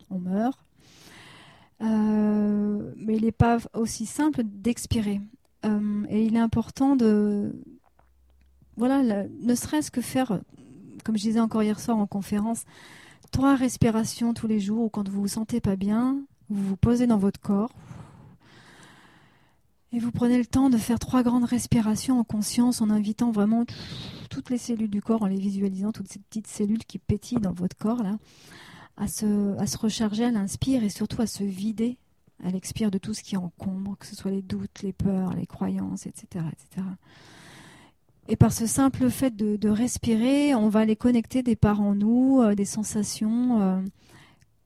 on 0.10 0.20
meurt. 0.20 0.60
Euh, 1.82 2.94
mais 2.98 3.16
il 3.16 3.24
n'est 3.24 3.32
pas 3.32 3.58
aussi 3.74 4.06
simple 4.06 4.44
d'expirer. 4.44 5.22
Et 6.10 6.26
il 6.26 6.36
est 6.36 6.40
important 6.40 6.96
de, 6.96 7.56
voilà, 8.78 9.04
ne 9.04 9.56
serait-ce 9.56 9.92
que 9.92 10.02
faire, 10.02 10.42
comme 11.04 11.16
je 11.18 11.22
disais 11.22 11.40
encore 11.40 11.62
hier 11.62 11.80
soir 11.80 11.98
en 11.98 12.08
conférence, 12.08 12.64
trois 13.32 13.56
respirations 13.56 14.34
tous 14.34 14.48
les 14.48 14.60
jours, 14.60 14.86
ou 14.86 14.90
quand 14.90 15.08
vous 15.08 15.22
vous 15.22 15.28
sentez 15.28 15.62
pas 15.62 15.76
bien, 15.76 16.20
vous 16.50 16.64
vous 16.70 16.76
posez 16.78 17.06
dans 17.06 17.20
votre 17.20 17.40
corps, 17.40 17.72
et 19.94 20.00
vous 20.00 20.12
prenez 20.12 20.38
le 20.38 20.46
temps 20.46 20.70
de 20.70 20.78
faire 20.78 21.00
trois 21.00 21.24
grandes 21.24 21.44
respirations 21.44 22.20
en 22.20 22.24
conscience, 22.24 22.82
en 22.82 22.90
invitant 22.90 23.32
vraiment 23.32 23.66
toutes 24.30 24.50
les 24.50 24.58
cellules 24.58 24.90
du 24.90 25.02
corps, 25.02 25.24
en 25.24 25.28
les 25.28 25.40
visualisant, 25.40 25.92
toutes 25.92 26.08
ces 26.08 26.20
petites 26.20 26.48
cellules 26.48 26.86
qui 26.86 26.98
pétillent 26.98 27.42
dans 27.42 27.52
votre 27.52 27.76
corps, 27.76 28.02
là, 28.02 28.18
à 28.96 29.08
se, 29.08 29.78
recharger 29.78 30.26
à 30.26 30.32
l'inspire 30.32 30.84
et 30.84 30.90
surtout 30.90 31.22
à 31.22 31.28
se 31.28 31.44
vider 31.44 31.98
à 32.44 32.50
l'expire 32.50 32.90
de 32.90 32.98
tout 32.98 33.14
ce 33.14 33.22
qui 33.22 33.38
encombre, 33.38 33.98
que 34.00 34.08
ce 34.08 34.16
soit 34.16 34.32
les 34.32 34.42
doutes, 34.42 34.82
les 34.82 34.94
peurs, 34.94 35.36
les 35.36 35.46
croyances, 35.46 36.08
etc. 36.08 36.46
etc. 36.52 36.88
Et 38.30 38.36
par 38.36 38.52
ce 38.52 38.66
simple 38.66 39.10
fait 39.10 39.36
de, 39.36 39.58
de 39.58 39.70
respirer, 39.70 40.56
on 40.56 40.70
va 40.70 40.86
les 40.86 40.96
connecter 40.96 41.44
des 41.44 41.56
parts 41.56 41.82
en 41.82 41.94
nous, 41.94 42.42
euh, 42.42 42.56
des 42.56 42.66
sensations 42.66 43.62
euh, 43.62 43.82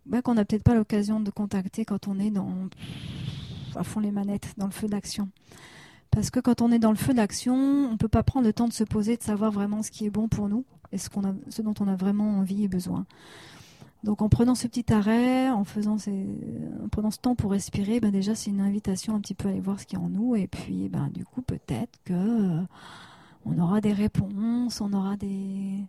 bah, 0.06 0.22
qu'on 0.22 0.36
n'a 0.36 0.46
peut-être 0.46 0.64
pas 0.64 0.76
l'occasion 0.76 1.20
de 1.20 1.32
contacter 1.32 1.84
quand 1.84 2.08
on 2.08 2.20
est 2.20 2.32
dans 2.32 2.70
à 3.78 3.84
fond 3.84 4.00
les 4.00 4.12
manettes, 4.12 4.54
dans 4.58 4.66
le 4.66 4.72
feu 4.72 4.88
d'action. 4.88 5.30
Parce 6.12 6.30
que 6.30 6.40
quand 6.40 6.62
on 6.62 6.72
est 6.72 6.80
dans 6.80 6.92
le 6.92 6.98
feu 6.98 7.14
d'action, 7.14 7.56
on 7.56 7.92
ne 7.92 7.98
peut 7.98 8.08
pas 8.08 8.24
prendre 8.24 8.46
le 8.46 8.54
temps 8.54 8.68
de 8.68 8.74
se 8.74 8.84
poser, 8.84 9.18
de 9.18 9.24
savoir 9.24 9.52
vraiment 9.52 9.84
ce 9.84 9.92
qui 9.92 10.06
est 10.06 10.10
bon 10.10 10.28
pour 10.28 10.48
nous 10.48 10.64
et 10.92 10.98
ce, 10.98 11.10
ce 11.50 11.62
dont 11.62 11.74
on 11.80 11.88
a 11.88 11.96
vraiment 11.96 12.40
envie 12.40 12.64
et 12.64 12.68
besoin. 12.68 13.06
Donc 14.06 14.22
en 14.22 14.30
prenant 14.30 14.54
ce 14.54 14.68
petit 14.68 14.94
arrêt, 14.94 15.50
en, 15.50 15.64
faisant 15.64 15.98
ces, 15.98 16.28
en 16.84 16.88
prenant 16.90 17.10
ce 17.10 17.18
temps 17.18 17.34
pour 17.34 17.52
respirer, 17.52 18.00
ben 18.00 18.12
déjà 18.12 18.36
c'est 18.36 18.52
une 18.52 18.62
invitation 18.62 19.16
un 19.16 19.20
petit 19.20 19.34
peu 19.34 19.48
à 19.48 19.52
aller 19.52 19.60
voir 19.60 19.80
ce 19.80 19.88
qu'il 19.88 19.98
y 19.98 20.02
a 20.02 20.06
en 20.06 20.10
nous. 20.10 20.36
Et 20.36 20.46
puis 20.46 20.90
ben, 20.90 21.10
du 21.12 21.26
coup 21.26 21.42
peut-être 21.42 22.00
que 22.06 22.14
euh, 22.14 22.62
on 23.46 23.58
aura 23.58 23.82
des 23.82 23.94
réponses, 23.94 24.80
on 24.80 24.94
aura 24.94 25.18
des, 25.18 25.80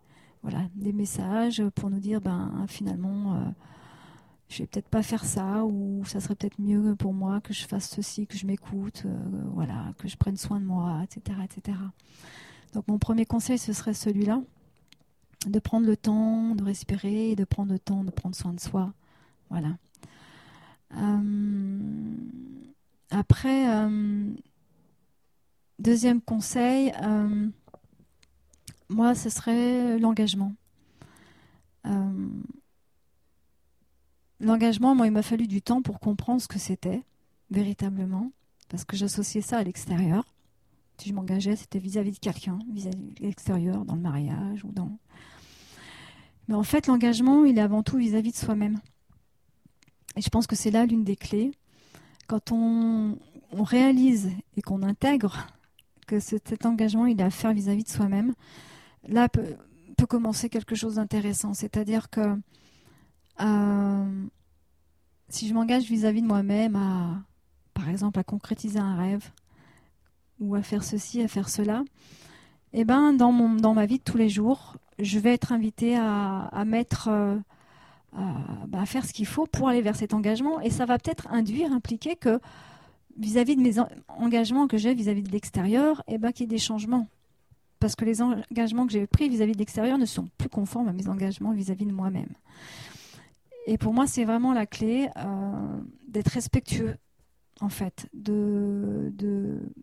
voilà, 0.42 0.60
des 0.76 0.94
messages 0.94 1.62
pour 1.74 1.90
nous 1.90 2.00
dire 2.00 2.22
ben 2.22 2.64
finalement 2.68 3.34
euh, 3.34 3.38
je 4.48 4.58
vais 4.58 4.66
peut-être 4.66 4.88
pas 4.88 5.02
faire 5.02 5.24
ça 5.24 5.64
ou 5.64 6.04
ça 6.06 6.20
serait 6.20 6.34
peut-être 6.36 6.60
mieux 6.60 6.94
pour 6.94 7.12
moi 7.12 7.40
que 7.40 7.52
je 7.52 7.66
fasse 7.66 7.88
ceci, 7.88 8.26
que 8.26 8.36
je 8.36 8.46
m'écoute, 8.46 9.02
euh, 9.04 9.18
voilà, 9.52 9.92
que 9.98 10.08
je 10.08 10.16
prenne 10.16 10.36
soin 10.36 10.60
de 10.60 10.64
moi, 10.64 11.02
etc., 11.02 11.38
etc. 11.44 11.78
Donc 12.72 12.86
mon 12.88 12.98
premier 12.98 13.26
conseil 13.26 13.58
ce 13.58 13.72
serait 13.72 13.94
celui-là, 13.94 14.40
de 15.46 15.58
prendre 15.58 15.86
le 15.86 15.96
temps 15.96 16.54
de 16.54 16.62
respirer, 16.62 17.34
de 17.34 17.44
prendre 17.44 17.72
le 17.72 17.78
temps 17.78 18.04
de 18.04 18.10
prendre 18.10 18.36
soin 18.36 18.52
de 18.52 18.60
soi, 18.60 18.92
voilà. 19.50 19.76
Euh, 20.96 22.16
après, 23.10 23.68
euh, 23.68 24.30
deuxième 25.80 26.20
conseil, 26.20 26.92
moi 28.88 29.14
ce 29.16 29.28
serait 29.28 29.98
l'engagement. 29.98 30.52
L'engagement, 34.40 34.94
moi, 34.94 35.06
il 35.06 35.12
m'a 35.12 35.22
fallu 35.22 35.46
du 35.46 35.62
temps 35.62 35.82
pour 35.82 35.98
comprendre 36.00 36.40
ce 36.40 36.48
que 36.48 36.58
c'était, 36.58 37.02
véritablement, 37.50 38.32
parce 38.68 38.84
que 38.84 38.96
j'associais 38.96 39.40
ça 39.40 39.58
à 39.58 39.62
l'extérieur. 39.62 40.24
Si 40.98 41.08
je 41.08 41.14
m'engageais, 41.14 41.56
c'était 41.56 41.78
vis-à-vis 41.78 42.12
de 42.12 42.18
quelqu'un, 42.18 42.58
vis-à-vis 42.70 43.14
de 43.14 43.22
l'extérieur, 43.22 43.84
dans 43.84 43.94
le 43.94 44.00
mariage 44.00 44.64
ou 44.64 44.72
dans. 44.72 44.98
Mais 46.48 46.54
en 46.54 46.62
fait, 46.62 46.86
l'engagement, 46.86 47.44
il 47.44 47.58
est 47.58 47.62
avant 47.62 47.82
tout 47.82 47.96
vis-à-vis 47.96 48.32
de 48.32 48.36
soi-même. 48.36 48.78
Et 50.16 50.22
je 50.22 50.28
pense 50.30 50.46
que 50.46 50.56
c'est 50.56 50.70
là 50.70 50.86
l'une 50.86 51.04
des 51.04 51.16
clés. 51.16 51.52
Quand 52.26 52.52
on, 52.52 53.18
réalise 53.52 54.30
et 54.56 54.62
qu'on 54.62 54.82
intègre 54.82 55.46
que 56.06 56.20
ce- 56.20 56.36
cet 56.44 56.66
engagement, 56.66 57.06
il 57.06 57.20
est 57.20 57.24
à 57.24 57.30
faire 57.30 57.52
vis-à-vis 57.54 57.84
de 57.84 57.88
soi-même, 57.88 58.34
là 59.08 59.28
peut, 59.28 59.56
commencer 60.08 60.48
quelque 60.48 60.74
chose 60.74 60.96
d'intéressant. 60.96 61.52
C'est-à-dire 61.54 62.10
que 62.10 62.38
si 65.28 65.48
je 65.48 65.54
m'engage 65.54 65.84
vis-à-vis 65.84 66.22
de 66.22 66.26
moi-même 66.26 66.76
à, 66.76 67.22
par 67.74 67.88
exemple, 67.88 68.18
à 68.18 68.24
concrétiser 68.24 68.78
un 68.78 68.96
rêve 68.96 69.30
ou 70.40 70.54
à 70.54 70.62
faire 70.62 70.84
ceci, 70.84 71.22
à 71.22 71.28
faire 71.28 71.48
cela, 71.48 71.84
eh 72.72 72.84
ben, 72.84 73.12
dans, 73.12 73.32
mon, 73.32 73.54
dans 73.54 73.74
ma 73.74 73.86
vie 73.86 73.98
de 73.98 74.02
tous 74.02 74.16
les 74.16 74.28
jours, 74.28 74.76
je 74.98 75.18
vais 75.18 75.32
être 75.32 75.52
invitée 75.52 75.96
à, 75.96 76.64
mettre, 76.66 77.08
euh, 77.08 77.36
bah, 78.12 78.80
à, 78.80 78.86
faire 78.86 79.04
ce 79.04 79.12
qu'il 79.12 79.26
faut 79.26 79.46
pour 79.46 79.68
aller 79.68 79.82
vers 79.82 79.96
cet 79.96 80.14
engagement. 80.14 80.60
Et 80.60 80.70
ça 80.70 80.84
va 80.84 80.98
peut-être 80.98 81.28
induire, 81.30 81.72
impliquer 81.72 82.16
que 82.16 82.40
vis-à-vis 83.18 83.56
de 83.56 83.62
mes 83.62 83.76
engagements 84.08 84.66
que 84.66 84.76
j'ai 84.76 84.94
vis-à-vis 84.94 85.22
de 85.22 85.30
l'extérieur, 85.30 86.02
eh 86.08 86.18
ben, 86.18 86.32
qu'il 86.32 86.42
y 86.42 86.44
ait 86.44 86.48
des 86.48 86.58
changements. 86.58 87.08
Parce 87.78 87.94
que 87.94 88.04
les 88.04 88.22
engagements 88.22 88.86
que 88.86 88.92
j'ai 88.92 89.06
pris 89.06 89.28
vis-à-vis 89.28 89.52
de 89.52 89.58
l'extérieur 89.58 89.98
ne 89.98 90.06
sont 90.06 90.28
plus 90.38 90.48
conformes 90.48 90.88
à 90.88 90.92
mes 90.92 91.08
engagements 91.08 91.52
vis-à-vis 91.52 91.86
de 91.86 91.92
moi-même. 91.92 92.28
Et 93.66 93.78
pour 93.78 93.92
moi, 93.92 94.06
c'est 94.06 94.24
vraiment 94.24 94.52
la 94.52 94.64
clé 94.64 95.10
euh, 95.16 95.80
d'être 96.08 96.28
respectueux 96.28 96.96
en 97.60 97.68
fait, 97.68 98.08
de, 98.12 99.12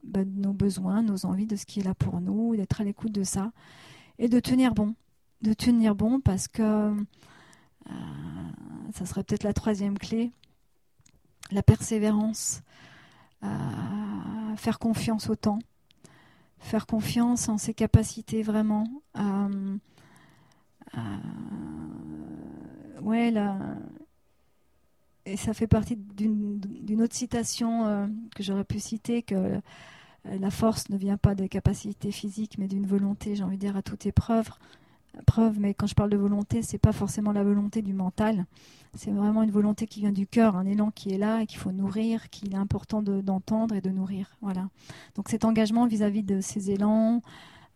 bah, 0.04 0.24
de, 0.24 0.30
nos 0.30 0.54
besoins, 0.54 1.02
nos 1.02 1.26
envies, 1.26 1.48
de 1.48 1.56
ce 1.56 1.66
qui 1.66 1.80
est 1.80 1.84
là 1.84 1.94
pour 1.94 2.22
nous, 2.22 2.56
d'être 2.56 2.80
à 2.82 2.84
l'écoute 2.84 3.12
de 3.12 3.24
ça 3.24 3.52
et 4.20 4.30
de 4.30 4.40
tenir 4.40 4.74
bon. 4.74 4.96
De 5.42 5.54
tenir 5.54 5.96
bon 5.96 6.22
parce 6.22 6.48
que 6.48 6.62
euh, 6.62 7.92
ça 8.94 9.06
serait 9.06 9.24
peut-être 9.24 9.44
la 9.44 9.54
troisième 9.54 9.98
clé, 9.98 10.32
la 11.52 11.64
persévérance, 11.64 12.62
euh, 13.44 13.48
faire 14.56 14.80
confiance 14.80 15.30
au 15.30 15.36
temps, 15.36 15.60
faire 16.60 16.86
confiance 16.86 17.50
en 17.50 17.58
ses 17.58 17.74
capacités 17.74 18.44
vraiment. 18.44 18.86
Ouais, 23.04 23.32
la, 23.32 23.58
et 25.26 25.38
ça 25.38 25.54
fait 25.54 25.68
partie 25.68 25.96
d'une 25.96 27.02
autre 27.02 27.16
citation 27.16 27.86
euh, 27.86 28.08
que 28.36 28.44
j'aurais 28.44 28.66
pu 28.66 28.80
citer, 28.80 29.22
que 29.22 29.36
euh, 29.36 29.60
la 30.26 30.52
force 30.52 30.90
ne 30.90 30.98
vient 30.98 31.18
pas 31.18 31.36
des 31.36 31.50
capacités 31.50 32.12
physiques, 32.12 32.58
mais 32.58 32.68
d'une 32.68 32.86
volonté, 32.86 33.36
j'ai 33.36 33.44
envie 33.44 33.58
de 33.58 33.62
dire, 33.62 33.78
à 33.78 33.82
toute 33.82 34.06
épreuve. 34.06 34.50
Preuve, 35.28 35.60
mais 35.60 35.76
quand 35.76 35.86
je 35.86 35.94
parle 35.94 36.10
de 36.10 36.18
volonté, 36.18 36.64
c'est 36.64 36.80
pas 36.80 36.92
forcément 36.92 37.32
la 37.32 37.44
volonté 37.44 37.84
du 37.84 37.94
mental, 37.94 38.48
c'est 38.96 39.12
vraiment 39.12 39.44
une 39.44 39.52
volonté 39.52 39.86
qui 39.86 40.00
vient 40.00 40.12
du 40.12 40.26
cœur, 40.26 40.56
un 40.56 40.66
élan 40.66 40.90
qui 40.90 41.14
est 41.14 41.20
là 41.20 41.42
et 41.42 41.46
qu'il 41.46 41.60
faut 41.60 41.72
nourrir, 41.72 42.32
qu'il 42.32 42.54
est 42.54 42.58
important 42.58 43.04
d'entendre 43.04 43.76
et 43.76 43.82
de 43.82 43.92
nourrir. 43.92 44.36
Voilà. 44.42 44.70
Donc 45.16 45.30
cet 45.30 45.46
engagement 45.46 45.86
vis-à-vis 45.86 46.24
de 46.24 46.42
ces 46.42 46.72
élans, 46.72 47.22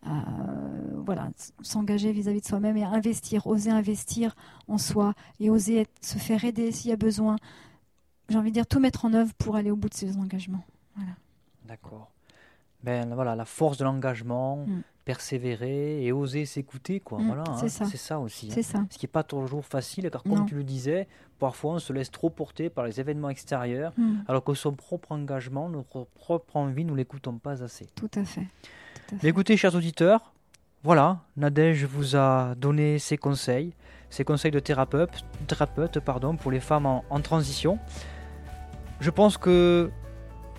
voilà, 0.02 1.30
s'engager 1.62 2.12
vis-à-vis 2.12 2.40
de 2.40 2.46
soi-même 2.46 2.76
et 2.76 2.84
investir, 2.84 3.46
oser 3.46 3.70
investir 3.70 4.36
en 4.68 4.78
soi 4.78 5.14
et 5.40 5.50
oser 5.50 5.86
se 6.00 6.18
faire 6.18 6.44
aider 6.44 6.70
s'il 6.72 6.90
y 6.90 6.92
a 6.92 6.96
besoin. 6.96 7.36
J'ai 8.28 8.36
envie 8.36 8.50
de 8.50 8.54
dire 8.54 8.66
tout 8.66 8.80
mettre 8.80 9.04
en 9.04 9.14
œuvre 9.14 9.32
pour 9.34 9.56
aller 9.56 9.70
au 9.70 9.76
bout 9.76 9.88
de 9.88 9.94
ses 9.94 10.16
engagements. 10.18 10.64
Voilà. 10.96 11.12
D'accord. 11.66 12.10
Ben 12.82 13.12
voilà, 13.14 13.34
la 13.34 13.44
force 13.44 13.76
de 13.78 13.84
l'engagement, 13.84 14.58
mm. 14.58 14.82
persévérer 15.04 16.04
et 16.04 16.12
oser 16.12 16.46
s'écouter, 16.46 17.00
quoi. 17.00 17.18
Mm, 17.18 17.26
voilà, 17.26 17.44
c'est 17.58 17.64
hein. 17.64 17.68
ça. 17.68 17.84
C'est 17.86 17.96
ça 17.96 18.20
aussi. 18.20 18.46
Hein. 18.46 18.54
C'est 18.54 18.62
ça. 18.62 18.84
Ce 18.90 18.98
qui 18.98 19.06
n'est 19.06 19.10
pas 19.10 19.24
toujours 19.24 19.64
facile, 19.64 20.08
car 20.10 20.22
comme 20.22 20.46
tu 20.46 20.54
le 20.54 20.62
disais, 20.62 21.08
parfois 21.38 21.74
on 21.74 21.78
se 21.78 21.92
laisse 21.92 22.10
trop 22.10 22.30
porter 22.30 22.70
par 22.70 22.84
les 22.84 23.00
événements 23.00 23.30
extérieurs, 23.30 23.92
mm. 23.96 24.24
alors 24.28 24.44
que 24.44 24.54
son 24.54 24.72
propre 24.72 25.12
engagement, 25.12 25.68
notre 25.68 26.04
propre 26.14 26.56
envie, 26.56 26.84
nous 26.84 26.94
l'écoutons 26.94 27.38
pas 27.38 27.64
assez. 27.64 27.86
Tout 27.94 28.10
à 28.14 28.24
fait 28.24 28.46
écoutez, 29.22 29.56
chers 29.56 29.74
auditeurs, 29.74 30.32
voilà, 30.84 31.18
Nadège 31.36 31.84
vous 31.84 32.16
a 32.16 32.54
donné 32.54 32.98
ses 32.98 33.16
conseils, 33.16 33.74
ses 34.10 34.24
conseils 34.24 34.50
de 34.50 34.60
thérapeute, 34.60 35.24
thérapeute 35.46 36.00
pardon, 36.00 36.36
pour 36.36 36.50
les 36.50 36.60
femmes 36.60 36.86
en, 36.86 37.20
transition. 37.20 37.78
Je 39.00 39.10
pense 39.10 39.36
que 39.36 39.90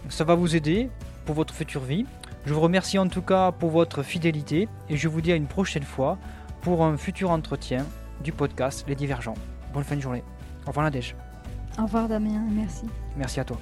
ça 0.10 0.24
va 0.24 0.36
vous 0.36 0.56
aider 0.56 0.90
pour 1.26 1.36
votre 1.36 1.54
future 1.54 1.84
vie. 1.84 2.06
Je 2.46 2.54
vous 2.54 2.62
remercie 2.62 2.98
en 2.98 3.08
tout 3.08 3.22
cas 3.22 3.52
pour 3.52 3.70
votre 3.70 4.04
fidélité 4.04 4.68
et 4.90 4.98
je 4.98 5.08
vous 5.08 5.22
dis 5.22 5.32
à 5.32 5.36
une 5.36 5.48
prochaine 5.48 5.84
fois 5.84 6.18
pour 6.62 6.84
un 6.84 6.98
futur 6.98 7.32
entretien 7.32 7.86
du 8.24 8.32
podcast 8.32 8.86
Les 8.88 8.96
Divergents. 8.96 9.36
Bonne 9.74 9.84
fin 9.84 9.96
de 9.96 10.02
journée. 10.02 10.24
Au 10.66 10.70
revoir 10.70 10.86
Nadège. 10.86 11.16
Au 11.78 11.84
revoir 11.84 12.08
Damien, 12.08 12.46
merci. 12.52 12.86
Merci 13.16 13.40
à 13.40 13.46
toi. 13.46 13.58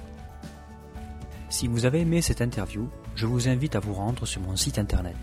Si 1.49 1.67
vous 1.67 1.85
avez 1.85 2.01
aimé 2.01 2.21
cette 2.21 2.41
interview, 2.41 2.89
je 3.17 3.25
vous 3.25 3.49
invite 3.49 3.75
à 3.75 3.79
vous 3.79 3.95
rendre 3.95 4.27
sur 4.27 4.39
mon 4.41 4.55
site 4.55 4.77
internet 4.77 5.17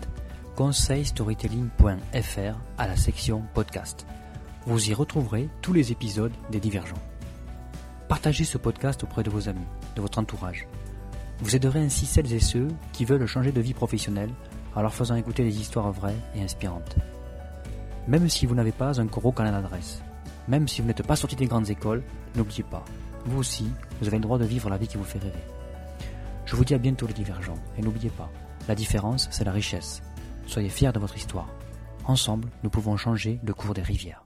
conseilstorytelling.fr 0.57 2.57
à 2.77 2.87
la 2.87 2.97
section 2.97 3.43
podcast. 3.53 4.05
Vous 4.65 4.89
y 4.89 4.93
retrouverez 4.93 5.47
tous 5.61 5.71
les 5.71 5.93
épisodes 5.93 6.33
des 6.51 6.59
Divergents. 6.59 7.01
Partagez 8.09 8.43
ce 8.43 8.57
podcast 8.57 9.01
auprès 9.03 9.23
de 9.23 9.29
vos 9.29 9.47
amis, 9.47 9.65
de 9.95 10.01
votre 10.01 10.19
entourage. 10.19 10.67
Vous 11.39 11.55
aiderez 11.55 11.79
ainsi 11.79 12.05
celles 12.05 12.33
et 12.33 12.41
ceux 12.41 12.67
qui 12.91 13.05
veulent 13.05 13.25
changer 13.25 13.53
de 13.53 13.61
vie 13.61 13.73
professionnelle 13.73 14.31
en 14.75 14.81
leur 14.81 14.93
faisant 14.93 15.15
écouter 15.15 15.45
des 15.45 15.61
histoires 15.61 15.93
vraies 15.93 16.19
et 16.35 16.41
inspirantes. 16.41 16.97
Même 18.09 18.27
si 18.27 18.45
vous 18.45 18.55
n'avez 18.55 18.73
pas 18.73 18.99
un 18.99 19.05
gros 19.05 19.31
canal 19.31 19.53
d'adresse, 19.53 20.01
même 20.49 20.67
si 20.67 20.81
vous 20.81 20.87
n'êtes 20.87 21.07
pas 21.07 21.15
sorti 21.15 21.37
des 21.37 21.47
grandes 21.47 21.69
écoles, 21.69 22.03
n'oubliez 22.35 22.63
pas, 22.63 22.83
vous 23.25 23.39
aussi, 23.39 23.69
vous 24.01 24.07
avez 24.07 24.17
le 24.17 24.23
droit 24.23 24.37
de 24.37 24.45
vivre 24.45 24.69
la 24.69 24.77
vie 24.77 24.89
qui 24.89 24.97
vous 24.97 25.05
fait 25.05 25.19
rêver. 25.19 25.54
Je 26.45 26.55
vous 26.55 26.65
dis 26.65 26.73
à 26.73 26.77
bientôt 26.77 27.07
les 27.07 27.13
divergents, 27.13 27.57
et 27.77 27.81
n'oubliez 27.81 28.09
pas, 28.09 28.29
la 28.67 28.75
différence, 28.75 29.27
c'est 29.31 29.43
la 29.43 29.51
richesse. 29.51 30.01
Soyez 30.45 30.69
fiers 30.69 30.91
de 30.91 30.99
votre 30.99 31.17
histoire. 31.17 31.49
Ensemble, 32.05 32.49
nous 32.63 32.69
pouvons 32.69 32.97
changer 32.97 33.39
le 33.43 33.53
cours 33.53 33.73
des 33.73 33.81
rivières. 33.81 34.24